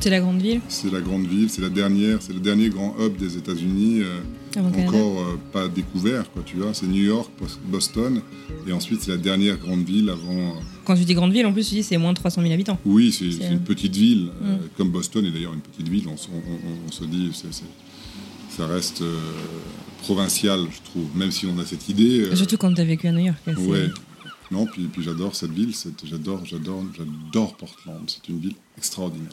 C'est 0.00 0.10
la 0.10 0.20
grande 0.20 0.40
ville 0.42 0.60
c'est 0.68 0.92
la 0.92 1.00
grande 1.00 1.26
ville, 1.26 1.48
c'est 1.48 1.62
la 1.62 1.68
dernière, 1.70 2.20
c'est 2.20 2.32
le 2.34 2.40
dernier 2.40 2.68
grand 2.68 2.94
hub 3.00 3.16
des 3.16 3.36
États-Unis. 3.36 4.00
euh, 4.02 4.20
Canada 4.52 4.78
encore 4.86 5.18
euh, 5.20 5.36
pas 5.52 5.66
découvert, 5.66 6.30
quoi, 6.30 6.42
tu 6.46 6.56
vois. 6.56 6.72
C'est 6.74 6.86
New 6.86 7.02
York, 7.02 7.28
Bos- 7.40 7.58
Boston, 7.66 8.20
et 8.68 8.72
ensuite 8.72 9.00
c'est 9.02 9.10
la 9.10 9.16
dernière 9.16 9.58
grande 9.58 9.84
ville 9.84 10.08
avant. 10.10 10.54
Quand 10.84 10.94
tu 10.94 11.04
dis 11.04 11.14
grande 11.14 11.32
ville, 11.32 11.46
en 11.46 11.52
plus, 11.52 11.68
tu 11.68 11.74
dis 11.76 11.82
c'est 11.82 11.96
moins 11.96 12.12
de 12.12 12.18
300 12.18 12.40
000 12.42 12.52
habitants. 12.54 12.78
Oui, 12.84 13.10
c'est 13.10 13.24
une 13.50 13.60
petite 13.60 13.96
ville, 13.96 14.30
Mm. 14.40 14.46
comme 14.76 14.90
Boston 14.90 15.24
est 15.24 15.30
d'ailleurs 15.32 15.54
une 15.54 15.60
petite 15.60 15.88
ville. 15.88 16.04
On, 16.08 16.16
se- 16.16 16.28
on- 16.28 16.36
on- 16.52 16.88
on 16.88 16.92
se 16.92 17.04
dit, 17.04 17.30
c'est- 17.32 17.64
ça 18.56 18.66
reste 18.68 19.02
provincial, 20.02 20.60
je 20.70 20.82
trouve, 20.90 21.06
même 21.16 21.30
si 21.30 21.46
on 21.46 21.58
a 21.58 21.64
cette 21.64 21.88
idée. 21.88 22.28
Surtout 22.34 22.56
quand 22.58 22.72
tu 22.74 22.80
as 22.80 22.84
vécu 22.84 23.08
à 23.08 23.12
New 23.12 23.24
York. 23.24 23.38
c'est- 23.46 23.56
ouais. 23.56 23.90
Non, 24.54 24.66
puis, 24.66 24.84
puis 24.84 25.02
j'adore 25.02 25.34
cette 25.34 25.50
ville, 25.50 25.74
j'adore, 26.04 26.44
j'adore, 26.44 26.84
j'adore 26.96 27.56
Portland. 27.56 28.04
C'est 28.06 28.28
une 28.28 28.38
ville 28.38 28.54
extraordinaire. 28.78 29.32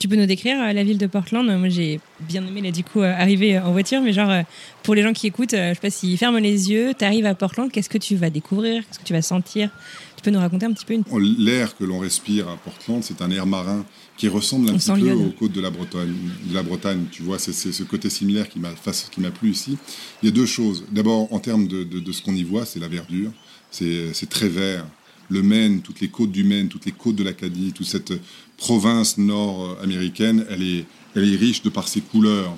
Tu 0.00 0.08
peux 0.08 0.16
nous 0.16 0.26
décrire 0.26 0.60
euh, 0.60 0.72
la 0.72 0.82
ville 0.82 0.98
de 0.98 1.06
Portland? 1.06 1.46
Moi, 1.56 1.68
j'ai 1.68 2.00
bien 2.18 2.44
aimé, 2.44 2.60
là, 2.60 2.72
du 2.72 2.82
coup, 2.82 3.00
euh, 3.00 3.12
arriver 3.12 3.56
euh, 3.58 3.62
en 3.62 3.70
voiture, 3.70 4.00
mais 4.00 4.12
genre, 4.12 4.42
pour 4.82 4.96
les 4.96 5.02
gens 5.04 5.12
qui 5.12 5.28
écoutent, 5.28 5.52
je 5.52 5.74
sais 5.74 5.80
pas 5.80 5.90
s'ils 5.90 6.18
ferment 6.18 6.38
les 6.38 6.72
yeux, 6.72 6.94
tu 6.98 7.04
arrives 7.04 7.26
à 7.26 7.36
Portland, 7.36 7.70
qu'est-ce 7.70 7.88
que 7.88 7.98
tu 7.98 8.16
vas 8.16 8.28
découvrir? 8.28 8.82
Qu'est-ce 8.84 8.98
que 8.98 9.04
tu 9.04 9.12
vas 9.12 9.22
sentir? 9.22 9.70
Tu 10.16 10.22
peux 10.24 10.32
nous 10.32 10.40
raconter 10.40 10.66
un 10.66 10.72
petit 10.72 10.84
peu 10.84 10.94
une... 10.94 11.04
L'air 11.38 11.76
que 11.76 11.84
l'on 11.84 12.00
respire 12.00 12.48
à 12.48 12.56
Portland, 12.56 13.04
c'est 13.04 13.22
un 13.22 13.30
air 13.30 13.46
marin 13.46 13.84
qui 14.16 14.28
ressemble 14.28 14.68
un 14.70 14.74
petit 14.74 14.92
peu 14.92 15.12
aux 15.12 15.30
côtes 15.30 15.52
de 15.52 15.60
la 15.60 15.70
Bretagne. 15.70 16.14
De 16.46 16.54
la 16.54 16.62
Bretagne 16.62 17.04
tu 17.10 17.22
vois, 17.22 17.38
c'est 17.38 17.52
ce 17.52 17.82
côté 17.82 18.10
similaire 18.10 18.48
qui 18.48 18.58
m'a 18.60 19.30
plu 19.30 19.50
ici. 19.50 19.76
Il 20.22 20.26
y 20.26 20.28
a 20.28 20.32
deux 20.32 20.46
choses. 20.46 20.84
D'abord, 20.92 21.32
en 21.32 21.38
termes 21.38 21.66
de, 21.66 21.84
de 21.84 22.12
ce 22.12 22.22
qu'on 22.22 22.34
y 22.34 22.44
voit, 22.44 22.66
c'est 22.66 22.80
la 22.80 22.88
verdure. 22.88 23.30
C'est 23.70 24.28
très 24.28 24.48
vert 24.48 24.86
le 25.32 25.42
Maine, 25.42 25.80
toutes 25.80 26.00
les 26.00 26.08
côtes 26.08 26.30
du 26.30 26.44
Maine, 26.44 26.68
toutes 26.68 26.84
les 26.84 26.92
côtes 26.92 27.16
de 27.16 27.24
l'Acadie, 27.24 27.72
toute 27.72 27.86
cette 27.86 28.12
province 28.58 29.18
nord-américaine, 29.18 30.44
elle 30.50 30.62
est, 30.62 30.84
elle 31.16 31.32
est 31.32 31.36
riche 31.36 31.62
de 31.62 31.70
par 31.70 31.88
ses 31.88 32.02
couleurs, 32.02 32.54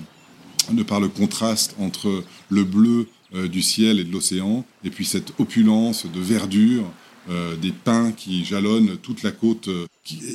de 0.72 0.82
par 0.82 1.00
le 1.00 1.08
contraste 1.08 1.76
entre 1.78 2.24
le 2.48 2.64
bleu 2.64 3.06
euh, 3.34 3.48
du 3.48 3.62
ciel 3.62 4.00
et 4.00 4.04
de 4.04 4.12
l'océan, 4.12 4.64
et 4.82 4.90
puis 4.90 5.04
cette 5.04 5.32
opulence 5.38 6.06
de 6.06 6.20
verdure, 6.20 6.90
euh, 7.30 7.56
des 7.56 7.72
pins 7.72 8.12
qui 8.12 8.44
jalonnent 8.44 8.96
toute 8.98 9.22
la 9.22 9.32
côte. 9.32 9.68
Euh, 9.68 9.86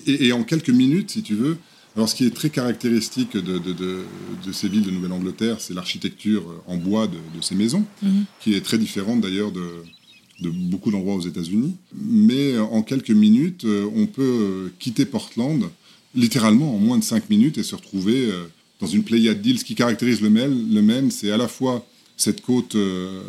et, 0.08 0.32
en 0.32 0.44
quelques 0.44 0.70
minutes, 0.70 1.12
si 1.12 1.24
tu 1.24 1.36
veux, 1.36 1.58
alors 1.96 2.08
ce 2.08 2.16
qui 2.16 2.26
est 2.26 2.34
très 2.34 2.50
caractéristique 2.50 3.36
de, 3.36 3.62
ces 4.52 4.70
villes 4.70 4.84
de 4.84 4.92
Nouvelle-Angleterre, 4.92 5.58
c'est 5.60 5.74
l'architecture 5.74 6.44
en 6.68 6.78
bois 6.78 7.08
de, 7.08 7.18
ces 7.42 7.56
maisons, 7.56 7.86
mhm. 8.02 8.26
qui 8.40 8.54
est 8.54 8.62
très 8.62 8.78
différente 8.78 9.22
d'ailleurs 9.22 9.52
de, 9.52 9.84
beaucoup 10.42 10.92
d'endroits 10.92 11.16
aux 11.16 11.28
États-Unis. 11.28 11.76
Mais 11.94 12.54
euh, 12.54 12.64
en 12.64 12.84
quelques 12.84 13.12
minutes, 13.12 13.66
euh, 13.66 13.90
on 13.96 14.06
peut 14.06 14.22
euh, 14.22 14.70
quitter 14.80 15.06
Portland 15.06 15.70
littéralement 16.16 16.74
en 16.74 16.80
moins 16.80 16.98
de 16.98 17.04
cinq 17.04 17.30
minutes 17.30 17.58
et 17.58 17.64
se 17.64 17.76
retrouver 17.76 18.32
dans 18.80 18.88
une 18.88 19.04
pléiade 19.04 19.42
d'îles. 19.42 19.60
Ce 19.60 19.64
qui 19.64 19.76
caractérise 19.76 20.22
le 20.22 20.32
Maine, 20.32 20.74
le 20.74 20.82
Maine 20.82 21.12
c'est 21.12 21.30
à 21.30 21.38
la 21.38 21.48
fois 21.48 21.86
cette 22.18 22.42
côte 22.42 22.76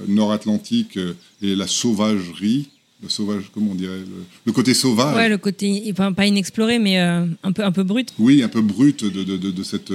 nord-atlantique 0.09 0.99
et 1.42 1.55
la 1.55 1.66
sauvagerie, 1.66 2.70
le 3.02 3.08
sauvage, 3.08 3.50
comment 3.52 3.72
on 3.72 3.74
dirait, 3.74 4.00
le, 4.44 4.52
côté 4.52 4.74
sauvage. 4.74 5.16
Ouais, 5.16 5.28
le 5.28 5.38
côté 5.38 5.92
pas, 5.94 6.26
inexploré, 6.26 6.78
mais 6.78 6.98
un 6.98 7.52
peu 7.54 7.64
un 7.64 7.72
peu 7.72 7.82
brut. 7.82 8.12
Oui, 8.18 8.42
un 8.42 8.48
peu 8.48 8.60
brut 8.60 9.04
de, 9.04 9.24
de, 9.24 9.36
de 9.36 9.62
cette 9.62 9.92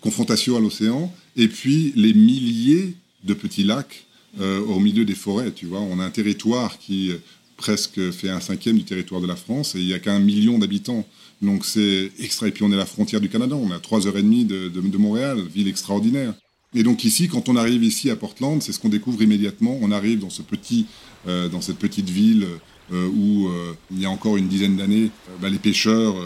confrontation 0.00 0.56
à 0.56 0.60
l'océan. 0.60 1.12
Et 1.36 1.48
puis 1.48 1.92
les 1.96 2.14
milliers 2.14 2.94
de 3.24 3.34
petits 3.34 3.64
lacs 3.64 4.04
euh, 4.40 4.60
au 4.66 4.80
milieu 4.80 5.04
des 5.04 5.14
forêts. 5.14 5.52
Tu 5.52 5.66
vois, 5.66 5.80
on 5.80 6.00
a 6.00 6.04
un 6.04 6.10
territoire 6.10 6.78
qui 6.78 7.12
euh, 7.12 7.18
presque 7.56 8.10
fait 8.10 8.30
un 8.30 8.40
cinquième 8.40 8.76
du 8.76 8.84
territoire 8.84 9.20
de 9.20 9.28
la 9.28 9.36
France 9.36 9.76
et 9.76 9.78
il 9.78 9.86
n'y 9.86 9.94
a 9.94 10.00
qu'un 10.00 10.18
million 10.18 10.58
d'habitants. 10.58 11.06
Donc 11.40 11.64
c'est 11.64 12.10
extra. 12.18 12.48
Et 12.48 12.50
puis 12.50 12.64
on 12.64 12.70
est 12.72 12.74
à 12.74 12.78
la 12.78 12.86
frontière 12.86 13.20
du 13.20 13.28
Canada, 13.28 13.54
on 13.54 13.70
est 13.70 13.74
à 13.74 13.78
3h30 13.78 14.46
de, 14.46 14.68
de, 14.68 14.80
de 14.80 14.96
Montréal, 14.98 15.38
ville 15.54 15.68
extraordinaire. 15.68 16.34
Et 16.74 16.82
donc 16.82 17.04
ici, 17.04 17.28
quand 17.28 17.48
on 17.48 17.56
arrive 17.56 17.84
ici 17.84 18.10
à 18.10 18.16
Portland, 18.16 18.62
c'est 18.62 18.72
ce 18.72 18.80
qu'on 18.80 18.88
découvre 18.88 19.22
immédiatement. 19.22 19.78
On 19.80 19.92
arrive 19.92 20.18
dans, 20.18 20.30
ce 20.30 20.42
petit, 20.42 20.86
euh, 21.28 21.48
dans 21.48 21.60
cette 21.60 21.78
petite 21.78 22.10
ville 22.10 22.46
euh, 22.92 23.08
où 23.08 23.48
euh, 23.48 23.72
il 23.92 24.00
y 24.00 24.06
a 24.06 24.10
encore 24.10 24.36
une 24.36 24.48
dizaine 24.48 24.76
d'années, 24.76 25.10
bah, 25.40 25.48
les 25.48 25.58
pêcheurs, 25.58 26.16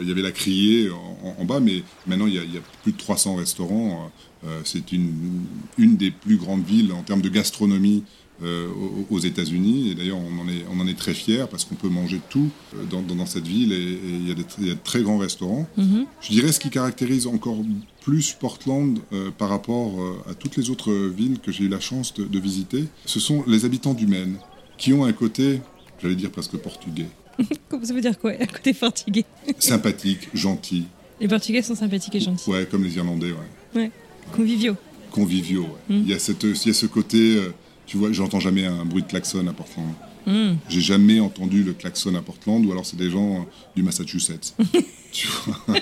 il 0.00 0.08
y 0.08 0.10
avait 0.10 0.22
la 0.22 0.32
criée 0.32 0.90
en, 0.90 1.44
bas, 1.44 1.60
mais 1.60 1.82
maintenant 2.06 2.26
il 2.26 2.34
y, 2.34 2.38
a, 2.38 2.44
il 2.44 2.54
y, 2.54 2.58
a, 2.58 2.60
plus 2.82 2.92
de 2.92 2.98
300 2.98 3.36
restaurants. 3.36 4.10
Euh, 4.44 4.60
c'est 4.64 4.92
une, 4.92 5.44
une 5.78 5.96
des 5.96 6.10
plus 6.10 6.36
grandes 6.36 6.64
villes 6.64 6.92
en 6.92 7.02
termes 7.02 7.22
de 7.22 7.28
gastronomie 7.28 8.04
euh, 8.42 8.68
aux 9.10 9.18
États-Unis. 9.18 9.90
Et 9.90 9.94
d'ailleurs, 9.94 10.18
on, 10.18 10.40
en 10.40 10.48
est, 10.48 10.64
on 10.70 10.80
en 10.80 10.86
est 10.86 10.98
très 10.98 11.14
fiers 11.14 11.46
parce 11.50 11.64
qu'on 11.64 11.74
peut 11.74 11.88
manger 11.88 12.20
tout 12.28 12.50
euh, 12.74 12.84
dans, 12.84 13.02
dans, 13.02 13.26
cette 13.26 13.46
ville 13.46 13.72
et 13.72 13.98
il 14.04 14.24
y, 14.24 14.28
y, 14.28 14.70
a 14.70 14.74
de 14.74 14.78
très 14.82 15.02
grands 15.02 15.18
restaurants. 15.18 15.68
Mm-hmm. 15.78 16.06
Je 16.20 16.28
dirais 16.28 16.52
ce 16.52 16.60
qui 16.60 16.70
caractérise 16.70 17.26
encore 17.26 17.58
plus 18.02 18.36
Portland 18.38 19.00
par 19.36 19.48
rapport 19.48 19.98
à 20.30 20.34
toutes 20.34 20.56
les 20.56 20.70
autres 20.70 20.92
villes 20.92 21.40
que 21.40 21.50
j'ai 21.50 21.64
eu 21.64 21.68
la 21.68 21.80
chance 21.80 22.14
de, 22.14 22.24
de, 22.24 22.38
visiter, 22.38 22.84
ce 23.04 23.18
sont 23.18 23.42
les 23.48 23.64
habitants 23.64 23.94
du 23.94 24.06
Maine 24.06 24.36
qui 24.78 24.92
ont 24.92 25.04
un 25.04 25.12
côté, 25.12 25.60
j'allais 26.00 26.14
dire 26.14 26.30
presque 26.30 26.56
portugais. 26.56 27.08
ça 27.82 27.94
veut 27.94 28.00
dire 28.00 28.18
quoi, 28.18 28.32
un 28.32 28.46
côté 28.46 28.72
portugais 28.74 29.24
Sympathique, 29.58 30.28
gentil. 30.34 30.84
Les 31.20 31.28
Portugais 31.28 31.62
sont 31.62 31.74
sympathiques 31.74 32.14
et 32.14 32.20
gentils. 32.20 32.50
Ouais, 32.50 32.66
comme 32.70 32.84
les 32.84 32.96
Irlandais, 32.96 33.32
ouais. 33.32 33.80
ouais. 33.80 33.90
Conviviaux. 34.34 34.76
Conviviaux, 35.10 35.62
ouais. 35.62 35.96
Hmm. 35.96 36.02
Il, 36.04 36.08
y 36.10 36.14
a 36.14 36.18
cette, 36.18 36.42
il 36.42 36.66
y 36.66 36.70
a 36.70 36.74
ce 36.74 36.86
côté, 36.86 37.36
euh, 37.36 37.54
tu 37.86 37.96
vois, 37.96 38.12
j'entends 38.12 38.40
jamais 38.40 38.64
un 38.64 38.84
bruit 38.84 39.02
de 39.02 39.08
klaxon 39.08 39.46
à 39.46 39.52
Portland. 39.52 39.92
Mm. 40.26 40.54
J'ai 40.68 40.80
jamais 40.80 41.20
entendu 41.20 41.62
le 41.62 41.72
klaxon 41.72 42.14
à 42.16 42.22
Portland, 42.22 42.64
ou 42.66 42.72
alors 42.72 42.84
c'est 42.84 42.96
des 42.96 43.10
gens 43.10 43.36
euh, 43.36 43.44
du 43.76 43.82
Massachusetts. 43.82 44.54
tu 45.12 45.28
vois 45.28 45.76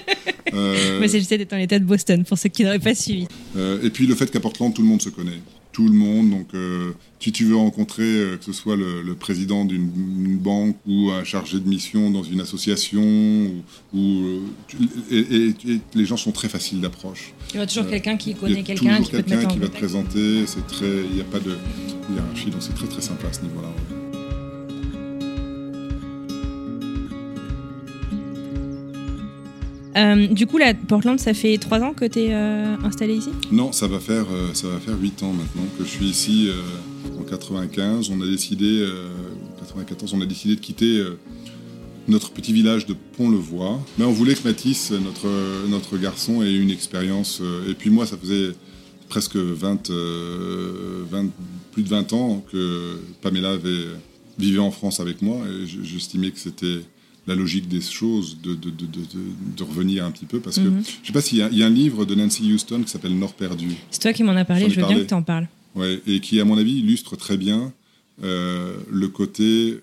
euh... 0.52 1.00
Massachusetts 1.00 1.40
est 1.40 1.52
en 1.52 1.56
l'état 1.56 1.78
de 1.78 1.84
Boston, 1.84 2.24
pour 2.24 2.38
ceux 2.38 2.50
qui 2.50 2.62
n'auraient 2.62 2.78
pas 2.78 2.94
suivi. 2.94 3.26
Euh, 3.56 3.82
et 3.82 3.90
puis 3.90 4.06
le 4.06 4.14
fait 4.14 4.30
qu'à 4.30 4.40
Portland, 4.40 4.72
tout 4.72 4.82
le 4.82 4.88
monde 4.88 5.00
se 5.00 5.08
connaît 5.08 5.40
tout 5.74 5.86
le 5.86 5.92
monde. 5.92 6.30
Donc, 6.30 6.46
euh, 6.54 6.92
si 7.20 7.32
tu 7.32 7.44
veux 7.44 7.56
rencontrer, 7.56 8.04
euh, 8.04 8.36
que 8.38 8.44
ce 8.44 8.52
soit 8.52 8.76
le, 8.76 9.14
président 9.14 9.64
d'une 9.64 10.38
banque 10.38 10.76
ou 10.86 11.10
un 11.10 11.24
chargé 11.24 11.60
de 11.60 11.68
mission 11.68 12.10
dans 12.10 12.22
une 12.22 12.40
association, 12.40 13.02
ou, 13.92 13.98
euh, 13.98 14.40
et, 15.10 15.52
les 15.94 16.04
gens 16.06 16.16
sont 16.16 16.32
très 16.32 16.48
faciles 16.48 16.80
d'approche. 16.80 17.34
Il 17.52 17.58
y 17.58 17.60
a 17.60 17.66
toujours 17.66 17.86
quelqu'un 17.86 18.16
qui 18.16 18.34
connaît 18.34 18.62
quelqu'un 18.62 19.02
qui, 19.02 19.10
quelqu'un 19.10 19.44
qui 19.46 19.58
va 19.58 19.68
te 19.68 19.76
présenter. 19.76 20.46
C'est 20.46 20.66
très, 20.66 21.04
il 21.10 21.16
n'y 21.16 21.20
a 21.20 21.24
pas 21.24 21.40
de 21.40 21.56
hiérarchie, 22.10 22.50
donc 22.50 22.62
c'est 22.62 22.74
très 22.74 22.88
très 22.88 23.02
sympa 23.02 23.28
à 23.28 23.32
ce 23.32 23.42
niveau-là. 23.42 24.03
Euh, 29.96 30.26
du 30.26 30.46
coup, 30.46 30.58
la 30.58 30.74
Portland, 30.74 31.18
ça 31.18 31.34
fait 31.34 31.56
trois 31.58 31.80
ans 31.80 31.92
que 31.92 32.04
tu 32.04 32.20
es 32.20 32.34
euh, 32.34 32.76
installé 32.84 33.16
ici? 33.16 33.30
Non, 33.52 33.72
ça 33.72 33.86
va 33.86 34.00
faire 34.00 34.26
euh, 34.32 34.52
ça 34.52 34.68
va 34.68 34.78
faire 34.80 34.98
huit 35.00 35.22
ans 35.22 35.32
maintenant 35.32 35.66
que 35.78 35.84
je 35.84 35.88
suis 35.88 36.06
ici. 36.06 36.48
en 37.18 37.22
95, 37.22 38.10
on 38.10 38.20
a 38.20 38.26
décidé, 38.26 38.86
94, 39.58 40.14
on 40.14 40.20
a 40.20 40.26
décidé 40.26 40.56
de 40.56 40.60
quitter 40.60 41.04
notre 42.08 42.30
petit 42.30 42.52
village 42.52 42.86
de 42.86 42.94
Pont-le-Voix. 43.16 43.80
Mais 43.98 44.04
on 44.04 44.12
voulait 44.12 44.34
que 44.34 44.46
Mathis, 44.46 44.90
notre 44.90 45.28
notre 45.68 45.96
garçon, 45.96 46.42
ait 46.42 46.54
une 46.54 46.70
expérience. 46.70 47.40
et 47.68 47.74
puis 47.74 47.90
moi, 47.90 48.06
ça 48.06 48.16
faisait 48.16 48.52
presque 49.08 49.36
20, 49.36 49.90
20, 49.90 51.26
plus 51.72 51.82
de 51.82 51.88
20 51.88 52.12
ans 52.12 52.44
que 52.50 52.98
Pamela 53.22 53.50
avait, 53.50 53.86
vivait 54.38 54.58
en 54.58 54.70
France 54.70 55.00
avec 55.00 55.22
moi, 55.22 55.38
et 55.46 55.66
j'estimais 55.66 56.30
que 56.30 56.38
c'était 56.38 56.80
la 57.26 57.34
logique 57.34 57.68
des 57.68 57.80
choses, 57.80 58.38
de, 58.42 58.54
de, 58.54 58.70
de, 58.70 58.86
de, 59.56 59.62
revenir 59.62 60.04
un 60.04 60.10
petit 60.10 60.26
peu. 60.26 60.40
Parce 60.40 60.56
que 60.56 60.68
mhm. 60.68 60.82
je 61.02 61.06
sais 61.06 61.12
pas 61.12 61.22
s'il 61.22 61.38
y, 61.38 61.56
y, 61.56 61.62
a 61.62 61.66
un 61.66 61.70
livre 61.70 62.04
de 62.04 62.14
Nancy 62.14 62.52
Houston 62.52 62.82
qui 62.82 62.90
s'appelle 62.90 63.18
Nord 63.18 63.34
perdu. 63.34 63.70
C'est 63.90 64.02
toi 64.02 64.12
qui 64.12 64.22
m'en 64.22 64.36
as 64.36 64.44
parlé, 64.44 64.68
je 64.68 64.80
veux 64.80 64.86
bien 64.86 64.98
que 64.98 65.08
tu 65.08 65.14
en 65.14 65.22
parles. 65.22 65.48
Ouais, 65.74 66.00
et 66.06 66.20
qui, 66.20 66.38
à 66.40 66.44
mon 66.44 66.56
avis, 66.56 66.78
illustre 66.78 67.16
très 67.16 67.36
bien 67.36 67.72
euh, 68.22 68.76
le 68.90 69.08
côté, 69.08 69.80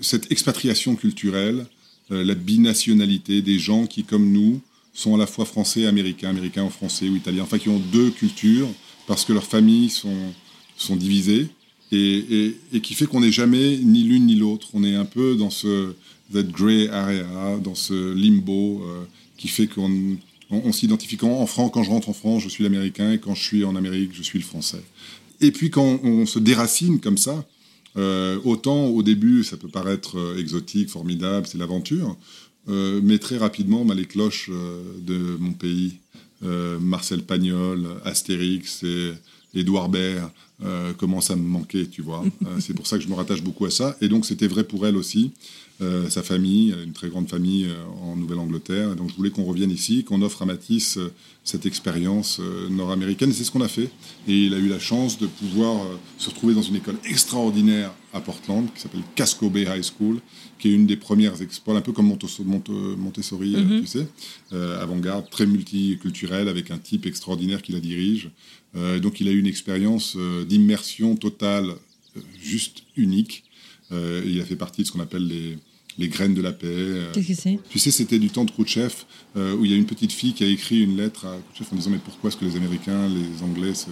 cette 0.00 0.30
expatriation 0.30 0.94
culturelle, 0.94 1.66
euh, 2.12 2.24
la 2.24 2.34
binationalité 2.34 3.42
des 3.42 3.58
gens 3.58 3.86
qui, 3.86 4.04
comme 4.04 4.30
nous, 4.30 4.60
sont 4.94 5.14
à 5.14 5.18
la 5.18 5.26
fois 5.26 5.44
français, 5.46 5.86
américains, 5.86 6.30
américains 6.30 6.64
ou 6.64 6.70
français 6.70 7.08
ou 7.08 7.16
italiens, 7.16 7.42
enfin 7.42 7.58
qui 7.58 7.70
ont 7.70 7.80
deux 7.92 8.10
cultures 8.10 8.68
parce 9.06 9.24
que 9.24 9.32
leurs 9.32 9.46
familles 9.46 9.88
sont, 9.88 10.32
sont 10.76 10.96
divisées 10.96 11.48
et, 11.90 11.96
et, 11.98 12.56
et 12.74 12.80
qui 12.80 12.94
fait 12.94 13.06
qu'on 13.06 13.20
n'est 13.20 13.32
jamais 13.32 13.78
ni 13.78 14.02
l'une 14.02 14.26
ni 14.26 14.34
l'autre. 14.34 14.68
On 14.74 14.84
est 14.84 14.94
un 14.94 15.06
peu 15.06 15.34
dans 15.34 15.50
ce, 15.50 15.94
that 16.32 16.44
gray 16.44 16.88
area, 16.88 17.58
dans 17.62 17.74
ce 17.74 18.14
limbo 18.14 18.82
euh, 18.82 19.04
qui 19.36 19.48
fait 19.48 19.66
qu'on 19.66 20.16
on, 20.50 20.72
s'identifie 20.72 21.16
quand, 21.16 21.30
en 21.30 21.46
France, 21.46 21.70
quand 21.72 21.82
je 21.82 21.90
rentre 21.90 22.08
en 22.08 22.12
France, 22.12 22.42
je 22.42 22.48
suis 22.48 22.62
l'américain, 22.62 23.12
et 23.12 23.18
quand 23.18 23.34
je 23.34 23.42
suis 23.42 23.64
en 23.64 23.74
Amérique, 23.76 24.10
je 24.12 24.22
suis 24.22 24.38
le 24.38 24.44
français. 24.44 24.82
Et 25.40 25.50
puis 25.50 25.70
quand 25.70 26.00
on 26.02 26.26
se 26.26 26.38
déracine 26.38 27.00
comme 27.00 27.18
ça, 27.18 27.44
euh, 27.96 28.38
autant 28.44 28.86
au 28.86 29.02
début 29.02 29.44
ça 29.44 29.56
peut 29.56 29.68
paraître 29.68 30.18
euh, 30.18 30.38
exotique, 30.38 30.88
formidable, 30.88 31.46
c'est 31.46 31.58
l'aventure, 31.58 32.16
mais 32.68 33.18
très 33.18 33.38
rapidement 33.38 33.84
bah, 33.84 33.94
les 33.94 34.04
cloches 34.04 34.48
de 34.48 35.36
mon 35.40 35.52
pays, 35.52 35.94
Marcel 36.42 37.24
Pagnol, 37.24 37.88
Astérix 38.04 38.84
et 38.84 39.10
Édouard 39.54 39.88
Baird, 39.88 40.30
euh, 40.64 40.92
commence 40.92 41.30
à 41.30 41.36
me 41.36 41.42
manquer, 41.42 41.88
tu 41.88 42.02
vois. 42.02 42.24
Euh, 42.44 42.46
c'est 42.60 42.74
pour 42.74 42.86
ça 42.86 42.96
que 42.96 43.02
je 43.02 43.08
me 43.08 43.14
rattache 43.14 43.42
beaucoup 43.42 43.64
à 43.64 43.70
ça. 43.70 43.96
Et 44.00 44.08
donc, 44.08 44.26
c'était 44.26 44.46
vrai 44.46 44.64
pour 44.64 44.86
elle 44.86 44.96
aussi. 44.96 45.32
Euh, 45.80 46.08
sa 46.08 46.22
famille, 46.22 46.72
une 46.84 46.92
très 46.92 47.08
grande 47.08 47.28
famille 47.28 47.68
en 48.00 48.14
Nouvelle-Angleterre. 48.14 48.94
Donc, 48.94 49.10
je 49.10 49.16
voulais 49.16 49.30
qu'on 49.30 49.42
revienne 49.42 49.72
ici, 49.72 50.04
qu'on 50.04 50.22
offre 50.22 50.42
à 50.42 50.46
Matisse 50.46 51.00
cette 51.42 51.66
expérience 51.66 52.40
nord-américaine. 52.70 53.30
Et 53.30 53.32
c'est 53.32 53.42
ce 53.42 53.50
qu'on 53.50 53.62
a 53.62 53.68
fait. 53.68 53.90
Et 54.28 54.44
il 54.44 54.54
a 54.54 54.58
eu 54.58 54.68
la 54.68 54.78
chance 54.78 55.18
de 55.18 55.26
pouvoir 55.26 55.84
se 56.18 56.30
retrouver 56.30 56.54
dans 56.54 56.62
une 56.62 56.76
école 56.76 56.96
extraordinaire 57.04 57.90
à 58.12 58.20
Portland, 58.20 58.68
qui 58.72 58.80
s'appelle 58.80 59.00
Casco 59.16 59.50
Bay 59.50 59.62
High 59.62 59.82
School, 59.82 60.20
qui 60.60 60.68
est 60.68 60.72
une 60.72 60.86
des 60.86 60.96
premières 60.96 61.40
écoles, 61.42 61.76
un 61.76 61.80
peu 61.80 61.92
comme 61.92 62.06
Montessori, 62.06 63.56
mm-hmm. 63.56 63.80
tu 63.80 63.86
sais, 63.86 64.06
avant-garde, 64.52 65.28
très 65.30 65.46
multiculturelle, 65.46 66.46
avec 66.46 66.70
un 66.70 66.78
type 66.78 67.06
extraordinaire 67.06 67.62
qui 67.62 67.72
la 67.72 67.80
dirige. 67.80 68.30
Euh, 68.74 69.00
donc 69.00 69.20
il 69.20 69.28
a 69.28 69.32
eu 69.32 69.38
une 69.38 69.46
expérience 69.46 70.14
euh, 70.16 70.44
d'immersion 70.44 71.16
totale 71.16 71.74
euh, 72.16 72.20
juste 72.40 72.84
unique. 72.96 73.44
il 73.90 74.40
a 74.40 74.44
fait 74.44 74.56
partie 74.56 74.82
de 74.82 74.86
ce 74.86 74.92
qu'on 74.92 75.00
appelle 75.00 75.26
les, 75.26 75.58
les 75.98 76.08
graines 76.08 76.32
de 76.32 76.40
la 76.40 76.52
paix. 76.52 77.10
Qu'est-ce 77.12 77.28
que 77.28 77.34
c'est? 77.34 77.58
Tu 77.68 77.78
sais, 77.78 77.90
c'était 77.90 78.18
du 78.18 78.30
temps 78.30 78.46
de 78.46 78.50
Khrouchtchev, 78.50 78.94
où 79.36 79.66
il 79.66 79.70
y 79.70 79.74
a 79.74 79.76
une 79.76 79.84
petite 79.84 80.12
fille 80.12 80.32
qui 80.32 80.44
a 80.44 80.46
écrit 80.46 80.80
une 80.80 80.96
lettre 80.96 81.26
à 81.26 81.36
Khrouchtchev 81.36 81.68
en 81.72 81.76
disant 81.76 81.90
Mais 81.90 82.00
pourquoi 82.02 82.28
est-ce 82.28 82.38
que 82.38 82.46
les 82.46 82.56
Américains, 82.56 83.06
les 83.08 83.42
Anglais 83.42 83.74
se 83.74 83.90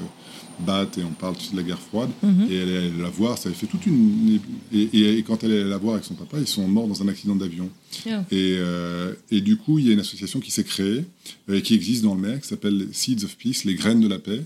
battent 0.61 0.99
et 0.99 1.05
on 1.05 1.11
parle 1.11 1.35
de 1.35 1.57
la 1.57 1.63
guerre 1.63 1.81
froide 1.81 2.11
mhm. 2.23 2.47
Et 2.51 2.57
elle 2.57 2.69
est 2.69 2.77
allée 2.77 2.93
la 2.99 3.09
voir, 3.09 3.39
ça 3.39 3.49
avait 3.49 3.59
fait 3.59 3.67
toute 3.67 3.87
une. 3.87 4.39
Et, 4.73 5.19
et, 5.19 5.23
quand 5.23 5.43
elle 5.43 5.53
est 5.53 5.61
allée 5.61 5.71
la 5.71 5.79
voir 5.79 5.95
avec 5.95 6.05
son 6.05 6.15
papa, 6.15 6.39
ils 6.39 6.47
sont 6.47 6.67
morts 6.69 6.87
dans 6.87 7.03
un 7.03 7.09
accident 7.09 7.35
d'avion. 7.35 7.71
Et, 8.31 8.59
et, 9.31 9.41
du 9.41 9.57
coup, 9.57 9.79
il 9.79 9.87
y 9.87 9.91
a 9.91 9.93
une 9.93 10.01
association 10.01 10.41
qui 10.41 10.51
s'est 10.51 10.65
créée, 10.65 11.05
qui 11.65 11.75
existe 11.75 12.03
dans 12.03 12.15
le 12.15 12.21
MEC, 12.21 12.43
qui 12.43 12.49
s'appelle 12.49 12.89
Seeds 12.93 13.25
of 13.25 13.37
Peace, 13.37 13.65
les 13.65 13.75
graines 13.75 14.01
de 14.01 14.09
la 14.09 14.19
paix, 14.19 14.45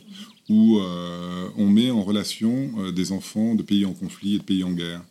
où 0.48 0.78
euh, 0.78 1.48
on 1.56 1.68
met 1.68 1.90
en 1.90 2.02
relation 2.02 2.70
euh, 2.78 2.92
des 2.92 3.12
enfants 3.12 3.54
de 3.54 3.62
pays 3.62 3.84
en 3.84 3.92
conflit 3.92 4.34
et 4.34 4.38
de 4.38 4.42
pays 4.42 4.64
en 4.64 4.72
guerre. 4.72 5.02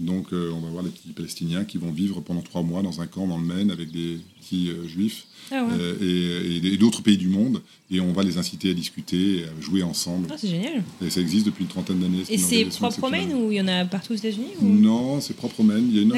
Donc 0.00 0.32
euh, 0.32 0.50
on 0.52 0.60
va 0.60 0.68
voir 0.68 0.82
les 0.82 0.90
petits 0.90 1.12
Palestiniens 1.14 1.64
qui 1.64 1.78
vont 1.78 1.90
vivre 1.90 2.20
pendant 2.20 2.42
trois 2.42 2.62
mois 2.62 2.82
dans 2.82 3.00
un 3.00 3.06
camp 3.06 3.26
dans 3.26 3.38
le 3.38 3.44
Maine 3.44 3.70
avec 3.70 3.92
des 3.92 4.18
petits 4.40 4.70
juifs 4.86 5.26
ah 5.52 5.66
et, 6.00 6.76
d'autres 6.78 7.02
pays 7.02 7.16
du 7.16 7.28
monde. 7.28 7.62
Et 7.90 8.00
on 8.00 8.12
va 8.12 8.22
les 8.22 8.38
inciter 8.38 8.70
à 8.70 8.74
discuter, 8.74 9.44
à 9.44 9.60
jouer 9.62 9.82
ensemble. 9.82 10.26
Ah, 10.30 10.34
c'est 10.36 10.48
génial. 10.48 10.82
Et 11.04 11.10
ça 11.10 11.20
existe 11.20 11.46
depuis 11.46 11.62
une 11.62 11.68
trentaine 11.68 12.00
d'années. 12.00 12.24
Et 12.28 12.38
c'est 12.38 12.64
propre 12.64 13.04
au 13.04 13.10
Maine 13.10 13.32
ou 13.34 13.52
il 13.52 13.58
y 13.58 13.60
en 13.60 13.68
a 13.68 13.84
partout 13.84 14.12
aux 14.12 14.16
États-Unis 14.16 14.52
Non, 14.60 15.20
c'est 15.20 15.36
propre 15.36 15.60
au 15.60 15.62
Maine. 15.62 15.86
Il 15.88 15.96
y 15.96 15.98
a 16.00 16.02
une... 16.02 16.14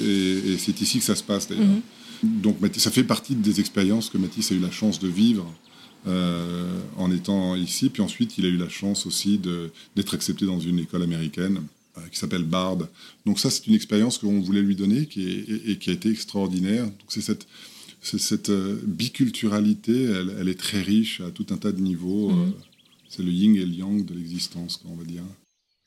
Et, 0.00 0.56
c'est 0.58 0.80
ici 0.80 0.98
que 0.98 1.04
ça 1.04 1.14
se 1.14 1.22
passe 1.22 1.48
d'ailleurs. 1.48 1.64
Mhm. 1.64 1.82
Donc 2.22 2.56
ça 2.76 2.90
fait 2.90 3.04
partie 3.04 3.34
des 3.34 3.60
expériences 3.60 4.08
que 4.08 4.18
Mathis 4.18 4.52
a 4.52 4.54
eu 4.54 4.60
la 4.60 4.70
chance 4.70 5.00
de 5.00 5.08
vivre 5.08 5.52
euh, 6.06 6.80
en 6.96 7.10
étant 7.10 7.56
ici. 7.56 7.90
Puis 7.90 8.02
ensuite, 8.02 8.38
il 8.38 8.46
a 8.46 8.48
eu 8.48 8.56
la 8.56 8.68
chance 8.68 9.06
aussi 9.06 9.38
d'être 9.96 10.14
accepté 10.14 10.46
dans 10.46 10.60
une 10.60 10.78
école 10.78 11.02
américaine 11.02 11.58
euh, 11.58 11.81
qui 12.10 12.18
s'appelle 12.18 12.44
Bard. 12.44 12.78
Donc 13.26 13.38
ça, 13.38 13.50
c'est 13.50 13.66
une 13.66 13.74
expérience 13.74 14.18
qu'on 14.18 14.40
voulait 14.40 14.62
lui 14.62 14.76
donner 14.76 15.06
qui 15.06 15.44
et 15.66 15.78
qui 15.78 15.90
a 15.90 15.92
été 15.92 16.10
extraordinaire. 16.10 16.84
Donc 16.84 17.08
c'est 17.08 17.20
cette, 17.20 17.46
cette 18.02 18.50
euh, 18.50 18.80
biculturalité, 18.86 20.04
elle, 20.38 20.48
est 20.48 20.58
très 20.58 20.80
riche 20.80 21.20
à 21.20 21.30
tout 21.30 21.46
un 21.50 21.56
tas 21.56 21.72
de 21.72 21.80
niveaux. 21.80 22.30
Mhm. 22.30 22.52
c'est 23.08 23.22
le 23.22 23.30
yin 23.30 23.54
et 23.56 23.64
le 23.64 23.74
yang 23.74 24.04
de 24.04 24.14
l'existence, 24.14 24.80
on 24.86 24.94
va 24.94 25.04
dire. 25.04 25.22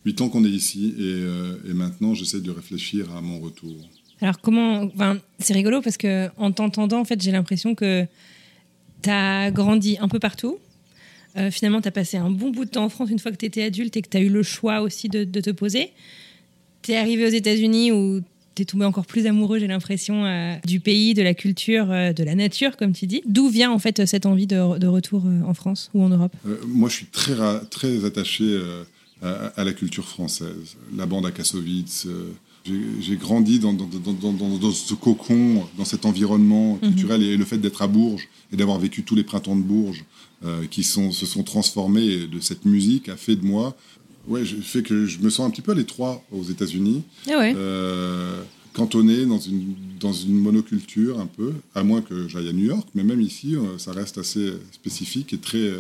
Huit 0.06 0.22
ans 0.22 0.30
qu'on 0.30 0.46
est 0.46 0.50
ici 0.50 0.94
et, 1.00 1.74
maintenant 1.74 2.14
j'essaie 2.14 2.42
de 2.42 2.52
réfléchir 2.52 3.12
à 3.16 3.22
mon 3.22 3.40
retour. 3.40 3.76
Alors 4.22 4.40
comment, 4.40 4.84
enfin, 4.84 5.18
c'est 5.40 5.54
rigolo 5.54 5.82
parce 5.82 5.98
que 5.98 6.30
en 6.38 6.52
t'entendant, 6.52 7.00
en 7.00 7.06
fait, 7.06 7.22
j'ai 7.22 7.32
l'impression 7.32 7.74
que 7.74 8.06
tu 9.02 9.10
as 9.10 9.52
grandi 9.52 9.98
un 10.00 10.08
peu 10.08 10.20
partout. 10.20 10.60
Euh, 11.38 11.52
finalement, 11.52 11.82
tu 11.82 11.88
as 11.88 11.92
passé 11.92 12.18
un 12.18 12.30
bon 12.30 12.50
bout 12.50 12.66
de 12.66 12.70
temps 12.70 12.86
en 12.86 12.90
France 12.90 13.10
une 13.10 13.20
fois 13.20 13.32
que 13.32 13.38
tu 13.38 13.46
étais 13.46 13.64
adulte 13.64 13.98
et 13.98 14.02
que 14.02 14.10
tu 14.10 14.18
as 14.18 14.22
eu 14.22 14.30
le 14.30 14.44
choix 14.44 14.82
aussi 14.82 15.10
de, 15.10 15.24
te 15.24 15.50
poser. 15.52 15.92
Tu 16.82 16.92
es 16.92 16.98
arrivé 16.98 17.26
aux 17.26 17.30
États-Unis 17.30 17.92
où 17.92 18.22
tu 18.56 18.62
es 18.62 18.66
tombé 18.66 18.86
encore 18.86 19.06
plus 19.06 19.28
amoureux, 19.28 19.60
j'ai 19.60 19.68
l'impression, 19.68 20.26
euh, 20.26 20.56
du 20.66 20.80
pays, 20.80 21.14
de 21.14 21.22
la 21.22 21.34
culture, 21.34 21.92
euh, 21.92 22.14
de 22.14 22.24
la 22.24 22.36
nature, 22.36 22.78
comme 22.78 22.94
tu 22.94 23.06
dis. 23.06 23.22
D'où 23.26 23.50
vient 23.50 23.72
en 23.72 23.80
fait 23.80 24.06
cette 24.06 24.26
envie 24.26 24.48
de, 24.48 24.86
retour 24.88 25.24
en 25.46 25.54
France 25.54 25.90
ou 25.94 26.04
en 26.04 26.10
Europe? 26.10 26.34
Moi, 26.68 26.88
je 26.88 26.96
suis 26.96 27.06
très, 27.08 27.36
très 27.70 28.06
attaché 28.06 28.62
à, 29.22 29.64
la 29.64 29.74
culture 29.74 30.08
française. 30.08 30.78
La 30.96 31.06
bande 31.06 31.26
à 31.26 31.32
Kassovitz, 31.32 32.08
j'ai 32.66 33.16
grandi 33.18 33.60
dans, 33.60 33.74
dans, 33.74 34.72
ce 34.72 34.94
cocon, 34.94 35.64
dans 35.78 35.86
cet 35.86 36.06
environnement 36.06 36.80
mhm. 36.82 36.90
culturel 36.90 37.24
et 37.24 37.38
le 37.38 37.46
fait 37.46 37.58
d'être 37.58 37.82
à 37.82 37.88
Bourges 37.88 38.28
et 38.52 38.58
d'avoir 38.58 38.80
vécu 38.80 39.04
tous 39.04 39.16
les 39.16 39.24
printemps 39.24 39.56
de 39.56 39.62
Bourges 39.62 40.06
euh, 40.44 40.66
qui 40.66 40.84
sont, 40.84 41.12
se 41.12 41.26
sont 41.26 41.44
transformés 41.44 42.28
de 42.28 42.40
cette 42.40 42.66
musique 42.66 43.10
a 43.10 43.16
fait 43.16 43.36
de 43.36 43.46
moi, 43.46 43.76
ouais, 44.28 44.44
fait 44.46 44.84
que 44.84 45.06
je 45.06 45.20
me 45.20 45.30
sens 45.30 45.48
un 45.48 45.50
petit 45.50 45.62
peu 45.62 45.72
à 45.72 45.76
l'étroit 45.76 46.24
aux 46.32 46.44
États-Unis. 46.44 47.04
Ah 47.28 47.38
ouais. 47.38 47.54
Euh, 47.56 48.42
cantonné 48.74 49.26
dans 49.26 49.40
une, 49.40 49.74
dans 50.00 50.12
une 50.12 50.36
monoculture 50.36 51.20
un 51.20 51.28
peu, 51.28 51.54
à 51.74 51.84
moins 51.84 52.02
que 52.02 52.28
j'aille 52.28 52.50
à 52.50 52.54
New 52.54 52.66
York, 52.66 52.88
mais 52.94 53.04
même 53.04 53.22
ici, 53.22 53.56
euh, 53.56 53.78
ça 53.78 53.94
reste 53.94 54.18
assez 54.18 54.54
spécifique 54.72 55.34
et 55.34 55.38
très, 55.38 55.72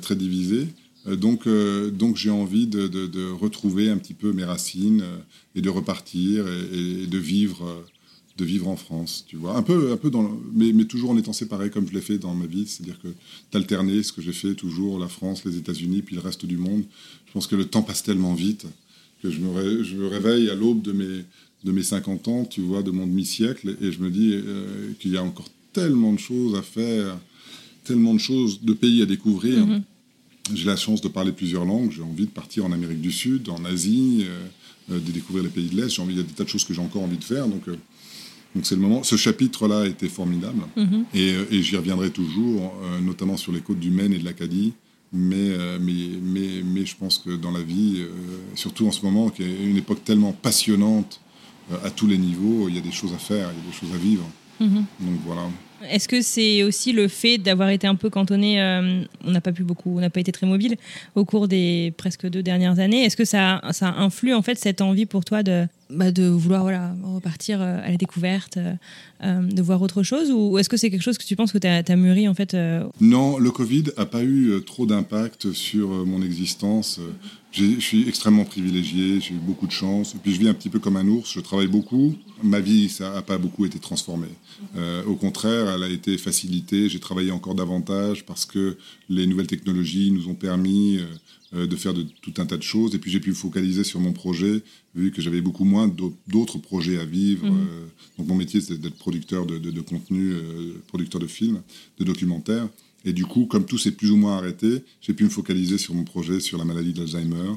très 0.00 0.14
divisé. 0.14 0.68
Donc, 1.06 1.46
euh, 1.46 1.90
donc 1.90 2.16
j'ai 2.16 2.30
envie 2.30 2.66
de, 2.66 2.86
de, 2.86 3.30
retrouver 3.30 3.90
un 3.90 3.98
petit 3.98 4.14
peu 4.14 4.32
mes 4.32 4.44
racines 4.44 5.02
euh, 5.02 5.16
et 5.56 5.60
de 5.60 5.68
repartir 5.68 6.46
et, 6.46 7.06
de 7.06 7.18
vivre 7.18 7.84
de 8.42 8.46
vivre 8.46 8.68
en 8.68 8.76
France, 8.76 9.24
tu 9.28 9.36
vois. 9.36 9.56
Un 9.56 9.62
peu, 9.62 9.92
un 9.92 9.96
peu 9.96 10.10
dans, 10.10 10.28
mais, 10.52 10.72
mais 10.72 10.84
toujours 10.84 11.10
en 11.10 11.16
étant 11.16 11.32
séparé 11.32 11.70
comme 11.70 11.86
je 11.88 11.92
l'ai 11.92 12.00
fait 12.00 12.18
dans 12.18 12.34
ma 12.34 12.46
vie, 12.46 12.66
c'est-à-dire 12.66 13.00
que 13.00 13.08
d'alterner 13.52 14.02
ce 14.02 14.12
que 14.12 14.22
j'ai 14.22 14.32
fait 14.32 14.54
toujours, 14.54 14.98
la 14.98 15.08
France, 15.08 15.44
les 15.44 15.56
États-Unis, 15.56 16.02
puis 16.02 16.16
le 16.16 16.20
reste 16.20 16.44
du 16.46 16.56
monde. 16.56 16.84
Je 17.26 17.32
pense 17.32 17.46
que 17.46 17.56
le 17.56 17.64
temps 17.64 17.82
passe 17.82 18.02
tellement 18.02 18.34
vite 18.34 18.66
que 19.22 19.30
je 19.30 19.40
me, 19.40 19.82
je 19.82 19.94
me 19.96 20.08
réveille 20.08 20.50
à 20.50 20.54
l'aube 20.54 20.82
de 20.82 20.92
mes, 20.92 21.24
de 21.64 21.72
mes 21.72 21.82
50 21.82 22.28
ans, 22.28 22.44
tu 22.44 22.60
vois, 22.60 22.82
de 22.82 22.90
mon 22.90 23.06
demi-siècle, 23.06 23.76
et 23.80 23.92
je 23.92 24.00
me 24.00 24.10
dis 24.10 24.36
qu'il 24.98 25.12
y 25.12 25.16
a 25.16 25.22
encore 25.22 25.48
tellement 25.72 26.12
de 26.12 26.18
choses 26.18 26.56
à 26.56 26.62
faire, 26.62 27.18
tellement 27.84 28.14
de 28.14 28.18
choses, 28.18 28.62
de 28.62 28.72
pays 28.72 29.02
à 29.02 29.06
découvrir. 29.06 29.66
Mm-hmm. 29.66 29.82
J'ai 30.54 30.66
la 30.66 30.76
chance 30.76 31.00
de 31.00 31.08
parler 31.08 31.32
plusieurs 31.32 31.64
langues. 31.64 31.92
J'ai 31.92 32.02
envie 32.02 32.26
de 32.26 32.30
partir 32.30 32.64
en 32.64 32.72
Amérique 32.72 33.00
du 33.00 33.12
Sud, 33.12 33.48
en 33.48 33.64
Asie, 33.64 34.24
euh, 34.26 34.94
euh, 34.94 34.98
de 34.98 35.12
découvrir 35.12 35.44
les 35.44 35.50
pays 35.50 35.68
de 35.68 35.76
l'Est. 35.80 35.90
J'ai 35.90 36.02
envie, 36.02 36.14
il 36.14 36.18
y 36.18 36.20
a 36.20 36.24
des 36.24 36.32
tas 36.32 36.44
de 36.44 36.48
choses 36.48 36.64
que 36.64 36.74
j'ai 36.74 36.80
encore 36.80 37.02
envie 37.02 37.18
de 37.18 37.24
faire. 37.24 37.46
Donc, 37.46 37.68
euh, 37.68 37.76
donc 38.54 38.66
c'est 38.66 38.74
le 38.74 38.80
moment. 38.80 39.02
Ce 39.02 39.16
chapitre-là 39.16 39.86
était 39.86 40.08
formidable. 40.08 40.62
Mhm. 40.76 41.04
Et, 41.14 41.62
j'y 41.62 41.76
reviendrai 41.76 42.10
toujours, 42.10 42.74
notamment 43.02 43.36
sur 43.36 43.52
les 43.52 43.60
côtes 43.60 43.78
du 43.78 43.90
Maine 43.90 44.12
et 44.12 44.18
de 44.18 44.24
l'Acadie. 44.24 44.74
Mais, 45.14 45.56
mais, 45.80 46.08
mais, 46.22 46.62
mais, 46.64 46.86
je 46.86 46.96
pense 46.96 47.18
que 47.18 47.30
dans 47.36 47.50
la 47.50 47.62
vie, 47.62 48.02
surtout 48.54 48.86
en 48.86 48.92
ce 48.92 49.04
moment, 49.04 49.30
qui 49.30 49.42
est 49.42 49.64
une 49.64 49.76
époque 49.76 50.04
tellement 50.04 50.32
passionnante 50.32 51.20
à 51.84 51.90
tous 51.90 52.06
les 52.06 52.18
niveaux, 52.18 52.68
il 52.68 52.74
y 52.74 52.78
a 52.78 52.82
des 52.82 52.92
choses 52.92 53.12
à 53.14 53.18
faire, 53.18 53.50
il 53.52 53.58
y 53.58 53.68
a 53.68 53.70
des 53.70 53.76
choses 53.78 53.94
à 53.94 53.98
vivre. 53.98 54.28
Mhm. 54.60 54.84
Donc 55.00 55.20
voilà. 55.26 55.42
Est-ce 55.88 56.08
que 56.08 56.22
c'est 56.22 56.62
aussi 56.62 56.92
le 56.92 57.08
fait 57.08 57.38
d'avoir 57.38 57.68
été 57.68 57.86
un 57.86 57.94
peu 57.94 58.10
cantonné, 58.10 58.60
euh, 58.60 59.02
on 59.24 59.30
n'a 59.30 59.40
pas 59.40 59.52
pu 59.52 59.64
beaucoup, 59.64 59.96
on 59.96 60.00
n'a 60.00 60.10
pas 60.10 60.20
été 60.20 60.32
très 60.32 60.46
mobile 60.46 60.76
au 61.14 61.24
cours 61.24 61.48
des 61.48 61.92
presque 61.96 62.26
deux 62.28 62.42
dernières 62.42 62.78
années. 62.78 63.04
Est-ce 63.04 63.16
que 63.16 63.24
ça, 63.24 63.60
ça 63.72 63.88
influe 63.88 64.34
en 64.34 64.42
fait 64.42 64.58
cette 64.58 64.80
envie 64.80 65.06
pour 65.06 65.24
toi 65.24 65.42
de, 65.42 65.66
bah, 65.90 66.10
de 66.10 66.24
vouloir 66.24 66.62
voilà, 66.62 66.94
repartir 67.02 67.60
euh, 67.60 67.80
à 67.84 67.90
la 67.90 67.96
découverte, 67.96 68.58
euh, 69.24 69.42
de 69.42 69.62
voir 69.62 69.82
autre 69.82 70.02
chose? 70.02 70.30
Ou 70.30 70.58
est-ce 70.58 70.68
que 70.68 70.76
c'est 70.76 70.90
quelque 70.90 71.02
chose 71.02 71.18
que 71.18 71.24
tu 71.24 71.36
penses 71.36 71.52
que 71.52 71.58
tu 71.58 71.66
as, 71.66 71.96
mûri 71.96 72.28
en 72.28 72.34
fait 72.34 72.56
Non, 73.00 73.38
le 73.38 73.50
Covid 73.50 73.84
n'a 73.96 74.06
pas 74.06 74.22
eu 74.22 74.52
trop 74.64 74.86
d'impact 74.86 75.52
sur 75.52 75.88
mon 76.06 76.22
existence. 76.22 77.00
Je 77.52 77.80
suis 77.80 78.08
extrêmement 78.08 78.46
privilégié, 78.46 79.20
j'ai 79.20 79.34
eu 79.34 79.38
beaucoup 79.38 79.66
de 79.66 79.72
chance. 79.72 80.14
Et 80.14 80.18
puis 80.18 80.32
je 80.32 80.38
vis 80.38 80.48
un 80.48 80.54
petit 80.54 80.70
peu 80.70 80.78
comme 80.78 80.96
un 80.96 81.06
ours, 81.06 81.32
je 81.34 81.40
travaille 81.40 81.66
beaucoup. 81.66 82.14
Ma 82.42 82.60
vie, 82.60 82.88
ça 82.88 83.12
n'a 83.12 83.22
pas 83.22 83.36
beaucoup 83.36 83.66
été 83.66 83.78
transformée. 83.78 84.34
Euh, 84.76 85.04
au 85.04 85.16
contraire, 85.16 85.68
elle 85.68 85.82
a 85.82 85.88
été 85.88 86.16
facilitée. 86.16 86.88
J'ai 86.88 86.98
travaillé 86.98 87.30
encore 87.30 87.54
davantage 87.54 88.24
parce 88.24 88.46
que 88.46 88.78
les 89.10 89.26
nouvelles 89.26 89.48
technologies 89.48 90.10
nous 90.12 90.28
ont 90.28 90.34
permis 90.34 90.96
euh, 90.96 91.04
euh, 91.54 91.66
de 91.66 91.76
faire 91.76 91.92
de, 91.92 92.06
tout 92.22 92.32
un 92.38 92.46
tas 92.46 92.56
de 92.56 92.62
choses. 92.62 92.94
Et 92.94 92.98
puis 92.98 93.10
j'ai 93.10 93.20
pu 93.20 93.30
me 93.30 93.34
focaliser 93.34 93.84
sur 93.84 94.00
mon 94.00 94.14
projet, 94.14 94.62
vu 94.94 95.12
que 95.12 95.20
j'avais 95.20 95.42
beaucoup 95.42 95.64
moins 95.64 95.94
d'autres 96.26 96.56
projets 96.56 96.98
à 96.98 97.04
vivre. 97.04 97.46
Mmh. 97.46 97.66
donc 98.16 98.28
mon 98.28 98.34
métier, 98.34 98.62
c'est 98.62 98.80
d'être 98.80 98.96
producteur 98.96 99.44
de, 99.44 99.58
de, 99.58 99.70
de 99.70 99.80
contenu, 99.82 100.32
producteur 100.88 101.20
de 101.20 101.26
films, 101.26 101.60
de 101.98 102.04
documentaires. 102.04 102.68
Et 103.04 103.12
du 103.12 103.26
coup, 103.26 103.46
comme 103.46 103.64
tout 103.64 103.78
s'est 103.78 103.92
plus 103.92 104.10
ou 104.10 104.16
moins 104.16 104.36
arrêté, 104.36 104.84
j'ai 105.00 105.12
pu 105.12 105.24
me 105.24 105.28
focaliser 105.28 105.78
sur 105.78 105.94
mon 105.94 106.04
projet, 106.04 106.40
sur 106.40 106.58
la 106.58 106.64
maladie 106.64 106.92
d'Alzheimer. 106.92 107.54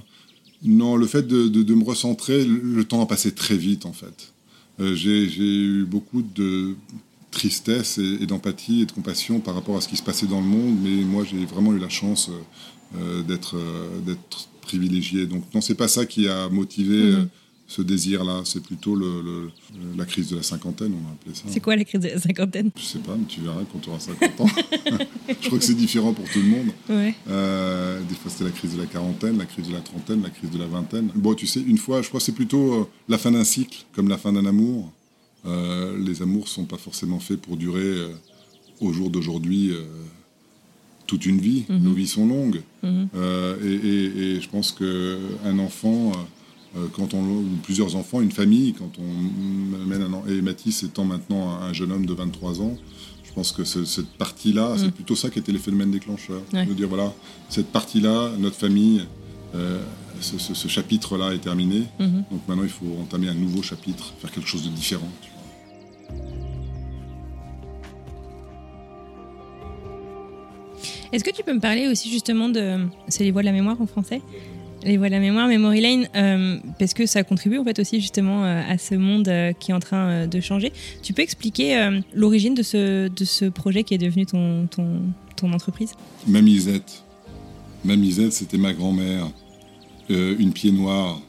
Non, 0.64 0.96
le 0.96 1.06
fait 1.06 1.28
de, 1.28 1.48
de, 1.48 1.74
me 1.76 1.84
recentrer, 1.84 2.46
le 2.46 2.84
temps 2.86 3.02
a 3.02 3.06
passé 3.06 3.34
très 3.34 3.58
vite 3.58 3.86
en 3.86 3.94
fait. 3.94 4.34
Euh, 4.80 4.96
j'ai 4.96 5.26
eu 5.26 5.86
beaucoup 5.86 6.22
de 6.22 6.76
tristesse 7.32 7.98
et, 7.98 8.26
d'empathie 8.26 8.82
et 8.82 8.86
de 8.86 8.92
compassion 8.92 9.40
par 9.40 9.54
rapport 9.54 9.78
à 9.78 9.82
ce 9.82 9.88
qui 9.88 9.98
se 9.98 10.04
passait 10.04 10.26
dans 10.26 10.40
le 10.40 10.48
monde, 10.48 10.78
mais 10.82 11.04
moi 11.04 11.24
j'ai 11.30 11.46
vraiment 11.46 11.74
eu 11.74 11.80
la 11.80 11.90
chance 11.90 12.32
euh, 12.98 13.22
d'être 13.24 13.58
euh, 13.58 14.00
d'être 14.06 14.48
privilégié. 14.62 15.26
Donc 15.28 15.44
non, 15.54 15.62
c'est 15.62 15.76
pas 15.76 15.88
ça 15.88 16.06
qui 16.06 16.28
a 16.28 16.50
motivé 16.50 17.12
mmh. 17.12 17.28
Ce 17.68 17.82
désir-là. 17.82 18.42
C'est 18.46 18.62
plutôt 18.64 18.96
le, 18.96 19.50
la 19.98 20.06
crise 20.06 20.30
de 20.30 20.36
la 20.38 20.44
cinquantaine, 20.44 20.94
on 20.94 21.04
va 21.08 21.14
appeler 21.14 21.34
ça. 21.36 21.44
C'est 21.48 21.60
quoi 21.60 21.76
la 21.76 21.84
crise 21.84 22.02
de 22.02 22.10
la 22.10 22.20
cinquantaine? 22.20 22.70
Je 22.78 22.84
sais 22.84 23.00
pas, 23.00 23.16
mais 23.18 23.26
tu 23.28 23.42
verras 23.42 23.62
quand 23.72 23.80
tu 23.80 23.90
auras 23.90 24.00
50 24.00 24.42
ans. 24.42 24.48
je 25.28 25.48
crois 25.48 25.58
que 25.60 25.64
c'est 25.66 25.74
différent 25.74 26.14
pour 26.14 26.30
tout 26.30 26.40
le 26.40 26.48
monde. 26.50 26.68
Ouais. 26.90 27.16
Euh, 27.28 28.00
des 28.08 28.16
fois, 28.16 28.30
c'était 28.32 28.44
la 28.46 28.52
crise 28.52 28.74
de 28.76 28.80
la 28.82 28.86
quarantaine, 28.86 29.38
la 29.38 29.46
crise 29.46 29.68
de 29.68 29.74
la 29.74 29.82
trentaine, 29.82 30.22
la 30.22 30.30
crise 30.30 30.52
de 30.52 30.58
la 30.60 30.68
vingtaine. 30.68 31.10
Bon, 31.16 31.34
tu 31.34 31.48
sais, 31.48 31.62
une 31.62 31.78
fois, 31.78 32.02
je 32.02 32.08
crois 32.10 32.20
que 32.20 32.26
c'est 32.26 32.32
plutôt 32.36 32.74
euh, 32.74 32.88
la 33.10 33.18
fin 33.18 33.32
d'un 33.32 33.44
cycle, 33.44 33.86
comme 33.94 34.10
la 34.10 34.18
fin 34.18 34.32
d'un 34.34 34.46
amour. 34.46 34.92
Euh, 35.48 35.98
les 36.04 36.22
amours 36.22 36.48
sont 36.48 36.66
pas 36.66 36.78
forcément 36.78 37.20
faits 37.20 37.40
pour 37.42 37.56
durer 37.58 37.82
euh, 37.84 38.10
au 38.82 38.92
jour 38.94 39.10
d'aujourd'hui 39.12 39.70
euh, 39.72 39.84
toute 41.08 41.26
une 41.26 41.40
vie. 41.40 41.66
Mhm. 41.70 41.84
Nos 41.84 41.94
vies 41.94 42.08
sont 42.08 42.28
longues. 42.28 42.62
Mhm. 42.84 43.10
Euh, 43.16 43.58
et, 43.64 43.88
et- 43.88 44.36
et 44.38 44.42
je 44.42 44.50
pense 44.50 44.72
qu'un 44.72 45.60
enfant, 45.60 46.12
euh, 46.12 46.16
quand 46.94 47.14
on, 47.14 47.24
ou 47.24 47.44
plusieurs 47.64 47.96
enfants, 47.96 48.22
une 48.22 48.32
famille, 48.32 48.74
quand 48.74 48.92
on 49.00 49.82
amène 49.84 50.02
un 50.04 50.14
en- 50.14 50.26
et 50.28 50.42
Mathis 50.42 50.84
étant 50.84 51.06
maintenant 51.06 51.50
un, 51.60 51.68
un 51.68 51.74
jeune 51.74 51.92
homme 51.92 52.06
de 52.06 52.14
23 52.14 52.62
ans, 52.62 52.76
je 53.24 53.32
pense 53.34 53.52
que 53.52 53.64
ce- 53.64 53.86
cette 53.86 54.10
partie-là, 54.18 54.72
Mhm. 54.72 54.78
c'est 54.78 54.92
plutôt 54.92 55.16
ça 55.16 55.30
qui 55.30 55.40
était 55.40 55.52
le 55.52 55.60
phénomène 55.60 55.92
déclencheur. 55.92 56.42
Ouais. 56.54 56.66
De 56.66 56.74
dire, 56.74 56.88
voilà, 56.88 57.14
cette 57.50 57.68
partie-là, 57.72 58.32
notre 58.40 58.56
famille, 58.58 59.06
euh, 59.56 59.82
ce, 60.22 60.38
ce- 60.38 60.54
ce 60.54 60.68
chapitre-là 60.68 61.34
est 61.34 61.40
terminé. 61.40 61.84
Mhm. 62.00 62.24
Donc 62.32 62.42
maintenant, 62.48 62.64
il 62.64 62.70
faut 62.70 62.98
entamer 63.02 63.28
un 63.30 63.34
nouveau 63.34 63.62
chapitre, 63.62 64.14
faire 64.20 64.32
quelque 64.32 64.48
chose 64.48 64.64
de 64.64 64.70
différent. 64.70 65.10
tu 65.22 65.30
vois. 65.30 65.36
Est-ce 71.12 71.24
que 71.24 71.32
tu 71.32 71.44
peux 71.44 71.54
me 71.54 71.60
parler 71.60 71.88
aussi 71.88 72.10
justement 72.12 72.50
de. 72.50 72.88
C'est 73.08 73.24
les 73.24 73.32
voix 73.32 73.42
de 73.42 73.46
la 73.46 73.52
mémoire 73.54 73.80
en 73.80 73.86
français? 73.86 74.22
De 74.86 74.92
la 74.92 75.20
mémoire, 75.20 75.48
Memory 75.48 75.82
Lane, 75.82 76.08
euh, 76.16 76.60
parce 76.78 76.94
que 76.94 77.08
ça 77.08 77.24
contribue 77.24 77.58
en 77.58 77.64
fait 77.64 77.80
aussi 77.80 78.00
justement 78.00 78.46
euh, 78.46 78.62
à 78.70 78.78
ce 78.78 78.94
monde 78.94 79.28
euh, 79.28 79.52
qui 79.52 79.72
est 79.72 79.74
en 79.74 79.80
train 79.80 80.28
de 80.28 80.40
changer. 80.40 80.72
Tu 81.02 81.12
peux 81.12 81.24
expliquer 81.24 81.90
l'origine 82.14 82.54
de 82.54 82.62
ce, 82.62 83.08
de 83.08 83.26
ce 83.26 83.46
projet 83.46 83.84
qui 83.84 83.96
est 83.96 83.98
devenu 83.98 84.28
ton, 84.28 84.68
ton, 84.68 85.54
entreprise? 85.54 85.94
Mamisette. 86.28 87.04
Mamisette, 87.84 88.34
c'était 88.34 88.60
ma 88.60 88.74
grand-mère. 88.74 89.28
Une 90.10 90.54
pied 90.54 90.72
noire, 90.72 91.20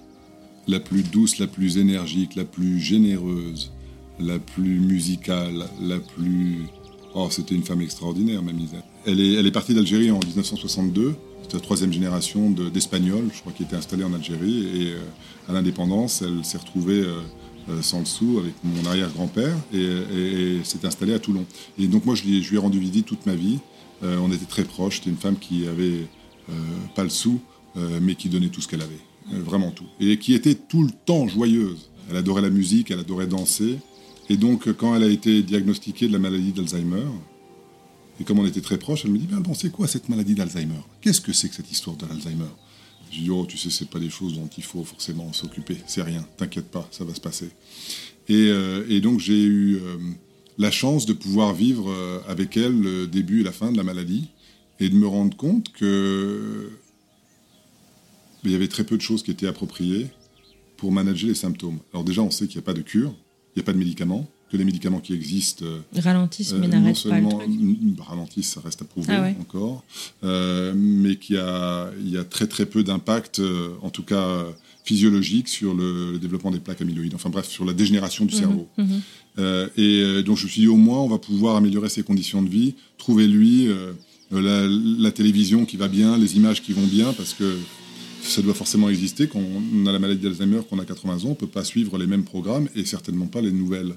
la 0.68 0.78
plus 0.78 1.02
douce, 1.02 1.38
la 1.38 1.46
plus 1.46 1.78
énergique, 1.78 2.34
la 2.34 2.44
plus 2.44 2.78
généreuse, 2.78 3.72
la 4.20 4.38
plus 4.38 4.80
musicale, 4.80 5.64
la 5.80 5.98
plus... 5.98 6.66
Oh, 7.14 7.28
c'était 7.30 7.54
une 7.54 7.62
femme 7.62 7.80
extraordinaire, 7.80 8.42
Mamisette. 8.42 8.84
Elle 9.06 9.20
est, 9.20 9.34
elle 9.34 9.46
est 9.46 9.52
partie 9.52 9.74
d'Algérie 9.74 10.10
en 10.10 10.18
1962. 10.18 11.14
La 11.52 11.60
troisième 11.60 11.92
génération 11.92 12.50
de- 12.50 12.68
d'Espagnols, 12.68 13.30
je 13.34 13.40
crois, 13.40 13.52
qui 13.52 13.62
étaient 13.62 13.76
installés 13.76 14.04
en 14.04 14.12
Algérie. 14.12 14.66
Et 14.74 14.92
euh, 14.92 14.98
à 15.48 15.52
l'indépendance, 15.52 16.22
elle 16.22 16.44
s'est 16.44 16.58
retrouvée 16.58 17.00
euh, 17.00 17.20
euh, 17.70 17.80
sans 17.82 18.00
le 18.00 18.04
sou 18.04 18.38
avec 18.40 18.52
mon 18.62 18.84
arrière-grand-père 18.84 19.56
et, 19.72 20.58
s'est 20.64 20.84
installée 20.84 21.14
à 21.14 21.18
Toulon. 21.18 21.46
Et 21.78 21.86
donc 21.86 22.04
moi, 22.04 22.14
je 22.14 22.24
lui, 22.24 22.44
ai- 22.54 22.58
rendu 22.58 22.78
visite 22.78 23.06
toute 23.06 23.24
ma 23.26 23.34
vie. 23.34 23.58
On 24.02 24.30
était 24.30 24.44
très 24.44 24.64
proches. 24.64 24.96
C'était 24.96 25.08
une 25.10 25.16
femme 25.16 25.36
qui 25.38 25.66
avait 25.66 26.06
pas 26.94 27.02
le 27.02 27.08
sou, 27.08 27.40
mais 28.02 28.14
qui 28.14 28.28
donnait 28.28 28.50
tout 28.50 28.60
ce 28.60 28.68
qu'elle 28.68 28.82
avait, 28.82 29.40
vraiment 29.40 29.70
tout, 29.70 29.86
et 30.00 30.18
qui 30.18 30.34
était 30.34 30.54
tout 30.54 30.82
le 30.82 30.90
temps 31.06 31.26
joyeuse. 31.26 31.88
Elle 32.10 32.16
adorait 32.18 32.42
la 32.42 32.50
musique, 32.50 32.90
elle 32.90 32.98
adorait 33.00 33.26
danser, 33.26 33.78
et 34.28 34.36
donc 34.36 34.70
quand 34.74 34.94
elle 34.94 35.02
a 35.04 35.08
été 35.08 35.42
diagnostiquée 35.42 36.08
de 36.08 36.12
la 36.12 36.18
maladie 36.18 36.52
d'Alzheimer, 36.52 37.06
et 38.20 38.24
comme 38.24 38.38
on 38.38 38.46
était 38.46 38.60
très 38.60 38.78
proches, 38.78 39.04
elle 39.04 39.12
me 39.12 39.18
dit, 39.18 39.28
mais 39.30 39.40
bon, 39.40 39.54
c'est 39.54 39.70
quoi 39.70 39.86
cette 39.86 40.08
maladie 40.08 40.34
d'Alzheimer? 40.34 40.80
Qu'est-ce 41.00 41.20
que 41.20 41.32
c'est 41.32 41.48
que 41.48 41.54
cette 41.54 41.70
histoire 41.70 41.96
de 41.96 42.06
l'Alzheimer? 42.06 42.50
Je 43.10 43.20
dis, 43.20 43.30
oh, 43.30 43.46
tu 43.46 43.56
sais, 43.56 43.70
c'est 43.70 43.88
pas 43.88 43.98
des 43.98 44.10
choses 44.10 44.34
dont 44.34 44.48
il 44.56 44.64
faut 44.64 44.84
forcément 44.84 45.32
s'occuper, 45.32 45.78
c'est 45.86 46.02
rien, 46.02 46.26
t'inquiète 46.36 46.70
pas, 46.70 46.88
ça 46.90 47.04
va 47.04 47.14
se 47.14 47.20
passer. 47.20 47.50
Et, 48.28 48.48
euh, 48.50 48.84
et 48.88 49.00
donc 49.00 49.20
j'ai 49.20 49.42
eu 49.44 49.76
euh, 49.76 49.96
la 50.58 50.70
chance 50.70 51.06
de 51.06 51.12
pouvoir 51.12 51.54
vivre 51.54 51.90
euh, 51.90 52.20
avec 52.26 52.56
elle 52.56 52.80
le 52.80 53.06
début 53.06 53.40
et 53.40 53.44
la 53.44 53.52
fin 53.52 53.70
de 53.70 53.76
la 53.76 53.84
maladie 53.84 54.30
et 54.80 54.88
de 54.88 54.96
me 54.96 55.06
rendre 55.06 55.36
compte 55.36 55.72
que 55.72 56.70
il 58.44 58.50
y 58.52 58.54
avait 58.54 58.68
très 58.68 58.84
peu 58.84 58.96
de 58.96 59.02
choses 59.02 59.22
qui 59.22 59.30
étaient 59.30 59.46
appropriées 59.46 60.08
pour 60.76 60.92
manager 60.92 61.28
les 61.28 61.34
symptômes. 61.34 61.78
Alors 61.92 62.04
déjà, 62.04 62.22
on 62.22 62.30
sait 62.30 62.46
qu'il 62.46 62.56
n'y 62.56 62.64
a 62.64 62.66
pas 62.66 62.74
de 62.74 62.82
cure, 62.82 63.14
il 63.54 63.58
n'y 63.58 63.62
a 63.62 63.64
pas 63.64 63.72
de 63.72 63.78
médicaments, 63.78 64.28
que 64.50 64.56
les 64.56 64.64
médicaments 64.64 65.00
qui 65.00 65.12
existent 65.12 65.64
euh, 65.64 65.80
Ralentissent, 66.00 66.52
mais 66.52 66.66
euh, 66.66 66.70
n'arrête 66.70 67.04
non 67.04 67.10
pas 67.10 67.16
le 67.20 67.22
seulement 67.22 67.38
truc. 67.38 67.50
bah, 67.96 68.04
ralentissent, 68.06 68.50
ça 68.50 68.60
reste 68.60 68.82
à 68.82 68.84
prouver 68.84 69.08
Ah 69.10 69.22
ouais. 69.22 69.36
encore, 69.40 69.82
euh, 70.24 70.72
mais 70.76 71.16
qu'il 71.16 71.36
y 71.36 71.38
a, 71.38 71.90
il 72.00 72.10
y 72.10 72.16
a 72.16 72.24
très 72.24 72.46
très 72.46 72.66
peu 72.66 72.84
d'impact, 72.84 73.40
en 73.82 73.90
tout 73.90 74.04
cas 74.04 74.46
physiologique, 74.84 75.48
sur 75.48 75.74
le, 75.74 76.12
le 76.12 76.18
développement 76.18 76.52
des 76.52 76.60
plaques 76.60 76.80
amyloïdes, 76.80 77.14
enfin 77.14 77.28
bref, 77.28 77.48
sur 77.48 77.64
la 77.64 77.72
dégénération 77.72 78.24
du 78.24 78.34
cerveau. 78.34 78.68
Mhm. 78.78 79.00
Euh, 79.38 79.68
et 79.76 80.00
euh, 80.00 80.22
donc 80.22 80.38
je 80.38 80.44
me 80.44 80.48
suis 80.48 80.60
dit, 80.62 80.68
au 80.68 80.76
moins, 80.76 81.00
on 81.00 81.08
va 81.08 81.18
pouvoir 81.18 81.56
améliorer 81.56 81.88
ses 81.88 82.02
conditions 82.02 82.40
de 82.42 82.48
vie, 82.48 82.74
trouver 82.96 83.26
lui 83.26 83.66
euh, 83.68 83.92
la, 84.30 84.66
la 84.66 85.10
télévision 85.10 85.64
qui 85.66 85.76
va 85.76 85.88
bien, 85.88 86.16
les 86.16 86.36
images 86.36 86.62
qui 86.62 86.72
vont 86.72 86.86
bien, 86.86 87.12
parce 87.12 87.34
que 87.34 87.58
ça 88.22 88.42
doit 88.42 88.54
forcément 88.54 88.88
exister. 88.88 89.26
Quand 89.28 89.40
on 89.40 89.86
a 89.86 89.92
la 89.92 89.98
maladie 89.98 90.22
d'Alzheimer, 90.22 90.60
qu'on 90.68 90.78
a 90.78 90.84
80 90.84 91.14
ans, 91.14 91.20
on 91.24 91.28
ne 91.30 91.34
peut 91.34 91.46
pas 91.46 91.64
suivre 91.64 91.98
les 91.98 92.06
mêmes 92.06 92.24
programmes 92.24 92.68
et 92.74 92.84
certainement 92.84 93.26
pas 93.26 93.40
les 93.40 93.52
nouvelles, 93.52 93.94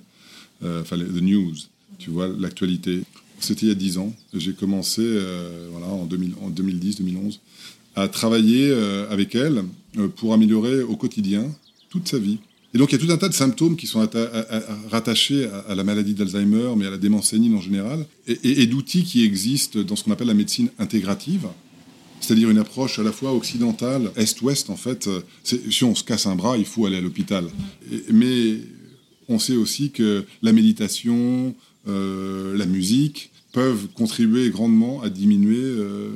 enfin 0.64 0.98
les 0.98 1.06
the 1.06 1.22
news, 1.22 1.56
tu 1.98 2.10
vois, 2.10 2.28
l'actualité. 2.28 3.02
C'était 3.40 3.68
il 3.68 3.70
y 3.70 3.72
a 3.72 3.76
10 3.76 3.98
ans. 4.00 4.14
J'ai 4.34 4.54
commencé 4.54 5.02
euh, 5.02 5.70
voilà, 5.72 5.88
en, 5.88 6.06
2000 6.06 6.34
en 6.42 6.50
2010-2011 6.50 7.40
à 7.96 8.08
travailler 8.08 8.70
euh, 8.70 9.10
avec 9.10 9.36
elle 9.36 9.64
euh, 9.98 10.08
pour 10.08 10.34
améliorer 10.34 10.82
au 10.82 10.96
quotidien 10.96 11.46
toute 11.90 12.08
sa 12.08 12.18
vie. 12.18 12.38
Et 12.74 12.78
donc 12.78 12.92
il 12.92 13.00
y 13.00 13.04
a 13.04 13.06
tout 13.06 13.12
un 13.12 13.18
tas 13.18 13.30
de 13.30 13.34
symptômes 13.34 13.76
qui 13.76 13.88
sont 13.88 14.08
rattachés 14.92 15.50
à, 15.68 15.74
la 15.74 15.84
maladie 15.84 16.14
d'Alzheimer, 16.14 16.74
mais 16.78 16.86
à 16.86 16.92
la 16.92 16.98
démence 16.98 17.30
sénile 17.30 17.56
en 17.56 17.62
général, 17.62 18.06
et, 18.28 18.68
d'outils 18.68 19.04
qui 19.04 19.24
existent 19.24 19.80
dans 19.80 19.96
ce 19.96 20.04
qu'on 20.04 20.12
appelle 20.12 20.28
la 20.28 20.36
médecine 20.36 20.70
intégrative, 20.78 21.48
c'est-à-dire 22.22 22.52
une 22.52 22.60
approche 22.60 23.00
à 23.00 23.04
la 23.04 23.12
fois 23.12 23.34
occidentale, 23.34 24.12
est-ouest 24.16 24.70
en 24.70 24.76
fait. 24.76 25.08
Euh, 25.08 25.22
Si 25.44 25.84
on 25.84 25.96
se 25.96 26.04
casse 26.04 26.28
un 26.28 26.36
bras, 26.36 26.58
il 26.60 26.66
faut 26.66 26.86
aller 26.86 26.98
à 26.98 27.02
l'hôpital. 27.02 27.46
Mais 28.12 28.60
on 29.30 29.40
sait 29.40 29.56
aussi 29.56 29.92
que 29.92 30.26
la 30.42 30.52
méditation, 30.52 31.56
euh, 31.88 32.58
la 32.58 32.66
musique 32.66 33.32
peuvent 33.52 33.88
contribuer 33.96 34.50
grandement 34.50 35.02
à 35.02 35.10
diminuer 35.10 35.58
euh, 35.60 36.10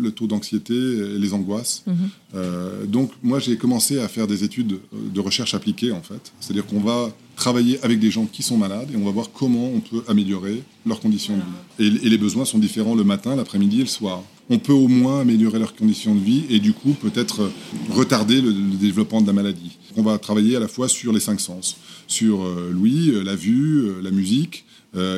le 0.00 0.10
taux 0.12 0.26
d'anxiété 0.26 0.74
et 0.74 1.18
les 1.18 1.34
angoisses. 1.34 1.82
Mhm. 1.86 1.94
Euh, 2.34 2.86
donc 2.86 3.10
moi 3.22 3.38
j'ai 3.38 3.56
commencé 3.56 3.98
à 3.98 4.08
faire 4.08 4.26
des 4.26 4.44
études 4.44 4.78
de 4.92 5.20
recherche 5.20 5.54
appliquée 5.54 5.92
en 5.92 6.02
fait. 6.02 6.32
C'est-à-dire 6.40 6.66
qu'on 6.66 6.80
va 6.80 7.14
travailler 7.36 7.78
avec 7.82 7.98
des 7.98 8.10
gens 8.10 8.26
qui 8.26 8.42
sont 8.42 8.56
malades 8.56 8.88
et 8.92 8.96
on 8.96 9.04
va 9.04 9.10
voir 9.10 9.30
comment 9.32 9.70
on 9.74 9.80
peut 9.80 10.02
améliorer 10.08 10.62
leurs 10.86 11.00
conditions 11.00 11.36
de 11.36 11.42
vie. 11.86 12.00
Et, 12.02 12.06
et 12.06 12.10
les 12.10 12.18
besoins 12.18 12.46
sont 12.46 12.58
différents 12.58 12.94
le 12.94 13.04
matin, 13.04 13.36
l'après-midi 13.36 13.78
et 13.78 13.84
le 13.84 13.86
soir. 13.86 14.22
On 14.48 14.58
peut 14.58 14.72
au 14.72 14.88
moins 14.88 15.20
améliorer 15.20 15.58
leurs 15.58 15.74
conditions 15.74 16.14
de 16.14 16.20
vie 16.20 16.44
et 16.48 16.60
du 16.60 16.72
coup 16.72 16.94
peut-être 16.94 17.50
retarder 17.90 18.40
le, 18.40 18.50
le 18.50 18.76
développement 18.76 19.20
de 19.20 19.26
la 19.26 19.34
maladie. 19.34 19.76
On 19.96 20.02
va 20.02 20.18
travailler 20.18 20.56
à 20.56 20.60
la 20.60 20.68
fois 20.68 20.88
sur 20.88 21.12
les 21.12 21.20
cinq 21.20 21.40
sens, 21.40 21.76
sur 22.06 22.44
euh, 22.44 22.70
l'ouïe, 22.72 23.10
euh, 23.10 23.22
la 23.22 23.36
vue, 23.36 23.78
euh, 23.78 24.00
la 24.02 24.10
musique, 24.10 24.64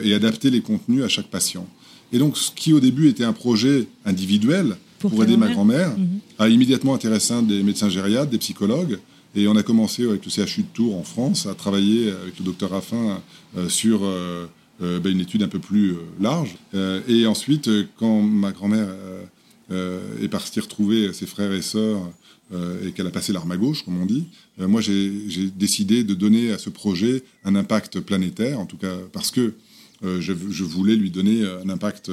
et 0.04 0.12
adapter 0.12 0.50
les 0.50 0.60
contenus 0.60 1.02
à 1.02 1.08
chaque 1.08 1.28
patient. 1.28 1.66
Et 2.12 2.18
donc 2.18 2.36
ce 2.36 2.50
qui 2.50 2.74
au 2.74 2.80
début 2.80 3.08
était 3.08 3.24
un 3.24 3.32
projet 3.32 3.86
individuel 4.04 4.76
Pour 4.98 5.14
aider 5.24 5.38
ma 5.38 5.48
grand-mère. 5.48 5.92
grand-mère 5.92 6.18
a 6.38 6.50
immédiatement 6.50 6.92
intéressé 6.92 7.32
des 7.40 7.62
médecins 7.62 7.88
gériatres, 7.88 8.30
des 8.30 8.36
psychologues, 8.36 8.98
et 9.34 9.48
on 9.48 9.56
a 9.56 9.62
commencé 9.62 10.06
avec 10.06 10.24
le 10.24 10.30
CHU 10.30 10.62
de 10.62 10.66
Tours 10.74 10.96
en 10.96 11.04
France 11.04 11.46
à 11.46 11.54
travailler 11.54 12.10
avec 12.10 12.38
le 12.38 12.44
docteur 12.44 12.70
Raffin 12.70 13.20
euh, 13.56 13.68
sur 13.68 14.04
euh, 14.04 14.46
euh, 14.82 15.00
ben, 15.00 15.12
une 15.12 15.20
étude 15.20 15.42
un 15.42 15.48
peu 15.48 15.58
plus 15.58 15.94
large. 16.20 16.56
Et 17.08 17.26
ensuite, 17.26 17.70
quand 17.98 18.20
ma 18.22 18.52
grand-mère 18.52 18.88
euh, 19.72 19.82
euh, 20.18 20.22
est 20.24 20.28
partie 20.28 20.60
retrouver 20.60 21.12
ses 21.12 21.26
frères 21.26 21.52
et 21.52 21.62
sœurs 21.62 22.10
euh, 22.52 22.86
et 22.86 22.92
qu'elle 22.92 23.06
a 23.06 23.10
passé 23.10 23.32
l'arme 23.32 23.50
à 23.52 23.56
gauche, 23.56 23.84
comme 23.84 24.00
on 24.00 24.06
dit, 24.06 24.26
euh, 24.60 24.68
moi 24.68 24.80
j'ai 24.80 25.10
décidé 25.56 26.04
de 26.04 26.14
donner 26.14 26.52
à 26.52 26.58
ce 26.58 26.70
projet 26.70 27.22
un 27.44 27.54
impact 27.54 28.00
planétaire, 28.00 28.60
en 28.60 28.66
tout 28.66 28.76
cas 28.76 28.96
parce 29.12 29.30
que 29.30 29.54
je, 30.02 30.32
voulais 30.64 30.96
lui 30.96 31.10
donner 31.10 31.46
un 31.64 31.68
impact 31.68 32.10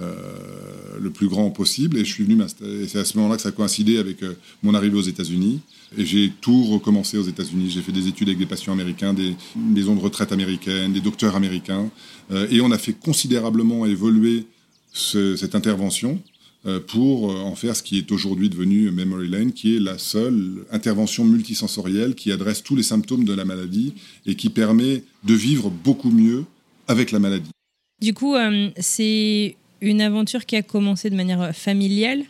le 0.00 1.10
plus 1.10 1.28
grand 1.28 1.50
possible. 1.50 1.96
Et 1.96 2.04
je 2.04 2.12
suis 2.12 2.24
venu 2.24 2.36
et 2.42 2.88
C'est 2.88 2.98
à 2.98 3.04
ce 3.04 3.16
moment-là 3.16 3.36
que 3.36 3.42
ça 3.42 3.50
a 3.50 3.52
coïncidé 3.52 3.98
avec 3.98 4.24
mon 4.64 4.74
arrivée 4.74 4.96
aux 4.96 5.02
États-Unis. 5.02 5.60
Et 5.96 6.04
j'ai 6.04 6.32
tout 6.40 6.64
recommencé 6.64 7.16
aux 7.16 7.22
États-Unis. 7.22 7.70
J'ai 7.70 7.82
fait 7.82 7.92
des 7.92 8.08
études 8.08 8.28
avec 8.28 8.38
des 8.40 8.46
patients 8.46 8.72
américains, 8.72 9.14
des 9.14 9.36
maisons 9.56 9.94
de 9.94 10.00
retraite 10.00 10.32
américaines, 10.32 10.92
des 10.92 11.00
docteurs 11.00 11.36
américains. 11.36 11.88
Et 12.50 12.60
on 12.60 12.72
a 12.72 12.78
fait 12.78 12.94
considérablement 12.94 13.86
évoluer 13.86 14.46
ce- 14.92 15.36
cette 15.36 15.54
intervention 15.54 16.20
pour 16.86 17.30
euh, 17.30 17.36
en 17.36 17.54
faire 17.54 17.76
ce 17.76 17.82
qui 17.82 17.98
est 17.98 18.10
aujourd'hui 18.12 18.48
devenu 18.48 18.90
Memory 18.90 19.28
Lane, 19.28 19.52
qui 19.52 19.76
est 19.76 19.80
la 19.80 19.98
seule 19.98 20.64
intervention 20.70 21.24
multisensorielle 21.24 22.14
qui 22.14 22.32
adresse 22.32 22.62
tous 22.62 22.76
les 22.76 22.82
symptômes 22.82 23.24
de 23.24 23.32
la 23.32 23.44
maladie 23.44 23.94
et 24.26 24.34
qui 24.34 24.50
permet 24.50 25.04
de 25.24 25.34
vivre 25.34 25.70
beaucoup 25.70 26.10
mieux 26.10 26.44
avec 26.88 27.12
la 27.12 27.18
maladie. 27.18 27.50
Du 28.00 28.14
coup, 28.14 28.34
euh, 28.34 28.70
c'est 28.78 29.56
une 29.80 30.00
aventure 30.00 30.46
qui 30.46 30.56
a 30.56 30.62
commencé 30.62 31.10
de 31.10 31.16
manière 31.16 31.54
familiale 31.54 32.24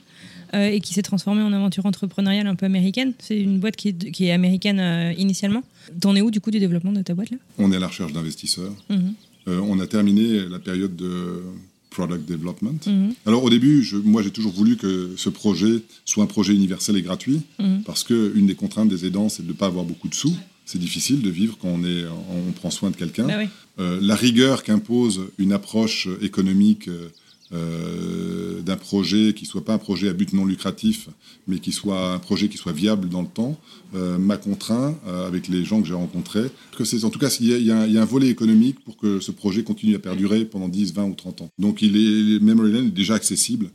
euh, 0.55 0.71
et 0.71 0.81
qui 0.81 0.95
s'est 0.95 1.03
transformée 1.03 1.43
en 1.43 1.53
aventure 1.53 1.85
entrepreneuriale 1.85 2.47
un 2.47 2.55
peu 2.55 2.65
américaine. 2.65 3.13
C'est 3.19 3.39
une 3.39 3.59
boîte 3.59 3.77
qui 3.77 3.89
est, 3.89 4.11
qui 4.11 4.27
est 4.27 4.33
américaine 4.33 4.81
euh, 4.81 5.13
initialement. 5.19 5.63
T'en 6.01 6.17
es 6.17 6.23
où 6.23 6.31
du 6.31 6.41
coup 6.41 6.51
du 6.51 6.59
développement 6.59 6.93
de 6.93 7.03
ta 7.03 7.13
boîte 7.15 7.31
là? 7.31 7.37
On 7.59 7.71
est 7.71 7.77
à 7.77 7.81
la 7.81 7.89
recherche 7.89 8.15
d'investisseurs. 8.15 8.73
Mhm. 8.89 9.15
Euh, 9.49 9.61
on 9.61 9.79
a 9.79 9.87
terminé 9.87 10.49
la 10.49 10.59
période 10.59 10.97
de 10.97 11.43
product 11.91 12.29
development. 12.29 12.87
Mhm. 12.87 13.15
Alors 13.27 13.45
au 13.45 13.51
début, 13.51 13.83
je- 13.83 13.97
moi 13.97 14.23
j'ai 14.23 14.31
toujours 14.31 14.53
voulu 14.53 14.77
que 14.77 15.13
ce 15.17 15.29
projet 15.31 15.83
soit 16.05 16.23
un 16.25 16.27
projet 16.27 16.55
universel 16.55 16.97
et 16.97 17.03
gratuit, 17.03 17.41
Mhm. 17.59 17.83
parce 17.85 18.05
qu'une 18.05 18.47
des 18.47 18.55
contraintes 18.55 18.89
des 18.89 19.07
aidants, 19.07 19.29
c'est 19.29 19.43
de 19.43 19.49
ne 19.49 19.57
pas 19.57 19.67
avoir 19.67 19.85
beaucoup 19.85 20.09
de 20.09 20.15
sous. 20.15 20.35
C'est 20.67 20.79
difficile 20.79 21.23
de 21.23 21.31
vivre 21.31 21.57
quand 21.61 21.69
on, 21.69 21.83
est, 21.85 22.05
on 22.49 22.53
prend 22.53 22.71
soin 22.71 22.91
de 22.91 22.97
quelqu'un. 22.97 23.27
Oui. 23.39 23.49
Euh, 23.81 23.99
la 24.03 24.15
rigueur 24.15 24.63
qu'impose 24.65 25.23
une 25.39 25.53
approche 25.53 26.09
économique 26.21 26.89
euh, 26.89 27.09
euh, 27.53 28.61
d'un 28.61 28.77
projet 28.77 29.33
qui 29.35 29.47
soit 29.47 29.65
pas 29.65 29.75
un 29.75 29.79
projet 29.79 30.09
à 30.09 30.13
but 30.13 30.33
non 30.33 30.45
lucratif, 30.45 31.09
mais 31.47 31.59
qui 31.59 31.73
soit 31.73 32.13
un 32.15 32.19
projet 32.19 32.49
qui 32.49 32.59
soit 32.59 32.73
viable 32.73 33.09
dans 33.09 33.23
le 33.23 33.29
temps, 33.29 33.59
euh, 33.95 34.19
m'a 34.19 34.37
contraint, 34.37 34.97
euh, 35.07 35.27
avec 35.27 35.49
les 35.49 35.65
gens 35.65 35.81
que 35.81 35.89
j'ai 35.89 35.95
rencontrés, 35.95 36.51
que 36.77 36.85
c'est 36.85 37.05
en 37.05 37.11
tout 37.11 37.19
cas, 37.19 37.35
il 37.41 37.47
y, 37.47 37.71
a, 37.71 37.81
un- 37.81 38.05
volet 38.05 38.29
économique 38.29 38.81
pour 38.85 38.97
que 38.97 39.21
ce 39.21 39.31
projet 39.31 39.63
continue 39.63 39.95
à 39.95 39.99
perdurer 39.99 40.45
pendant 40.45 40.69
10, 40.69 40.93
20 40.95 41.05
ou 41.05 41.15
30 41.15 41.43
ans. 41.43 41.51
Donc 41.59 41.83
il 41.83 41.97
est, 41.97 42.41
Memory 42.41 42.73
Lane 42.73 42.87
est 42.87 42.91
déjà 42.91 43.15
accessible. 43.15 43.71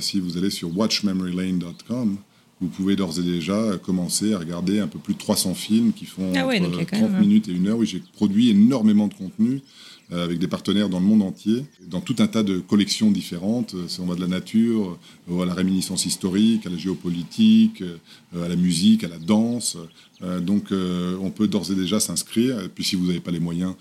Si 0.00 0.18
vous 0.18 0.36
allez 0.36 0.50
sur 0.50 0.76
watchmemorylane.com, 0.76 2.16
vous 2.60 2.68
pouvez 2.68 2.96
d'ores 2.96 3.18
et 3.20 3.22
déjà 3.22 3.76
commencer 3.82 4.32
à 4.34 4.38
regarder 4.38 4.80
un 4.80 4.88
peu 4.88 4.98
plus 4.98 5.14
de 5.14 5.18
300 5.18 5.54
films 5.54 5.92
qui 5.92 6.06
font 6.06 6.32
Ah 6.36 6.46
ouais, 6.46 6.58
entre 6.60 6.64
donc 6.70 6.72
il 6.74 6.78
y 6.78 6.82
a 6.82 6.84
quand 6.86 6.96
30 6.98 7.10
même 7.10 7.16
un- 7.16 7.20
minutes 7.20 7.48
et 7.48 7.52
une 7.52 7.68
heure. 7.68 7.78
Oui, 7.78 7.86
j'ai 7.86 8.02
produit 8.14 8.50
énormément 8.50 9.06
de 9.08 9.14
contenu 9.14 9.60
euh, 10.10 10.24
avec 10.24 10.38
des 10.38 10.48
partenaires 10.48 10.88
dans 10.88 10.98
le 11.00 11.04
monde 11.06 11.20
entier, 11.22 11.64
dans 11.86 12.00
tout 12.00 12.16
un 12.18 12.26
tas 12.26 12.42
de 12.42 12.58
collections 12.58 13.10
différentes. 13.10 13.74
Euh, 13.74 13.86
On 14.00 14.06
va 14.06 14.14
de 14.16 14.20
la 14.22 14.26
nature, 14.26 14.98
euh, 15.30 15.42
à 15.42 15.46
la 15.46 15.52
réminiscence 15.54 16.06
historique, 16.06 16.66
à 16.66 16.70
la 16.70 16.78
géopolitique, 16.78 17.82
à 18.34 18.48
la 18.48 18.56
musique, 18.56 19.04
à 19.04 19.08
la 19.08 19.18
danse. 19.18 19.76
Donc 20.42 20.72
on 20.72 21.30
peut 21.30 21.46
d'ores 21.46 21.70
et 21.70 21.74
déjà 21.76 22.00
s'inscrire. 22.00 22.58
Et 22.60 22.68
puis 22.68 22.82
si 22.84 22.96
vous 22.96 23.06
n'avez 23.06 23.20
pas 23.20 23.30
les 23.30 23.38
moyens, 23.40 23.74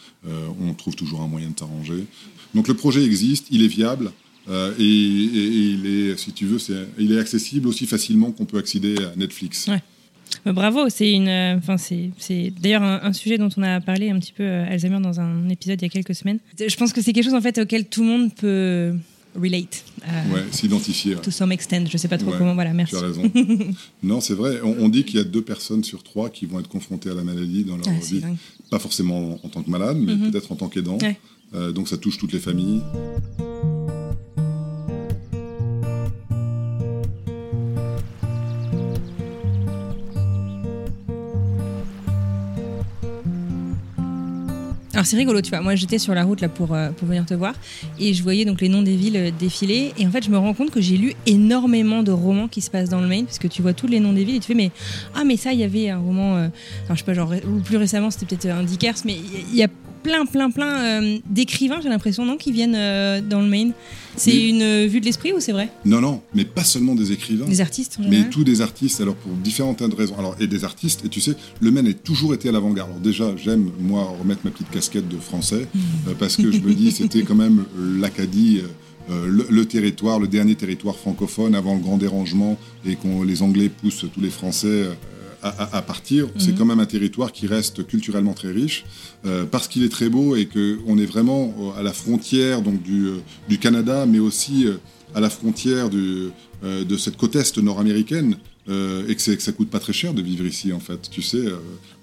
on 0.61 0.73
trouve 0.75 0.95
toujours 0.95 1.21
un 1.21 1.28
moyen 1.28 1.49
de 1.49 1.57
s'arranger. 1.59 2.05
Donc 2.53 2.67
le 2.67 2.73
projet 2.75 3.03
existe, 3.03 3.47
il 3.49 3.63
est 3.63 3.67
viable. 3.67 4.11
Euh, 4.49 4.73
et, 4.79 4.83
et- 4.83 5.47
et 5.47 5.49
il 5.75 5.85
est, 5.85 6.17
si 6.17 6.31
tu 6.31 6.45
veux, 6.45 6.57
il 6.99 7.11
est 7.11 7.19
accessible 7.19 7.67
aussi 7.67 7.85
facilement 7.85 8.31
qu'on 8.31 8.45
peut 8.45 8.57
accéder 8.57 8.95
à 9.03 9.15
Netflix. 9.15 9.67
Ouais. 9.67 9.81
Euh, 10.45 10.51
Bravo, 10.53 10.89
c'est 10.89 11.11
une, 11.11 11.27
euh, 11.29 11.55
enfin 11.57 11.77
c'est, 11.77 12.09
c'est 12.17 12.51
d'ailleurs 12.61 12.83
un, 12.83 12.99
un 13.03 13.13
sujet 13.13 13.37
dont 13.37 13.49
on 13.57 13.63
a 13.63 13.79
parlé 13.81 14.09
un 14.09 14.19
petit 14.19 14.33
peu 14.33 14.43
euh, 14.43 14.65
Alzheimer 14.69 14.99
dans 15.01 15.19
un 15.19 15.47
épisode 15.49 15.79
il 15.81 15.85
y 15.85 15.87
a 15.87 15.89
quelques 15.89 16.15
semaines. 16.15 16.39
Je 16.59 16.75
pense 16.75 16.91
que 16.93 17.01
c'est 17.01 17.13
quelque 17.13 17.23
chose 17.25 17.33
en 17.33 17.41
fait 17.41 17.57
auquel 17.59 17.85
tout 17.85 18.01
le 18.01 18.07
monde 18.07 18.33
peut 18.35 18.93
relate. 19.35 19.83
euh, 20.07 20.33
Ouais, 20.33 20.41
s'identifier. 20.51 21.15
ouais. 21.15 21.21
To 21.21 21.31
some 21.31 21.51
extent, 21.51 21.87
je 21.89 21.97
sais 21.97 22.07
pas 22.07 22.17
trop 22.17 22.31
Ouais, 22.31 22.37
comment. 22.37 22.55
Voilà, 22.55 22.73
merci. 22.73 22.95
Tu 22.95 22.99
as 22.99 23.05
raison. 23.07 23.23
non, 24.03 24.19
c'est 24.19 24.33
vrai. 24.33 24.59
On, 24.63 24.75
on 24.79 24.89
dit 24.89 25.03
qu'il 25.03 25.15
y 25.17 25.21
a 25.21 25.23
deux 25.23 25.41
personnes 25.43 25.83
sur 25.83 26.03
trois 26.03 26.29
qui 26.29 26.45
vont 26.45 26.59
être 26.59 26.69
confrontées 26.69 27.09
à 27.09 27.13
la 27.13 27.23
maladie 27.23 27.63
dans 27.63 27.77
leur 27.77 27.85
Ah, 27.87 28.05
vie. 28.05 28.21
Pas 28.69 28.79
forcément 28.79 29.39
en 29.43 29.47
tant 29.49 29.63
que 29.63 29.69
malade, 29.69 29.97
mais 29.99 30.15
Mhm. 30.15 30.31
peut-être 30.31 30.51
en 30.51 30.55
tant 30.55 30.67
qu'aidant. 30.69 30.97
Euh, 31.53 31.71
donc 31.71 31.87
ça 31.87 31.97
touche 31.97 32.17
toutes 32.17 32.33
les 32.33 32.39
familles. 32.39 32.81
Alors 44.97 45.05
c'est 45.05 45.15
rigolo, 45.17 45.41
tu 45.41 45.51
vois. 45.51 45.61
Moi, 45.61 45.75
j'étais 45.75 45.99
sur 45.99 46.15
la 46.15 46.23
route 46.23 46.41
là 46.41 46.49
pour, 46.49 46.73
euh, 46.73 46.89
pour 46.89 47.07
venir 47.07 47.23
te 47.23 47.35
voir 47.35 47.53
et 47.99 48.15
je 48.15 48.23
voyais 48.23 48.45
donc 48.45 48.61
les 48.61 48.67
noms 48.67 48.81
des 48.81 48.95
villes 48.95 49.17
euh, 49.17 49.29
défiler. 49.29 49.93
Et 49.99 50.07
en 50.07 50.09
fait, 50.09 50.25
je 50.25 50.31
me 50.31 50.39
rends 50.39 50.55
compte 50.55 50.71
que 50.71 50.81
j'ai 50.81 50.97
lu 50.97 51.13
énormément 51.27 52.01
de 52.01 52.11
romans 52.11 52.47
qui 52.47 52.61
se 52.61 52.71
passent 52.71 52.89
dans 52.89 52.99
le 52.99 53.05
Maine 53.05 53.25
parce 53.25 53.37
que 53.37 53.47
tu 53.47 53.61
vois 53.61 53.73
tous 53.73 53.85
les 53.85 53.99
noms 53.99 54.11
des 54.11 54.23
villes 54.23 54.37
et 54.37 54.39
tu 54.39 54.47
fais 54.47 54.55
mais 54.55 54.71
ah 55.13 55.23
mais 55.23 55.37
ça, 55.37 55.53
il 55.53 55.59
y 55.59 55.63
avait 55.63 55.91
un 55.91 55.99
roman. 55.99 56.37
euh, 56.37 56.47
je 56.89 56.95
sais 56.95 57.03
pas 57.03 57.13
genre 57.13 57.31
ou 57.47 57.59
plus 57.59 57.77
récemment 57.77 58.09
c'était 58.09 58.25
peut-être 58.25 58.47
un 58.47 58.63
Dickers, 58.63 58.95
mais 59.05 59.17
il 59.51 59.55
y 59.55 59.61
a 59.61 59.67
plein 60.03 60.25
plein 60.25 60.49
plein 60.51 61.01
euh, 61.01 61.17
d'écrivains 61.29 61.79
j'ai 61.81 61.89
l'impression 61.89 62.25
non 62.25 62.37
qui 62.37 62.51
viennent 62.51 62.75
euh, 62.75 63.21
dans 63.21 63.41
le 63.41 63.47
Maine. 63.47 63.73
C'est 64.15 64.31
Oui. 64.31 64.49
une 64.49 64.61
euh, 64.63 64.87
vue 64.87 64.99
de 64.99 65.05
l'esprit 65.05 65.31
ou 65.31 65.39
c'est 65.39 65.51
vrai? 65.51 65.69
Non, 65.85 66.01
non, 66.01 66.21
mais 66.33 66.43
pas 66.43 66.63
seulement 66.63 66.95
des 66.95 67.11
écrivains. 67.11 67.45
Des 67.45 67.61
artistes 67.61 67.97
en 68.03 68.09
Mais 68.09 68.27
tous 68.29 68.43
des 68.43 68.61
artistes, 68.61 68.99
alors 68.99 69.13
pour 69.15 69.31
différentes 69.33 69.81
raisons. 69.95 70.17
Alors, 70.17 70.35
et 70.39 70.47
des 70.47 70.63
artistes, 70.63 71.05
et 71.05 71.09
tu 71.09 71.21
sais, 71.21 71.35
le 71.59 71.69
Maine 71.69 71.85
a 71.87 71.93
toujours 71.93 72.33
été 72.33 72.49
à 72.49 72.51
l'avant-garde. 72.51 72.89
Alors 72.89 72.99
déjà, 73.01 73.35
j'aime, 73.37 73.69
moi, 73.79 74.11
remettre 74.19 74.41
ma 74.43 74.49
petite 74.49 74.71
casquette 74.71 75.07
de 75.07 75.17
français, 75.17 75.67
euh, 76.07 76.13
parce 76.17 76.35
que 76.35 76.51
je 76.51 76.59
me 76.61 76.73
dis, 76.73 76.91
c'était 76.91 77.21
quand 77.21 77.35
même 77.35 77.65
l'Acadie, 77.99 78.61
euh, 79.11 79.27
le, 79.27 79.45
le 79.51 79.65
territoire, 79.65 80.19
le 80.19 80.27
dernier 80.27 80.55
territoire 80.55 80.95
francophone 80.95 81.53
avant 81.53 81.75
le 81.75 81.81
grand 81.81 81.97
dérangement, 81.97 82.57
et 82.87 82.95
qu'on 82.95 83.21
les 83.21 83.43
Anglais 83.43 83.69
poussent 83.69 84.05
tous 84.11 84.21
les 84.21 84.31
Français 84.31 84.85
à, 85.49 85.81
partir. 85.81 86.27
C'est 86.37 86.55
quand 86.57 86.65
même 86.65 86.79
un 86.79 86.85
territoire 86.85 87.31
qui 87.31 87.47
reste 87.47 87.85
culturellement 87.85 88.33
très 88.33 88.51
riche, 88.51 88.85
euh, 89.25 89.45
parce 89.45 89.67
qu'il 89.67 89.83
est 89.83 89.89
très 89.89 90.09
beau 90.09 90.35
et 90.35 90.45
qu'on 90.47 90.97
est 90.97 91.05
vraiment 91.05 91.53
euh, 91.59 91.79
à 91.79 91.83
la 91.83 91.93
frontière 91.93 92.61
donc, 92.61 92.81
du, 92.83 93.07
euh, 93.07 93.17
du 93.49 93.57
Canada, 93.57 94.05
mais 94.05 94.19
aussi 94.19 94.65
à 95.15 95.19
la 95.19 95.29
frontière 95.29 95.89
du, 95.89 96.29
euh, 96.63 96.83
de 96.83 96.97
cette 96.97 97.17
côte 97.17 97.35
est 97.35 97.57
nord-américaine. 97.57 98.35
euh, 98.69 99.07
et 99.07 99.15
que, 99.15 99.31
que 99.31 99.41
ça 99.41 99.51
coûte 99.53 99.69
pas 99.69 99.79
très 99.79 99.93
cher 99.93 100.13
de 100.13 100.21
vivre 100.21 100.45
ici 100.45 100.73
en 100.73 100.79
fait. 100.79 101.09
Tu 101.09 101.21
sais, 101.21 101.45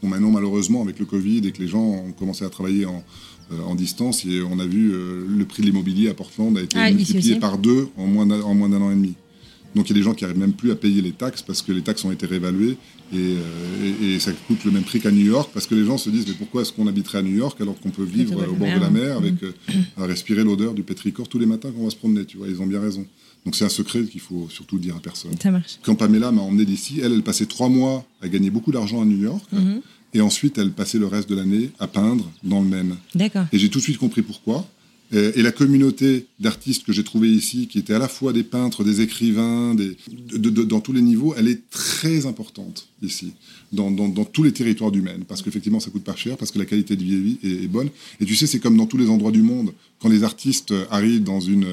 bon 0.02 0.08
maintenant 0.08 0.30
malheureusement 0.30 0.82
avec 0.82 0.98
le 0.98 1.04
Covid 1.04 1.46
et 1.46 1.52
que 1.52 1.60
les 1.60 1.68
gens 1.68 1.82
ont 1.82 2.12
commencé 2.12 2.44
à 2.44 2.48
travailler 2.48 2.86
en, 2.86 3.04
euh, 3.52 3.60
en 3.66 3.74
distance, 3.74 4.24
et 4.24 4.40
on 4.42 4.58
a 4.58 4.64
vu 4.66 4.92
euh, 4.92 5.26
le 5.28 5.44
prix 5.44 5.60
de 5.62 5.66
l'immobilier 5.66 6.08
à 6.08 6.14
Portland 6.14 6.56
a 6.56 6.62
été 6.62 6.78
Ah, 6.78 6.90
multiplié 6.90 7.36
par 7.36 7.58
deux 7.58 7.88
en 7.98 8.06
moins 8.06 8.24
d'un 8.26 8.40
an 8.80 8.90
et 8.90 8.94
demi. 8.94 9.14
Donc 9.74 9.90
il 9.90 9.92
y 9.92 9.96
a 9.96 10.00
des 10.00 10.04
gens 10.04 10.14
qui 10.14 10.24
arrivent 10.24 10.38
même 10.38 10.54
plus 10.54 10.70
à 10.70 10.76
payer 10.76 11.02
les 11.02 11.12
taxes 11.12 11.42
parce 11.42 11.60
que 11.60 11.72
les 11.72 11.82
taxes 11.82 12.04
ont 12.06 12.12
été 12.12 12.24
réévaluées 12.26 12.78
et, 13.12 13.16
euh, 13.16 13.94
et- 14.02 14.14
et 14.14 14.18
ça 14.20 14.32
coûte 14.32 14.64
le 14.64 14.70
même 14.70 14.82
prix 14.84 15.00
qu'à 15.00 15.10
New 15.10 15.26
York 15.26 15.50
parce 15.52 15.66
que 15.66 15.74
les 15.74 15.84
gens 15.84 15.98
se 15.98 16.10
disent 16.10 16.26
mais 16.26 16.34
pourquoi 16.34 16.62
est-ce 16.62 16.72
qu'on 16.72 16.86
habiterait 16.86 17.18
à 17.18 17.22
New 17.22 17.36
York 17.36 17.60
alors 17.60 17.78
qu'on 17.80 17.90
peut 17.90 18.04
vivre 18.04 18.34
au 18.36 18.50
au 18.52 18.54
bord 18.54 18.74
de 18.74 18.80
la 18.80 18.90
mer 18.90 19.16
avec 19.18 19.42
euh, 19.42 19.52
à 19.96 20.06
respirer 20.06 20.42
l'odeur 20.44 20.74
du 20.74 20.82
pétrichor 20.82 21.28
tous 21.28 21.38
les 21.38 21.46
matins 21.46 21.70
quand 21.74 21.80
on 21.82 21.84
va 21.84 21.90
se 21.90 21.96
promener 21.96 22.24
tu 22.24 22.36
vois 22.38 22.48
ils 22.48 22.60
ont 22.62 22.66
bien 22.66 22.80
raison 22.80 23.04
donc 23.44 23.54
c'est 23.56 23.64
un 23.66 23.68
secret 23.68 24.04
qu'il 24.04 24.20
faut 24.20 24.48
surtout 24.50 24.78
dire 24.78 24.96
à 24.96 25.00
personne 25.00 25.32
Ça 25.42 25.50
marche. 25.50 25.78
quand 25.82 25.94
Pamela 25.94 26.32
m'a 26.32 26.40
emmené 26.42 26.64
d'ici 26.64 27.00
elle 27.02 27.12
elle 27.12 27.22
passait 27.22 27.46
trois 27.46 27.68
mois 27.68 28.06
à 28.22 28.28
gagner 28.28 28.50
beaucoup 28.50 28.72
d'argent 28.72 29.02
à 29.02 29.04
New 29.04 29.18
York 29.22 29.44
Mhm. 29.52 29.80
et 30.14 30.20
ensuite 30.20 30.56
elle 30.58 30.70
passait 30.70 30.98
le 30.98 31.06
reste 31.06 31.28
de 31.28 31.34
l'année 31.34 31.70
à 31.78 31.86
peindre 31.86 32.30
dans 32.42 32.62
le 32.62 32.68
Maine 32.68 32.96
D'accord. 33.14 33.44
et 33.52 33.58
j'ai 33.58 33.68
tout 33.68 33.78
de 33.78 33.84
suite 33.84 33.98
compris 33.98 34.22
pourquoi. 34.22 34.66
Euh, 35.14 35.32
Et 35.34 35.42
la 35.42 35.52
communauté 35.52 36.26
d'artistes 36.40 36.84
que 36.84 36.92
j'ai 36.92 37.04
trouvée 37.04 37.30
ici, 37.30 37.66
qui 37.66 37.78
étaient 37.78 37.94
à 37.94 37.98
la 37.98 38.08
fois 38.08 38.32
des 38.32 38.42
peintres, 38.42 38.84
des 38.84 39.00
écrivains, 39.00 39.74
dans 39.74 40.80
tous 40.80 40.92
les 40.92 41.02
niveaux, 41.02 41.34
elle 41.36 41.48
est 41.48 41.62
très 41.70 42.26
importante 42.26 42.88
ici, 43.02 43.32
dans, 43.74 43.90
dans- 43.90 44.08
dans 44.08 44.24
tous 44.24 44.42
les 44.42 44.52
territoires 44.52 44.90
du 44.90 45.02
Maine, 45.02 45.24
parce 45.28 45.42
qu'effectivement 45.42 45.80
ça 45.80 45.90
coûte 45.90 46.04
pas 46.04 46.16
cher, 46.16 46.36
parce 46.36 46.50
que 46.50 46.58
la 46.58 46.64
qualité 46.64 46.96
de 46.96 47.02
vie 47.04 47.38
est, 47.42 47.64
est 47.64 47.68
bonne. 47.68 47.88
Et 48.20 48.24
tu 48.24 48.34
sais, 48.34 48.46
c'est 48.46 48.60
comme 48.60 48.76
dans 48.76 48.86
tous 48.86 48.96
les 48.96 49.08
endroits 49.10 49.32
du 49.32 49.42
monde, 49.42 49.72
quand 50.00 50.08
les 50.08 50.22
artistes 50.24 50.72
arrivent 50.90 51.22
dans, 51.22 51.40
une, 51.40 51.66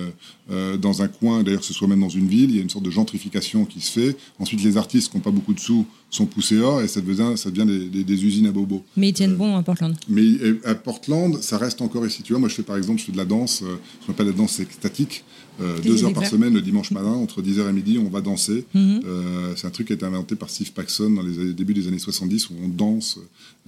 euh, 0.52 0.78
dans 0.78 1.02
un 1.02 1.08
coin, 1.08 1.44
d'ailleurs 1.44 1.60
que 1.62 1.66
ce 1.66 1.74
soit 1.74 1.88
même 1.88 2.00
dans 2.02 2.10
une 2.10 2.28
ville, 2.28 2.50
il 2.50 2.56
y 2.56 2.60
a 2.60 2.62
une 2.62 2.70
sorte 2.70 2.86
de 2.86 2.92
gentrification 2.92 3.66
qui 3.66 3.82
se 3.82 3.92
fait. 3.92 4.18
Ensuite, 4.40 4.64
les 4.64 4.78
artistes 4.78 5.12
qui 5.12 5.18
n'ont 5.18 5.24
pas 5.24 5.32
beaucoup 5.32 5.54
de 5.54 5.60
sous 5.60 5.86
sont 6.10 6.26
poussés 6.26 6.58
hors, 6.60 6.82
et 6.82 6.88
ça 6.88 7.02
devient, 7.02 7.34
ça 7.38 7.50
devient 7.52 7.66
des, 7.66 7.86
des- 7.90 8.04
des 8.04 8.26
usines 8.26 8.46
à 8.48 8.52
bobos. 8.52 8.84
Mais 8.98 9.10
ils 9.10 9.14
tiennent 9.14 9.36
bon 9.36 9.56
à 9.58 9.64
Portland. 9.64 9.96
Mais 10.10 10.22
euh, 10.24 10.62
à 10.66 10.76
Portland, 10.76 11.42
ça 11.42 11.58
reste 11.58 11.82
encore 11.82 12.06
ici. 12.06 12.22
Tu 12.24 12.34
vois, 12.34 12.40
moi, 12.40 12.50
je 12.50 12.56
fais 12.56 12.64
par 12.64 12.78
exemple, 12.78 13.00
je 13.00 13.06
fais 13.06 13.12
de 13.12 13.18
la 13.18 13.26
danse, 13.26 13.62
euh, 13.64 13.76
ce 14.02 14.06
qu'on 14.06 14.14
appelle 14.14 14.28
la 14.28 14.34
danse 14.34 14.60
extatique. 14.60 15.24
Euh, 15.62 15.80
deux 15.80 16.04
heures 16.04 16.14
par 16.14 16.26
semaine, 16.26 16.54
le 16.54 16.62
dimanche 16.62 16.92
matin, 16.92 17.12
entre 17.12 17.42
10h 17.42 17.70
et 17.70 17.74
midi, 17.74 17.98
on 17.98 18.10
va 18.10 18.22
danser. 18.22 18.66
Mhm. 18.82 19.02
Euh, 19.06 19.54
c'est 19.56 19.68
un 19.68 19.70
truc 19.70 19.88
qui 19.88 19.94
a 19.94 19.96
été 19.96 20.06
inventé 20.06 20.36
par 20.36 20.50
Steve 20.50 20.72
Paxson 20.72 21.10
dans 21.10 21.22
les 21.22 21.54
débuts 21.54 21.74
des 21.74 21.88
années 21.88 22.00
70, 22.00 22.50
où 22.50 22.54
on 22.64 22.68
danse, 22.68 23.20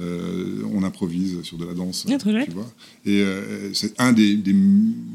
euh, 0.01 0.63
on 0.73 0.83
improvise 0.83 1.41
sur 1.43 1.57
de 1.57 1.65
la 1.65 1.73
danse. 1.73 2.05
Ah. 2.09 2.17
Et 3.05 3.23
c'est 3.73 3.99
un 3.99 4.13
des, 4.13 4.37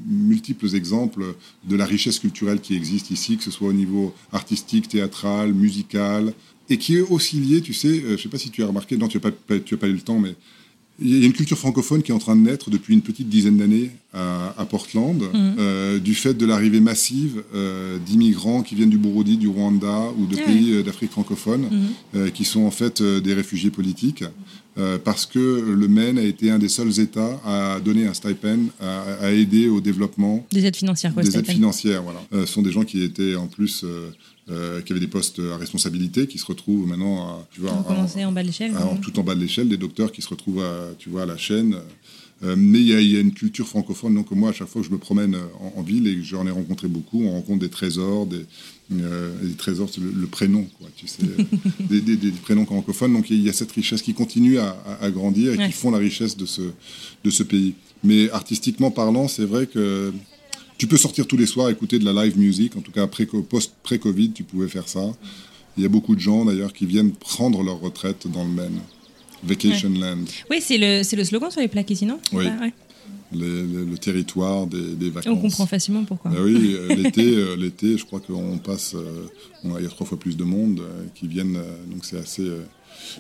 multiples 0.06 0.74
exemples 0.74 1.34
de 1.64 1.76
la 1.76 1.84
richesse 1.84 2.18
culturelle 2.18 2.60
qui 2.60 2.74
existe 2.74 3.10
ici, 3.10 3.38
que 3.38 3.44
ce 3.44 3.50
soit 3.50 3.68
au 3.68 3.72
niveau 3.72 4.14
artistique, 4.32 4.88
théâtral, 4.88 5.52
musical, 5.52 6.32
et 6.70 6.76
qui 6.76 6.96
est 6.96 7.00
aussi 7.00 7.40
lié, 7.40 7.60
tu 7.60 7.72
sais, 7.72 8.00
je 8.00 8.12
ne 8.12 8.16
sais 8.16 8.28
pas 8.28 8.38
si 8.38 8.50
tu 8.50 8.62
as 8.62 8.66
remarqué, 8.66 8.96
non, 8.96 9.08
tu 9.08 9.16
n'as 9.16 9.30
pas, 9.30 9.30
pas 9.30 9.88
eu 9.88 9.92
le 9.92 10.00
temps, 10.00 10.18
mais 10.18 10.34
il 11.00 11.18
y 11.18 11.22
a 11.22 11.26
une 11.26 11.32
culture 11.32 11.58
francophone 11.58 12.02
qui 12.02 12.10
est 12.10 12.14
en 12.14 12.18
train 12.18 12.34
de 12.34 12.40
naître 12.40 12.70
depuis 12.70 12.92
une 12.94 13.02
petite 13.02 13.28
dizaine 13.28 13.56
d'années 13.56 13.90
à, 14.12 14.54
à 14.58 14.64
Portland, 14.64 15.22
euh, 15.34 15.98
du 15.98 16.14
fait 16.14 16.34
de 16.34 16.44
l'arrivée 16.44 16.80
massive 16.80 17.42
euh, 17.54 17.98
d'immigrants 18.04 18.62
qui 18.62 18.74
viennent 18.74 18.90
du 18.90 18.98
Burundi, 18.98 19.36
du 19.36 19.48
Rwanda 19.48 20.10
ou 20.18 20.26
de 20.26 20.36
Ah 20.40 20.44
pays 20.46 20.72
euh, 20.72 20.82
d'Afrique 20.82 21.10
francophone, 21.12 21.68
euh, 22.16 22.30
qui 22.30 22.44
sont 22.44 22.62
en 22.62 22.70
fait 22.72 23.02
des 23.02 23.34
réfugiés 23.34 23.70
politiques, 23.70 24.24
parce 25.02 25.26
que 25.26 25.38
le 25.76 25.88
Maine 25.88 26.18
a 26.18 26.22
été 26.22 26.52
un 26.52 26.58
des 26.60 26.68
seuls 26.68 27.00
États 27.00 27.40
à 27.44 27.80
donner 27.80 28.06
un 28.06 28.14
stipend, 28.14 28.68
à, 28.80 29.02
à 29.26 29.30
aider 29.32 29.68
au 29.68 29.80
développement 29.80 30.46
Des 30.52 30.64
aides 30.66 30.76
financières, 30.76 31.12
quoi. 31.14 31.24
des 31.24 31.36
aides 31.36 31.50
financières, 31.50 32.02
voilà. 32.04 32.20
Ce 32.32 32.46
sont 32.46 32.62
des 32.62 32.70
gens 32.70 32.84
qui 32.84 33.02
étaient 33.02 33.34
en 33.34 33.48
plus, 33.48 33.84
euh, 34.50 34.78
euh, 34.78 34.80
qui 34.82 34.92
avaient 34.92 35.00
des 35.00 35.06
postes 35.08 35.40
à 35.40 35.56
responsabilité, 35.56 36.26
qui 36.26 36.38
se 36.38 36.46
retrouvent 36.46 36.86
maintenant, 36.86 37.22
à, 37.22 37.48
tu 37.50 37.60
vois, 37.60 37.72
en- 37.72 38.32
bas 38.32 38.42
de 38.42 38.46
l'échelle. 38.46 38.74
à- 38.74 38.86
en- 38.86 38.96
tout 38.96 39.18
en 39.18 39.22
bas 39.22 39.34
de 39.34 39.40
l'échelle, 39.40 39.68
des 39.68 39.76
docteurs 39.76 40.12
qui 40.12 40.22
se 40.22 40.28
retrouvent, 40.28 40.62
à, 40.62 40.90
tu 40.98 41.08
vois, 41.08 41.22
à 41.22 41.26
la 41.26 41.36
chaîne, 41.36 41.76
Euh, 42.44 42.54
mais 42.56 42.78
il 42.78 42.86
y, 42.86 43.16
a 43.16 43.20
une 43.20 43.32
culture 43.32 43.66
francophone. 43.66 44.14
Donc 44.14 44.30
moi, 44.30 44.50
à 44.50 44.52
chaque 44.52 44.68
fois 44.68 44.80
que 44.80 44.86
je 44.86 44.92
me 44.92 44.98
promène 44.98 45.36
en, 45.74 45.82
ville, 45.82 46.06
et 46.06 46.22
j'en 46.22 46.46
ai 46.46 46.52
rencontré 46.52 46.86
beaucoup, 46.86 47.24
on 47.24 47.32
rencontre 47.32 47.58
des 47.58 47.68
trésors, 47.68 48.26
des, 48.26 48.46
des 48.90 49.54
trésors, 49.56 49.90
c'est 49.92 50.00
le, 50.00 50.26
prénom, 50.28 50.64
quoi, 50.78 50.88
tu 50.94 51.08
sais, 51.08 51.24
des, 51.90 52.00
des, 52.00 52.30
prénoms 52.30 52.64
francophones. 52.64 53.12
Donc 53.12 53.28
il 53.30 53.42
y 53.42 53.48
a 53.48 53.52
cette 53.52 53.72
richesse 53.72 54.02
qui 54.02 54.14
continue 54.14 54.58
à, 54.58 55.10
grandir 55.10 55.60
et 55.60 55.66
qui 55.66 55.72
font 55.72 55.90
la 55.90 55.98
richesse 55.98 56.36
de 56.36 56.46
ce, 56.46 56.62
de 57.24 57.30
ce 57.30 57.42
pays. 57.42 57.74
Mais 58.04 58.30
artistiquement 58.30 58.92
parlant, 58.92 59.26
c'est 59.26 59.44
vrai 59.44 59.66
que 59.66 60.12
tu 60.78 60.86
peux 60.86 60.96
sortir 60.96 61.26
tous 61.26 61.36
les 61.36 61.46
soirs, 61.46 61.68
écouter 61.68 61.98
de 61.98 62.04
la 62.04 62.24
live 62.24 62.38
music. 62.38 62.76
En 62.76 62.80
tout 62.80 62.92
cas, 62.92 63.06
post-Covid, 63.06 64.30
tu 64.30 64.44
pouvais 64.44 64.68
faire 64.68 64.88
ça. 64.88 65.12
Il 65.76 65.82
y 65.82 65.86
a 65.86 65.88
beaucoup 65.88 66.14
de 66.14 66.20
gens 66.20 66.44
d'ailleurs 66.44 66.72
qui 66.72 66.86
viennent 66.86 67.12
prendre 67.12 67.62
leur 67.62 67.80
retraite 67.80 68.26
dans 68.32 68.44
le 68.44 68.50
Maine. 68.50 68.80
Vacation 69.42 69.90
Land. 69.90 70.24
Oui, 70.50 70.58
c'est 70.60 70.78
le, 70.78 71.02
le 71.16 71.24
slogan 71.24 71.50
sur 71.50 71.60
les 71.60 71.68
plaques 71.68 71.90
ici, 71.90 72.06
non? 72.06 72.18
Oui. 72.32 72.46
le, 73.32 73.96
territoire 73.96 74.66
des, 74.66 75.10
vacances. 75.10 75.32
On 75.32 75.40
comprend 75.40 75.66
facilement 75.66 76.04
pourquoi. 76.04 76.30
Ben 76.30 76.42
oui, 76.42 76.74
euh, 76.74 76.88
l'été, 76.96 77.36
euh, 77.36 77.56
l'été, 77.56 77.96
je 77.96 78.04
crois 78.04 78.20
qu'on 78.20 78.58
passe, 78.58 78.94
euh, 78.94 79.26
il 79.64 79.82
y 79.82 79.86
a 79.86 79.90
trois 79.90 80.06
fois 80.06 80.18
plus 80.18 80.36
de 80.36 80.44
monde 80.44 80.82
qui 81.14 81.28
viennent, 81.28 81.60
donc 81.90 82.04
c'est 82.04 82.18
assez. 82.18 82.48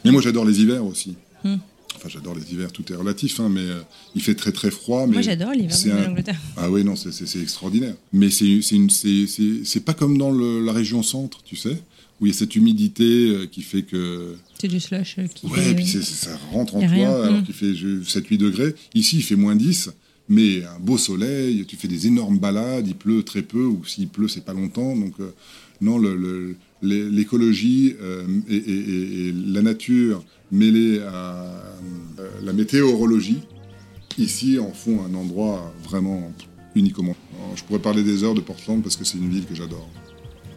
Mais 0.04 0.10
moi, 0.10 0.20
j'adore 0.20 0.44
les 0.44 0.60
hivers 0.60 0.84
aussi. 0.84 1.14
Hmm. 1.44 1.56
Enfin, 1.96 2.08
j'adore 2.08 2.34
les 2.34 2.52
hivers, 2.52 2.70
tout 2.70 2.92
est 2.92 2.96
relatif, 2.96 3.40
hein, 3.40 3.48
mais 3.48 3.66
il 4.14 4.22
fait 4.22 4.36
très 4.36 4.52
très 4.52 4.70
froid. 4.70 5.06
Mais 5.06 5.14
moi, 5.14 5.22
j'adore 5.22 5.52
l'hiver 5.52 5.76
en 6.06 6.10
Angleterre. 6.10 6.40
Ah 6.56 6.70
oui, 6.70 6.84
non, 6.84 6.94
c'est 6.94 7.40
extraordinaire. 7.40 7.94
Mais 8.12 8.28
c'est 8.30 9.84
pas 9.84 9.94
comme 9.94 10.16
dans 10.16 10.30
la 10.30 10.72
région 10.72 11.02
centre, 11.02 11.42
tu 11.44 11.56
sais 11.56 11.78
où 12.20 12.26
il 12.26 12.32
y 12.32 12.34
a 12.34 12.38
cette 12.38 12.56
humidité 12.56 13.30
euh, 13.30 13.46
qui 13.46 13.62
fait 13.62 13.82
que. 13.82 14.36
C'est 14.60 14.68
du 14.68 14.80
slush. 14.80 15.16
Euh, 15.18 15.26
qui 15.26 15.46
ouais, 15.46 15.70
et 15.70 15.74
puis 15.74 15.86
ça 15.86 16.36
rentre 16.52 16.76
en 16.76 16.80
toi 16.80 16.88
alors 17.24 17.40
mm. 17.40 17.44
qu'il 17.44 17.54
fait 17.54 17.72
7-8 17.72 18.36
degrés. 18.38 18.74
Ici, 18.94 19.18
il 19.18 19.22
fait 19.22 19.36
moins 19.36 19.56
10, 19.56 19.90
mais 20.28 20.64
un 20.64 20.78
beau 20.80 20.98
soleil, 20.98 21.64
tu 21.66 21.76
fais 21.76 21.88
des 21.88 22.06
énormes 22.06 22.38
balades, 22.38 22.86
il 22.86 22.96
pleut 22.96 23.22
très 23.22 23.42
peu, 23.42 23.64
ou 23.64 23.84
s'il 23.84 24.08
pleut, 24.08 24.28
c'est 24.28 24.44
pas 24.44 24.52
longtemps. 24.52 24.96
Donc, 24.96 25.14
euh, 25.20 25.32
non, 25.80 25.98
l'écologie 26.82 27.96
et, 28.48 29.32
la 29.32 29.62
nature 29.62 30.24
mêlée 30.52 31.00
à 31.00 31.44
la 32.42 32.52
météorologie, 32.52 33.40
ici, 34.16 34.58
en 34.58 34.72
font 34.72 35.04
un 35.04 35.14
endroit 35.14 35.74
vraiment 35.84 36.32
unique 36.74 36.98
au 36.98 37.02
monde. 37.02 37.16
je 37.56 37.64
pourrais 37.64 37.80
parler 37.80 38.02
des 38.02 38.22
heures 38.22 38.34
de 38.34 38.40
Portland 38.40 38.82
parce 38.82 38.96
que 38.96 39.04
c'est 39.04 39.18
une 39.18 39.28
ville 39.28 39.44
que 39.44 39.54
j'adore. 39.54 39.88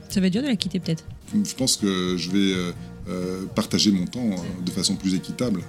Ça 0.10 0.20
va 0.20 0.28
être 0.28 0.34
dur 0.34 0.42
de 0.44 0.48
la 0.48 0.56
quitter 0.56 0.80
peut-être 0.80 1.06
je 1.44 1.56
pense 1.56 1.78
que 1.78 2.18
je 2.18 2.30
vais 2.32 2.54
euh, 2.54 2.72
euh, 3.10 3.46
partager 3.56 3.92
mon 3.92 4.06
temps 4.06 4.32
euh, 4.32 4.64
de 4.66 4.72
façon 4.72 4.96
plus 4.96 5.16
équitable. 5.16 5.62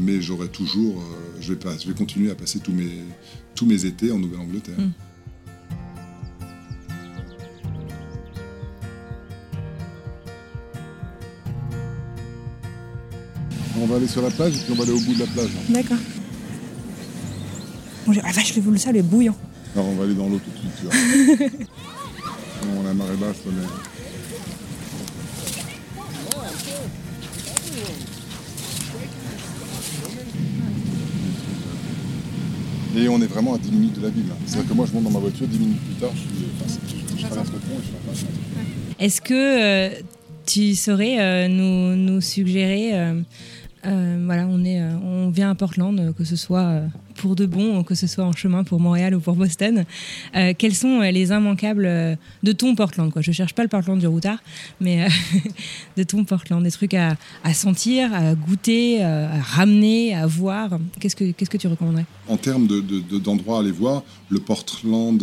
mais 0.00 0.20
j'aurai 0.20 0.48
toujours, 0.48 1.00
je, 1.40 1.52
vais 1.52 1.58
pas, 1.58 1.78
je 1.78 1.86
vais 1.86 1.94
continuer 1.94 2.28
à 2.28 2.34
passer 2.34 2.58
tous 2.58 2.72
mes, 2.72 2.90
tous 3.54 3.66
mes 3.66 3.84
étés 3.84 4.10
en 4.10 4.18
Nouvelle-Angleterre. 4.18 4.76
Hmm. 4.76 4.90
On 13.80 13.86
va 13.86 13.96
aller 13.96 14.08
sur 14.08 14.22
la 14.22 14.30
plage 14.30 14.56
et 14.56 14.58
puis 14.58 14.72
on 14.72 14.74
va 14.74 14.82
aller 14.82 14.92
au 14.92 15.00
bout 15.00 15.14
de 15.14 15.20
la 15.20 15.26
plage. 15.26 15.50
D'accord. 15.68 15.96
Bon, 18.06 18.12
ah 18.22 18.32
vache, 18.32 18.54
le 18.56 18.76
sable 18.76 18.98
est 18.98 19.02
bouillant. 19.02 19.36
Alors 19.74 19.88
on 19.88 19.94
va 19.94 20.04
aller 20.04 20.14
dans 20.14 20.28
l'eau 20.28 20.38
tout 20.38 20.50
de 20.50 20.56
suite. 20.58 21.52
on 22.76 22.86
a 22.86 22.94
marée 22.94 23.16
basse, 23.16 23.36
on 23.46 23.50
est... 23.50 23.90
Et 32.96 33.08
on 33.08 33.22
est 33.22 33.26
vraiment 33.26 33.54
à 33.54 33.58
10 33.58 33.70
minutes 33.70 33.98
de 33.98 34.02
la 34.02 34.10
ville. 34.10 34.24
C'est-à-dire 34.46 34.68
que 34.68 34.74
moi, 34.74 34.84
je 34.86 34.92
monte 34.92 35.04
dans 35.04 35.10
ma 35.10 35.20
voiture, 35.20 35.46
10 35.46 35.58
minutes 35.58 35.80
plus 35.80 35.94
tard, 35.94 36.10
je, 36.16 37.24
traverse 37.24 37.48
le 37.52 37.58
pont 37.58 37.78
et 37.78 38.12
je 38.12 38.18
suis 38.18 38.26
Est-ce 38.98 39.20
que 39.20 39.92
euh, 39.92 40.00
tu 40.44 40.74
saurais 40.74 41.20
euh, 41.20 41.48
nous, 41.48 41.94
nous, 41.94 42.20
suggérer 42.20 42.98
euh, 42.98 43.20
euh, 43.86 44.22
voilà, 44.26 44.46
on, 44.46 44.62
est, 44.64 44.80
euh, 44.80 44.90
on 45.02 45.30
vient 45.30 45.50
à 45.50 45.54
Portland, 45.54 45.98
euh, 45.98 46.12
que 46.12 46.24
ce 46.24 46.36
soit 46.36 46.82
pour 47.16 47.34
de 47.34 47.46
bon, 47.46 47.82
que 47.82 47.94
ce 47.94 48.06
soit 48.06 48.24
en 48.24 48.32
chemin 48.32 48.62
pour 48.62 48.78
Montréal 48.78 49.14
ou 49.14 49.20
pour 49.20 49.34
Boston. 49.34 49.84
quels 50.58 50.74
sont 50.74 51.00
les 51.00 51.30
immanquables 51.30 52.18
de 52.42 52.52
ton 52.52 52.74
Portland 52.74 53.12
quoi? 53.12 53.20
Je 53.20 53.32
cherche 53.32 53.52
pas 53.52 53.62
le 53.62 53.68
Portland 53.68 53.98
du 53.98 54.06
routard, 54.06 54.38
mais 54.80 55.06
de 55.96 56.02
ton 56.02 56.24
Portland, 56.24 56.62
des 56.62 56.70
trucs 56.70 56.94
à, 56.94 57.16
sentir, 57.52 58.14
à 58.14 58.34
goûter, 58.34 59.02
à 59.02 59.38
ramener, 59.38 60.14
à 60.14 60.26
voir? 60.26 60.78
Qu'est-ce 60.98 61.16
que, 61.16 61.32
que 61.32 61.56
tu 61.56 61.68
recommanderais? 61.68 62.06
En 62.28 62.38
termes 62.38 62.66
d'endroits 63.22 63.58
à 63.58 63.60
aller 63.60 63.72
voir, 63.72 64.02
le 64.30 64.40
Portland 64.40 65.22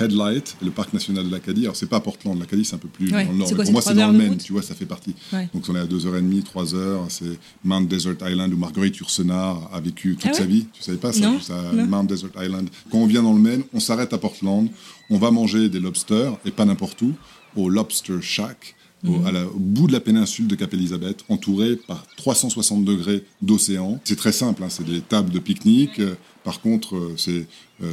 Headlight, 0.00 0.56
le 0.62 0.70
parc 0.70 0.92
national 0.92 1.26
de 1.26 1.32
l'Acadie. 1.32 1.62
Alors, 1.62 1.76
c'est 1.76 1.88
pas 1.88 2.00
Portland, 2.00 2.38
l'Acadie, 2.38 2.64
c'est 2.64 2.74
un 2.74 2.78
peu 2.78 2.88
plus 2.88 3.10
dans 3.10 3.18
le 3.18 3.34
nord. 3.34 3.48
pour 3.48 3.72
moi, 3.72 3.82
c'est 3.82 3.94
dans 3.94 4.10
le 4.10 4.18
Maine, 4.18 4.36
tu 4.36 4.52
vois, 4.52 4.62
ça 4.62 4.74
fait 4.74 4.86
partie. 4.86 5.14
Donc, 5.54 5.64
on 5.68 5.74
est 5.74 5.80
à 5.80 5.86
2h30, 5.86 6.42
3h. 6.44 7.04
C'est 7.08 7.38
Mount 7.64 7.82
Desert 7.82 8.16
Island 8.22 8.52
où 8.52 8.56
Marguerite 8.56 8.96
Yourcenar 8.96 9.70
a 9.72 9.80
vécu 9.80 10.16
toute 10.16 10.30
ah 10.32 10.34
sa 10.34 10.44
vie. 10.44 10.66
Tu 10.72 10.82
savais 10.82 10.98
pas 10.98 11.12
ça, 11.12 11.30
Mount 11.72 12.04
Desert 12.04 12.30
Island. 12.40 12.68
Quand 12.90 12.98
on 12.98 13.06
vient 13.06 13.22
dans 13.22 13.34
le 13.34 13.40
Maine, 13.40 13.62
on 13.72 13.80
s'arrête 13.80 14.12
à 14.12 14.18
Portland, 14.18 14.68
on 15.10 15.18
va 15.18 15.30
manger 15.30 15.68
des 15.68 15.80
lobsters, 15.80 16.36
et 16.44 16.50
pas 16.50 16.64
n'importe 16.64 17.00
où, 17.02 17.14
au 17.56 17.68
Lobster 17.68 18.20
Shack. 18.20 18.74
Au, 19.06 19.10
mhm. 19.10 19.46
au, 19.54 19.58
bout 19.60 19.86
de 19.86 19.92
la 19.92 20.00
péninsule 20.00 20.48
de 20.48 20.56
Cap-Élisabeth, 20.56 21.24
entouré 21.28 21.76
par 21.76 22.04
360 22.16 22.84
degrés 22.84 23.24
d'océan. 23.40 24.00
C'est 24.02 24.16
très 24.16 24.32
simple, 24.32 24.64
hein, 24.64 24.68
c'est 24.70 24.84
des 24.84 25.00
tables 25.00 25.30
de 25.30 25.38
pique-nique, 25.38 26.00
par 26.48 26.62
contre, 26.62 26.96
euh, 26.96 27.14
euh, 27.28 27.42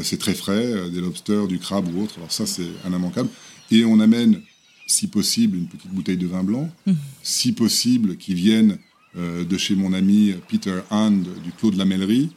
c'est 0.04 0.18
très 0.18 0.34
frais, 0.34 0.66
euh, 0.66 0.90
des 0.90 1.02
lobsters, 1.02 1.48
du 1.48 1.60
crabe 1.60 1.88
ou 1.94 2.04
autre. 2.04 2.16
Alors 2.18 2.32
ça, 2.32 2.46
c'est 2.46 2.68
un 2.86 2.94
immanquable. 2.94 3.30
Et 3.72 3.86
on 3.86 4.00
amène, 4.00 4.42
si 4.88 5.08
possible, 5.08 5.58
une 5.58 5.68
petite 5.68 5.92
bouteille 5.92 6.18
de 6.18 6.28
vin 6.28 6.44
blanc. 6.44 6.70
Mmh. 6.86 6.94
Si 7.24 7.52
possible, 7.52 8.18
qui 8.18 8.34
viennent 8.34 8.78
de 9.18 9.58
chez 9.58 9.76
mon 9.76 9.94
ami 9.94 10.34
Peter 10.50 10.82
Hand 10.90 11.26
du 11.42 11.54
Clos 11.54 11.72
de 11.72 11.78
la 11.78 11.86
Mellerie, 11.86 12.32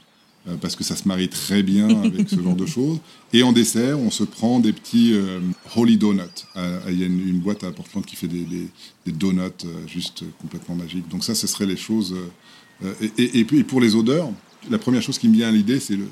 parce 0.61 0.77
que 0.77 0.85
ça 0.85 0.95
se 0.95 1.09
marie 1.09 1.29
très 1.29 1.65
bien 1.65 1.89
avec 2.05 2.29
ce 2.29 2.41
genre 2.41 2.55
de 2.55 2.67
choses. 2.77 3.01
Et 3.33 3.43
en 3.43 3.51
dessert, 3.51 3.99
on 3.99 4.13
se 4.13 4.23
prend 4.23 4.61
des 4.61 4.73
petits 4.73 5.13
Holy 5.75 5.99
Donuts. 5.99 6.23
Il 6.89 7.01
y 7.01 7.03
a 7.03 7.07
une, 7.07 7.41
boîte 7.41 7.65
à 7.65 7.73
Portland 7.73 8.07
qui 8.07 8.15
fait 8.15 8.29
des, 8.29 8.69
donuts 9.09 9.67
juste 9.89 10.23
complètement 10.41 10.77
magiques. 10.77 11.09
Donc 11.09 11.25
ça, 11.25 11.35
ce 11.35 11.49
serait 11.49 11.67
les 11.67 11.77
choses. 11.77 12.15
et, 13.01 13.41
et, 13.41 13.45
pour 13.65 13.81
les 13.81 13.97
odeurs, 13.97 14.31
la 14.71 14.79
première 14.79 15.03
chose 15.03 15.19
qui 15.19 15.29
me 15.29 15.35
vient 15.35 15.49
à 15.49 15.53
l'idée, 15.53 15.81
c'est 15.81 15.97
le, 15.97 16.07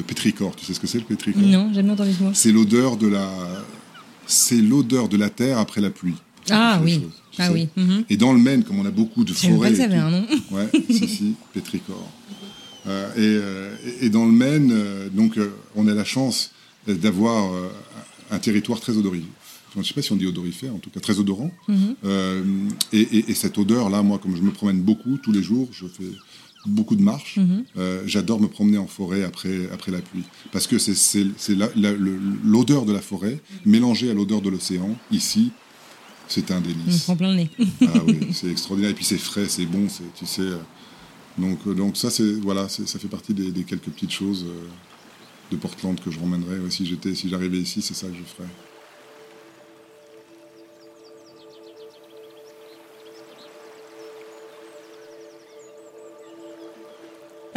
le 0.00 0.06
pétrichor. 0.06 0.56
Tu 0.56 0.64
sais 0.64 0.74
ce 0.74 0.80
que 0.80 0.86
c'est 0.86 0.98
le 0.98 1.04
pétrichor 1.04 1.42
Non, 1.42 1.72
jamais 1.72 1.90
entendu 1.90 2.12
ce 2.12 2.22
mot. 2.22 2.30
C'est 2.34 2.52
l'odeur 2.52 2.96
de 2.96 3.06
la, 3.06 3.28
c'est 4.26 4.60
l'odeur 4.60 5.08
de 5.08 5.16
la 5.16 5.30
terre 5.30 5.58
après 5.58 5.80
la 5.80 5.90
pluie. 5.90 6.16
Ah 6.50 6.80
oui. 6.82 7.02
ah 7.38 7.52
oui. 7.52 7.68
Mhm. 7.76 8.04
Et 8.08 8.16
dans 8.16 8.32
le 8.32 8.38
Maine, 8.38 8.64
comme 8.64 8.78
on 8.78 8.86
a 8.86 8.90
beaucoup 8.90 9.24
de 9.24 9.32
forêts. 9.32 9.68
Pas 9.68 9.70
que 9.70 9.76
ça 9.76 9.84
avait 9.84 9.96
un 9.96 10.10
nom. 10.10 10.26
Ouais, 10.50 10.68
si 10.90 11.08
si, 11.08 11.34
pétrichor. 11.52 12.10
Euh, 12.86 13.10
euh, 13.18 13.76
et, 14.00 14.08
dans 14.08 14.24
le 14.24 14.32
Maine, 14.32 14.70
euh, 14.72 15.08
donc, 15.10 15.38
on 15.76 15.86
a 15.86 15.94
la 15.94 16.04
chance 16.04 16.52
d'avoir 16.86 17.52
un 18.30 18.38
territoire 18.38 18.80
très 18.80 18.96
odorifère. 18.96 19.28
Je 19.74 19.78
ne 19.78 19.84
sais 19.84 19.94
pas 19.94 20.02
si 20.02 20.10
on 20.10 20.16
dit 20.16 20.26
odorifère, 20.26 20.74
en 20.74 20.78
tout 20.78 20.90
cas 20.90 20.98
très 20.98 21.20
odorant. 21.20 21.52
Mhm. 21.68 22.68
et, 22.92 23.30
et, 23.30 23.34
cette 23.34 23.58
odeur-là, 23.58 24.02
moi, 24.02 24.18
comme 24.18 24.34
je 24.36 24.42
me 24.42 24.50
promène 24.50 24.80
beaucoup 24.80 25.18
tous 25.18 25.30
les 25.30 25.42
jours, 25.42 25.68
je 25.72 25.86
fais 25.86 26.10
beaucoup 26.66 26.96
de 26.96 27.02
marches. 27.02 27.36
Mhm. 27.36 27.64
Euh, 27.76 28.02
j'adore 28.06 28.40
me 28.40 28.48
promener 28.48 28.78
en 28.78 28.86
forêt 28.86 29.24
après, 29.24 29.68
après 29.72 29.92
la 29.92 30.00
pluie. 30.00 30.24
Parce 30.52 30.66
que 30.66 30.78
c'est 30.78 31.24
l'odeur 32.44 32.84
de 32.84 32.92
la 32.92 33.00
forêt 33.00 33.40
mélangée 33.64 34.10
à 34.10 34.14
l'odeur 34.14 34.40
de 34.40 34.50
l'océan. 34.50 34.96
Ici, 35.10 35.52
c'est 36.28 36.50
un 36.50 36.60
délice. 36.60 37.02
On 37.02 37.14
prend 37.14 37.16
plein 37.16 37.30
le 37.30 37.36
nez. 37.36 37.50
ah 37.86 37.98
oui, 38.06 38.28
c'est 38.32 38.50
extraordinaire. 38.50 38.90
Et 38.90 38.94
puis 38.94 39.04
c'est 39.04 39.18
frais, 39.18 39.46
c'est 39.48 39.66
bon, 39.66 39.86
tu 40.16 40.26
sais. 40.26 40.42
Euh, 40.42 40.58
donc, 41.38 41.58
euh, 41.66 41.74
donc 41.74 41.96
ça, 41.96 42.08
voilà, 42.42 42.68
ça 42.68 42.98
fait 42.98 43.08
partie 43.08 43.34
des, 43.34 43.64
quelques 43.64 43.90
petites 43.90 44.12
choses 44.12 44.46
de 45.50 45.56
Portland 45.56 45.98
que 45.98 46.10
je 46.10 46.18
ramènerais. 46.18 46.58
si 46.70 47.28
j'arrivais 47.28 47.58
ici, 47.58 47.82
c'est 47.82 47.94
ça 47.94 48.06
que 48.06 48.14
je 48.14 48.22
ferais. 48.22 48.48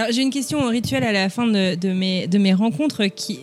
J'ai 0.10 0.22
une 0.22 0.32
question 0.32 0.68
rituelle 0.68 1.04
à 1.04 1.12
la 1.12 1.30
fin 1.30 1.48
de, 1.48 1.76
de, 1.76 1.90
mes, 1.94 2.28
de 2.28 2.38
mes 2.38 2.54
rencontres 2.54 3.06
qui, 3.08 3.40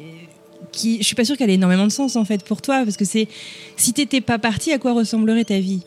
qui, 0.73 0.99
je 0.99 1.05
suis 1.05 1.15
pas 1.15 1.25
sûre 1.25 1.37
qu'elle 1.37 1.51
ait 1.51 1.55
énormément 1.55 1.87
de 1.87 1.93
sens 1.93 2.17
en 2.17 2.25
fait 2.25 2.45
pour 2.45 2.63
toi, 2.63 2.85
parce 2.85 2.97
que 2.97 3.05
c'est 3.05 3.29
si 3.77 3.93
t'étais 3.93 4.21
pas 4.21 4.39
parti, 4.39 4.73
à 4.73 4.79
quoi 4.79 4.93
ressemblerait 4.93 5.45
ta 5.45 5.59
vie? 5.59 5.83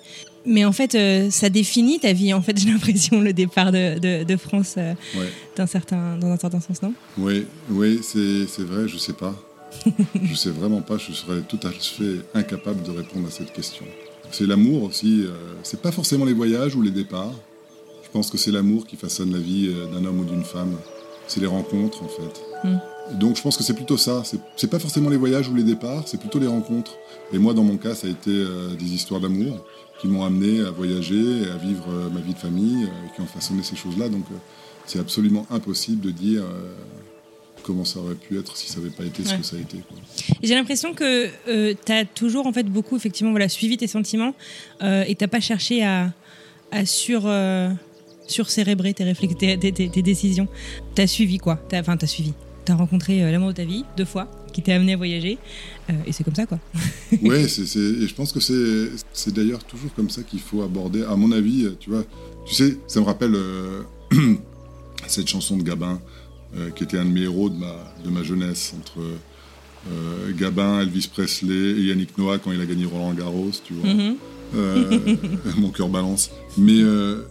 Mais 0.45 0.65
en 0.65 0.73
fait, 0.73 0.95
euh, 0.95 1.29
ça 1.29 1.49
définit 1.49 1.99
ta 1.99 2.13
vie. 2.13 2.33
En 2.33 2.41
fait, 2.41 2.57
j'ai 2.59 2.69
l'impression 2.69 3.21
le 3.21 3.33
départ 3.33 3.71
de, 3.71 4.23
de, 4.23 4.37
France 4.37 4.75
euh, 4.77 4.93
d'un 5.55 5.67
certain, 5.67 6.17
dans 6.17 6.27
un 6.27 6.37
certain 6.37 6.59
sens, 6.59 6.81
non? 6.81 6.93
Oui, 7.17 7.45
oui, 7.69 8.01
c'est 8.01 8.63
vrai. 8.63 8.87
Je 8.87 8.97
sais 8.97 9.13
pas. 9.13 9.35
je 10.21 10.35
sais 10.35 10.49
vraiment 10.49 10.81
pas. 10.81 10.97
Je 10.97 11.13
serais 11.13 11.41
tout 11.47 11.59
à 11.63 11.71
fait 11.71 12.21
incapable 12.33 12.83
de 12.83 12.91
répondre 12.91 13.27
à 13.27 13.31
cette 13.31 13.53
question. 13.53 13.85
C'est 14.31 14.45
l'amour 14.45 14.83
aussi. 14.83 15.23
Euh, 15.25 15.31
c'est 15.63 15.81
pas 15.81 15.91
forcément 15.91 16.25
les 16.25 16.33
voyages 16.33 16.75
ou 16.75 16.81
les 16.81 16.91
départs. 16.91 17.33
Je 18.13 18.19
pense 18.19 18.29
que 18.29 18.37
c'est 18.37 18.51
l'amour 18.51 18.85
qui 18.85 18.95
façonne 18.95 19.31
la 19.33 19.39
vie 19.39 19.69
euh, 19.73 19.87
d'un 19.87 20.05
homme 20.05 20.19
ou 20.19 20.23
d'une 20.23 20.43
femme. 20.43 20.77
c'est 21.25 21.39
les 21.39 21.47
rencontres 21.47 22.03
en 22.03 22.07
fait. 22.07 22.41
Mm. 22.63 23.17
Donc 23.17 23.37
je 23.37 23.41
pense 23.41 23.57
que 23.57 23.63
c'est 23.63 23.73
plutôt 23.73 23.97
ça. 23.97 24.21
C'est- 24.23 24.67
pas 24.67 24.77
forcément 24.77 25.09
les 25.09 25.17
voyages 25.17 25.49
ou 25.49 25.55
les 25.55 25.63
départs, 25.63 26.03
c'est 26.07 26.19
plutôt 26.19 26.37
les 26.37 26.45
rencontres. 26.45 26.95
Et 27.33 27.39
moi, 27.39 27.55
dans 27.55 27.63
mon 27.63 27.77
cas, 27.77 27.95
ça 27.95 28.05
a 28.05 28.09
été 28.11 28.29
euh, 28.29 28.75
des 28.75 28.93
histoires 28.93 29.19
d'amour 29.19 29.65
qui 29.99 30.07
m'ont 30.07 30.23
amené 30.23 30.61
à 30.61 30.69
voyager, 30.69 31.49
à 31.51 31.57
vivre 31.57 31.85
euh, 31.89 32.09
ma 32.11 32.19
vie 32.19 32.33
de 32.35 32.37
famille, 32.37 32.83
euh, 32.83 33.15
qui 33.15 33.21
ont 33.21 33.25
façonné 33.25 33.63
ces 33.63 33.75
choses-là. 33.75 34.09
Donc 34.09 34.25
euh, 34.31 34.35
c'est 34.85 34.99
absolument 34.99 35.47
impossible 35.49 36.01
de 36.01 36.11
dire 36.11 36.43
euh, 36.43 36.71
comment 37.63 37.85
ça 37.85 37.97
aurait 37.99 38.13
pu 38.13 38.37
être 38.37 38.55
si 38.55 38.69
ça 38.69 38.77
n'avait 38.79 38.91
pas 38.91 39.05
été 39.05 39.23
ce 39.23 39.31
Ouais. 39.31 39.37
que 39.39 39.43
ça 39.45 39.55
a 39.55 39.59
été. 39.59 39.77
J'ai 40.43 40.53
l'impression 40.53 40.93
que 40.93 41.29
tu 41.73 41.91
as 41.91 42.05
toujours 42.05 42.45
en 42.45 42.53
fait 42.53 42.67
beaucoup 42.67 42.95
effectivement 42.95 43.31
voilà 43.31 43.49
suivi 43.49 43.75
tes 43.77 43.87
sentiments 43.87 44.35
euh, 44.83 45.03
et 45.07 45.15
t'as 45.15 45.27
pas 45.27 45.39
cherché 45.39 45.83
à, 45.83 46.11
à 46.71 46.85
sur 46.85 47.23
euh, 47.25 47.69
surcérébrer 48.27 48.93
tes, 48.93 49.13
tes, 49.13 49.57
tes- 49.71 49.89
tes- 49.89 50.01
décisions. 50.01 50.47
T'as 50.95 51.07
suivi 51.07 51.37
quoi 51.37 51.55
T'as- 51.69 51.79
Enfin 51.81 51.97
t'as 51.97 52.07
suivi. 52.07 52.33
T'as 52.65 52.75
rencontré 52.75 53.21
euh, 53.23 53.31
l'amour 53.31 53.49
de 53.49 53.53
ta 53.55 53.65
vie 53.65 53.83
deux 53.97 54.05
fois 54.05 54.29
qui 54.53 54.61
t'a 54.61 54.75
amené 54.75 54.93
à 54.93 54.97
voyager 54.97 55.37
euh, 55.89 55.93
et 56.05 56.11
c'est 56.13 56.23
comme 56.23 56.35
ça 56.35 56.45
quoi. 56.45 56.59
Ouais, 57.21 57.47
c'est, 57.47 57.65
c'est- 57.65 57.79
et 57.79 58.07
je 58.07 58.13
pense 58.15 58.31
que 58.31 58.39
c'est, 58.39 58.89
c'est 59.13 59.33
d'ailleurs 59.33 59.63
toujours 59.65 59.93
comme 59.93 60.09
ça 60.09 60.23
qu'il 60.23 60.39
faut 60.39 60.61
aborder. 60.61 61.03
À 61.03 61.15
mon 61.15 61.31
avis, 61.31 61.67
tu 61.79 61.89
vois, 61.89 62.03
tu 62.45 62.53
sais, 62.55 62.77
ça 62.87 62.99
me 63.01 63.05
rappelle 63.05 63.35
euh, 63.35 63.81
cette 65.07 65.27
chanson 65.27 65.57
de 65.57 65.63
Gabin, 65.63 65.99
euh, 66.55 66.69
qui 66.69 66.83
était 66.83 66.97
un 66.97 67.05
de 67.05 67.09
mes 67.11 67.21
héros 67.23 67.49
de 67.49 67.57
ma, 67.57 67.93
de 68.03 68.09
ma 68.09 68.23
jeunesse, 68.23 68.73
entre 68.79 68.99
euh, 69.91 70.31
Gabin, 70.37 70.81
Elvis 70.81 71.09
Presley 71.11 71.53
et 71.71 71.81
Yannick 71.83 72.17
Noah 72.17 72.37
quand 72.39 72.51
il 72.53 72.61
a 72.61 72.65
gagné 72.65 72.85
Roland 72.85 73.13
Garros, 73.13 73.51
tu 73.65 73.73
vois. 73.73 73.93
Mhm. 73.93 74.15
Euh, 74.55 74.99
mon 75.57 75.69
cœur 75.69 75.89
balance. 75.89 76.31
Mais 76.57 76.81
euh, 76.81 77.23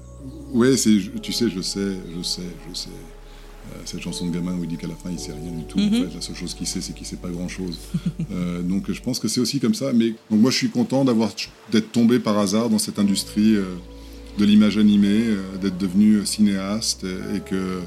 ouais, 0.53 0.77
c'est, 0.77 0.97
tu 1.23 1.33
sais, 1.33 1.49
je 1.51 1.61
sais, 1.61 1.97
je 2.17 2.23
sais, 2.23 2.43
je 2.71 2.75
sais. 2.77 2.89
Euh, 2.91 3.77
cette 3.85 4.01
chanson 4.01 4.27
de 4.27 4.33
gamin 4.35 4.57
où 4.59 4.65
il 4.65 4.69
dit 4.69 4.77
qu'à 4.77 4.89
la 4.89 4.95
fin 4.97 5.09
il 5.11 5.19
sait 5.21 5.33
rien 5.33 5.53
du 5.53 5.65
tout. 5.65 5.79
Mhm. 5.79 5.87
En 5.87 5.91
fait, 6.09 6.15
la 6.17 6.21
seule 6.21 6.35
chose 6.37 6.53
qu'il 6.55 6.67
sait, 6.67 6.81
c'est 6.81 6.93
qu'il 6.95 7.07
sait 7.07 7.17
pas 7.17 7.29
grand 7.31 7.49
chose. 7.49 7.79
donc 8.63 8.91
je 8.91 9.01
pense 9.01 9.19
que 9.19 9.29
c'est 9.29 9.41
aussi 9.41 9.61
comme 9.61 9.75
ça. 9.75 9.93
Mais 9.93 10.11
donc 10.31 10.41
moi, 10.41 10.51
je 10.51 10.57
suis 10.57 10.69
content 10.71 11.05
d'avoir 11.05 11.31
d'être 11.71 11.93
tombé 11.93 12.19
par 12.19 12.39
hasard 12.39 12.71
dans 12.71 12.79
cette 12.79 12.99
industrie 12.99 13.55
euh, 13.57 13.75
de 14.39 14.45
l'image 14.45 14.79
animée, 14.79 15.27
euh, 15.27 15.57
d'être 15.61 15.79
devenu 15.79 16.25
cinéaste 16.27 17.05
et, 17.05 17.37
et 17.37 17.41
que 17.41 17.81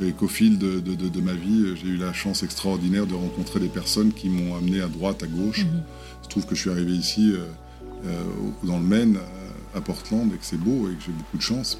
et 0.00 0.10
qu'au 0.12 0.26
fil 0.26 0.58
de, 0.58 0.80
de- 0.80 0.94
de- 0.96 1.08
de 1.08 1.20
ma 1.20 1.32
vie, 1.34 1.64
j'ai 1.80 1.88
eu 1.88 1.96
la 1.96 2.12
chance 2.12 2.42
extraordinaire 2.42 3.06
de 3.06 3.14
rencontrer 3.14 3.60
des 3.60 3.68
personnes 3.68 4.12
qui 4.12 4.28
m'ont 4.28 4.56
amené 4.56 4.80
à 4.80 4.88
droite, 4.88 5.22
à 5.22 5.26
gauche. 5.26 5.64
Je 6.24 6.28
trouve 6.28 6.44
que 6.44 6.54
je 6.56 6.60
suis 6.62 6.70
arrivé 6.70 6.92
ici 6.92 7.30
euh, 7.32 7.44
euh, 8.06 8.22
dans 8.64 8.78
le 8.78 8.84
Maine, 8.84 9.16
euh, 9.16 9.41
à 9.74 9.80
Portland, 9.80 10.32
et 10.32 10.36
que 10.36 10.44
c'est 10.44 10.58
beau 10.58 10.90
et 10.90 10.94
que 10.94 11.02
j'ai 11.06 11.12
beaucoup 11.12 11.36
de 11.36 11.42
chance, 11.42 11.78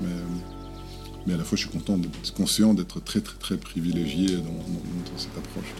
mais, 1.27 1.35
à 1.35 1.37
la 1.37 1.45
fois 1.45 1.57
je 1.57 1.67
suis 1.67 1.71
content, 1.71 1.97
d'être 1.97 2.35
conscient 2.35 2.75
d'être 2.75 3.01
très 3.01 3.21
très 3.21 3.39
très 3.39 3.57
privilégié 3.57 4.37
dans, 4.37 5.17
cette 5.17 5.37
approche. 5.39 5.73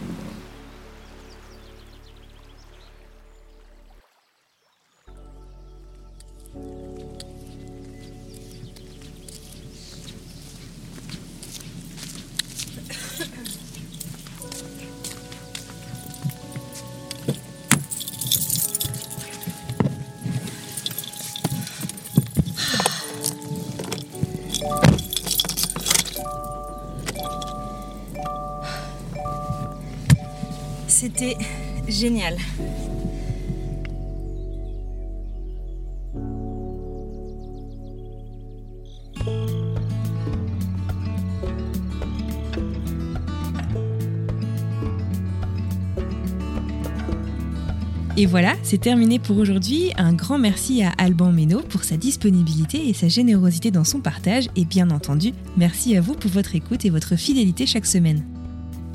Et 48.23 48.25
voilà, 48.25 48.55
c'est 48.63 48.79
terminé 48.79 49.19
pour 49.19 49.37
aujourd'hui. 49.37 49.91
Un 49.97 50.13
grand 50.13 50.39
merci 50.39 50.81
à 50.81 50.91
Alban 50.97 51.33
Méno 51.33 51.59
pour 51.59 51.83
sa 51.83 51.97
disponibilité 51.97 52.87
et 52.87 52.93
sa 52.93 53.09
générosité 53.09 53.69
dans 53.69 53.83
son 53.83 53.99
partage. 53.99 54.47
Et 54.55 54.63
bien 54.63 54.91
entendu, 54.91 55.33
merci 55.57 55.97
à 55.97 55.99
vous 55.99 56.13
pour 56.13 56.31
votre 56.31 56.55
écoute 56.55 56.85
et 56.85 56.89
votre 56.89 57.17
fidélité 57.17 57.65
chaque 57.65 57.85
semaine. 57.85 58.23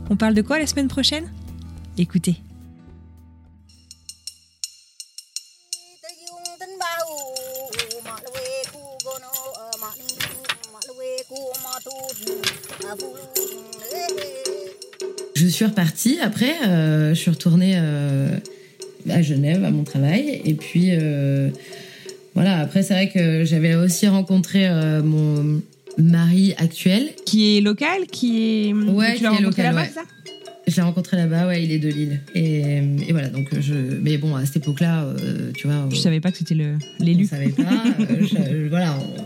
On 0.08 0.16
parle 0.16 0.32
de 0.32 0.40
quoi 0.40 0.58
la 0.58 0.66
semaine 0.66 0.88
prochaine? 0.88 1.30
Écoutez. 1.98 2.36
Je 15.34 15.46
suis 15.46 15.66
repartie 15.66 16.18
après, 16.18 16.66
euh, 16.66 17.10
je 17.10 17.20
suis 17.20 17.30
retournée. 17.30 17.74
Euh, 17.76 18.30
à 19.10 19.22
Genève 19.22 19.64
à 19.64 19.70
mon 19.70 19.84
travail. 19.84 20.40
Et 20.44 20.54
puis, 20.54 20.88
euh, 20.92 21.48
voilà, 22.34 22.58
après, 22.58 22.82
c'est 22.82 22.94
vrai 22.94 23.08
que 23.08 23.44
j'avais 23.44 23.74
aussi 23.74 24.06
rencontré 24.08 24.68
euh, 24.68 25.02
mon 25.02 25.60
mari 25.98 26.54
actuel. 26.58 27.10
Qui 27.26 27.56
est 27.56 27.60
local 27.60 28.06
Qui 28.10 28.68
est. 28.68 28.72
Ouais, 28.72 29.14
tu 29.14 29.18
qui 29.20 29.24
est 29.26 29.40
local, 29.40 29.64
là-bas, 29.66 29.80
ouais. 29.82 29.88
ça 29.92 30.02
Je 30.66 30.76
l'ai 30.76 30.82
rencontré 30.82 31.16
là-bas, 31.16 31.46
ouais, 31.48 31.64
il 31.64 31.72
est 31.72 31.78
de 31.78 31.88
Lille. 31.88 32.20
Et, 32.34 32.60
et 33.08 33.12
voilà, 33.12 33.28
donc 33.28 33.48
je. 33.60 33.74
Mais 33.74 34.16
bon, 34.18 34.36
à 34.36 34.44
cette 34.46 34.58
époque-là, 34.58 35.04
euh, 35.04 35.50
tu 35.54 35.66
vois. 35.66 35.88
Je 35.90 35.96
savais 35.96 36.20
pas 36.20 36.30
que 36.30 36.38
c'était 36.38 36.54
le- 36.54 36.76
l'élu. 37.00 37.24
savait 37.26 37.48
pas. 37.48 37.62
euh, 38.00 38.04
je- 38.20 38.68
voilà. 38.70 38.94
on- 38.98 39.24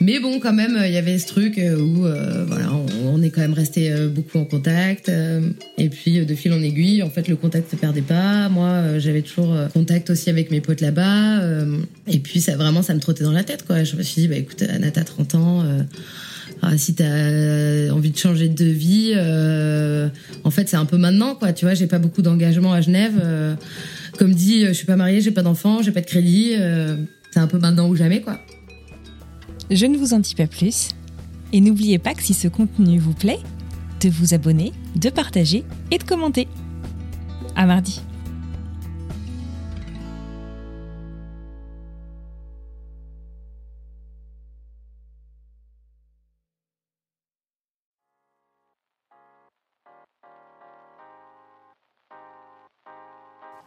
Mais 0.00 0.18
bon, 0.18 0.40
quand 0.40 0.52
même, 0.52 0.76
il 0.84 0.92
y 0.92 0.96
avait 0.96 1.18
ce 1.18 1.26
truc 1.26 1.56
euh, 1.58 1.78
où, 1.78 2.04
euh, 2.06 2.44
voilà, 2.46 2.70
on, 3.04 3.22
est 3.22 3.30
quand 3.30 3.40
même 3.40 3.52
resté 3.54 3.92
euh, 3.92 4.08
beaucoup 4.08 4.38
en 4.38 4.44
contact. 4.44 5.08
euh, 5.08 5.48
et 5.78 5.88
puis, 5.88 6.18
euh, 6.18 6.24
de 6.24 6.34
fil 6.34 6.52
en 6.52 6.60
aiguille, 6.62 7.02
en 7.02 7.10
fait, 7.10 7.28
le 7.28 7.36
contact 7.36 7.70
se 7.70 7.76
perdait 7.76 8.02
pas. 8.02 8.48
Moi, 8.48 8.68
euh, 8.68 9.00
j'avais 9.00 9.22
toujours 9.22 9.54
euh, 9.54 9.68
contact 9.68 10.10
aussi 10.10 10.30
avec 10.30 10.50
mes 10.50 10.60
potes 10.60 10.80
là-bas. 10.80 11.40
euh, 11.42 11.78
et 12.08 12.18
puis, 12.18 12.40
ça 12.40 12.56
vraiment, 12.56 12.82
ça 12.82 12.94
me 12.94 13.00
trottait 13.00 13.24
dans 13.24 13.32
la 13.32 13.44
tête, 13.44 13.64
quoi. 13.66 13.84
Je 13.84 13.96
me 13.96 14.02
suis 14.02 14.22
dit, 14.22 14.28
bah 14.28 14.36
écoute, 14.36 14.62
Anna, 14.68 14.90
t'as 14.90 15.04
30 15.04 15.34
ans. 15.36 15.62
euh, 15.62 15.82
ah, 16.62 16.76
si 16.78 16.94
t'as 16.94 17.90
envie 17.92 18.10
de 18.10 18.16
changer 18.18 18.48
de 18.48 18.64
vie, 18.64 19.12
euh, 19.14 20.08
en 20.44 20.50
fait, 20.50 20.68
c'est 20.68 20.76
un 20.76 20.86
peu 20.86 20.96
maintenant, 20.96 21.34
quoi. 21.34 21.52
Tu 21.52 21.64
vois, 21.66 21.74
j'ai 21.74 21.86
pas 21.86 21.98
beaucoup 21.98 22.22
d'engagement 22.22 22.72
à 22.72 22.80
Genève. 22.80 23.14
euh, 23.22 23.54
comme 24.18 24.34
dit, 24.34 24.64
euh, 24.64 24.68
je 24.68 24.72
suis 24.74 24.86
pas 24.86 24.96
mariée, 24.96 25.20
j'ai 25.20 25.30
pas 25.30 25.42
d'enfant, 25.42 25.82
j'ai 25.82 25.92
pas 25.92 26.00
de 26.00 26.06
crédit. 26.06 26.52
euh, 26.58 26.96
c'est 27.30 27.40
un 27.40 27.46
peu 27.48 27.58
maintenant 27.58 27.88
ou 27.88 27.96
jamais, 27.96 28.20
quoi. 28.20 28.40
Je 29.70 29.86
ne 29.86 29.96
vous 29.96 30.14
en 30.14 30.18
dis 30.18 30.34
pas 30.34 30.46
plus. 30.46 30.90
Et 31.52 31.60
n'oubliez 31.60 31.98
pas 31.98 32.14
que 32.14 32.22
si 32.22 32.34
ce 32.34 32.48
contenu 32.48 32.98
vous 32.98 33.14
plaît, 33.14 33.38
de 34.00 34.08
vous 34.08 34.34
abonner, 34.34 34.72
de 34.96 35.08
partager 35.08 35.64
et 35.90 35.98
de 35.98 36.04
commenter. 36.04 36.48
À 37.56 37.66
mardi. 37.66 38.00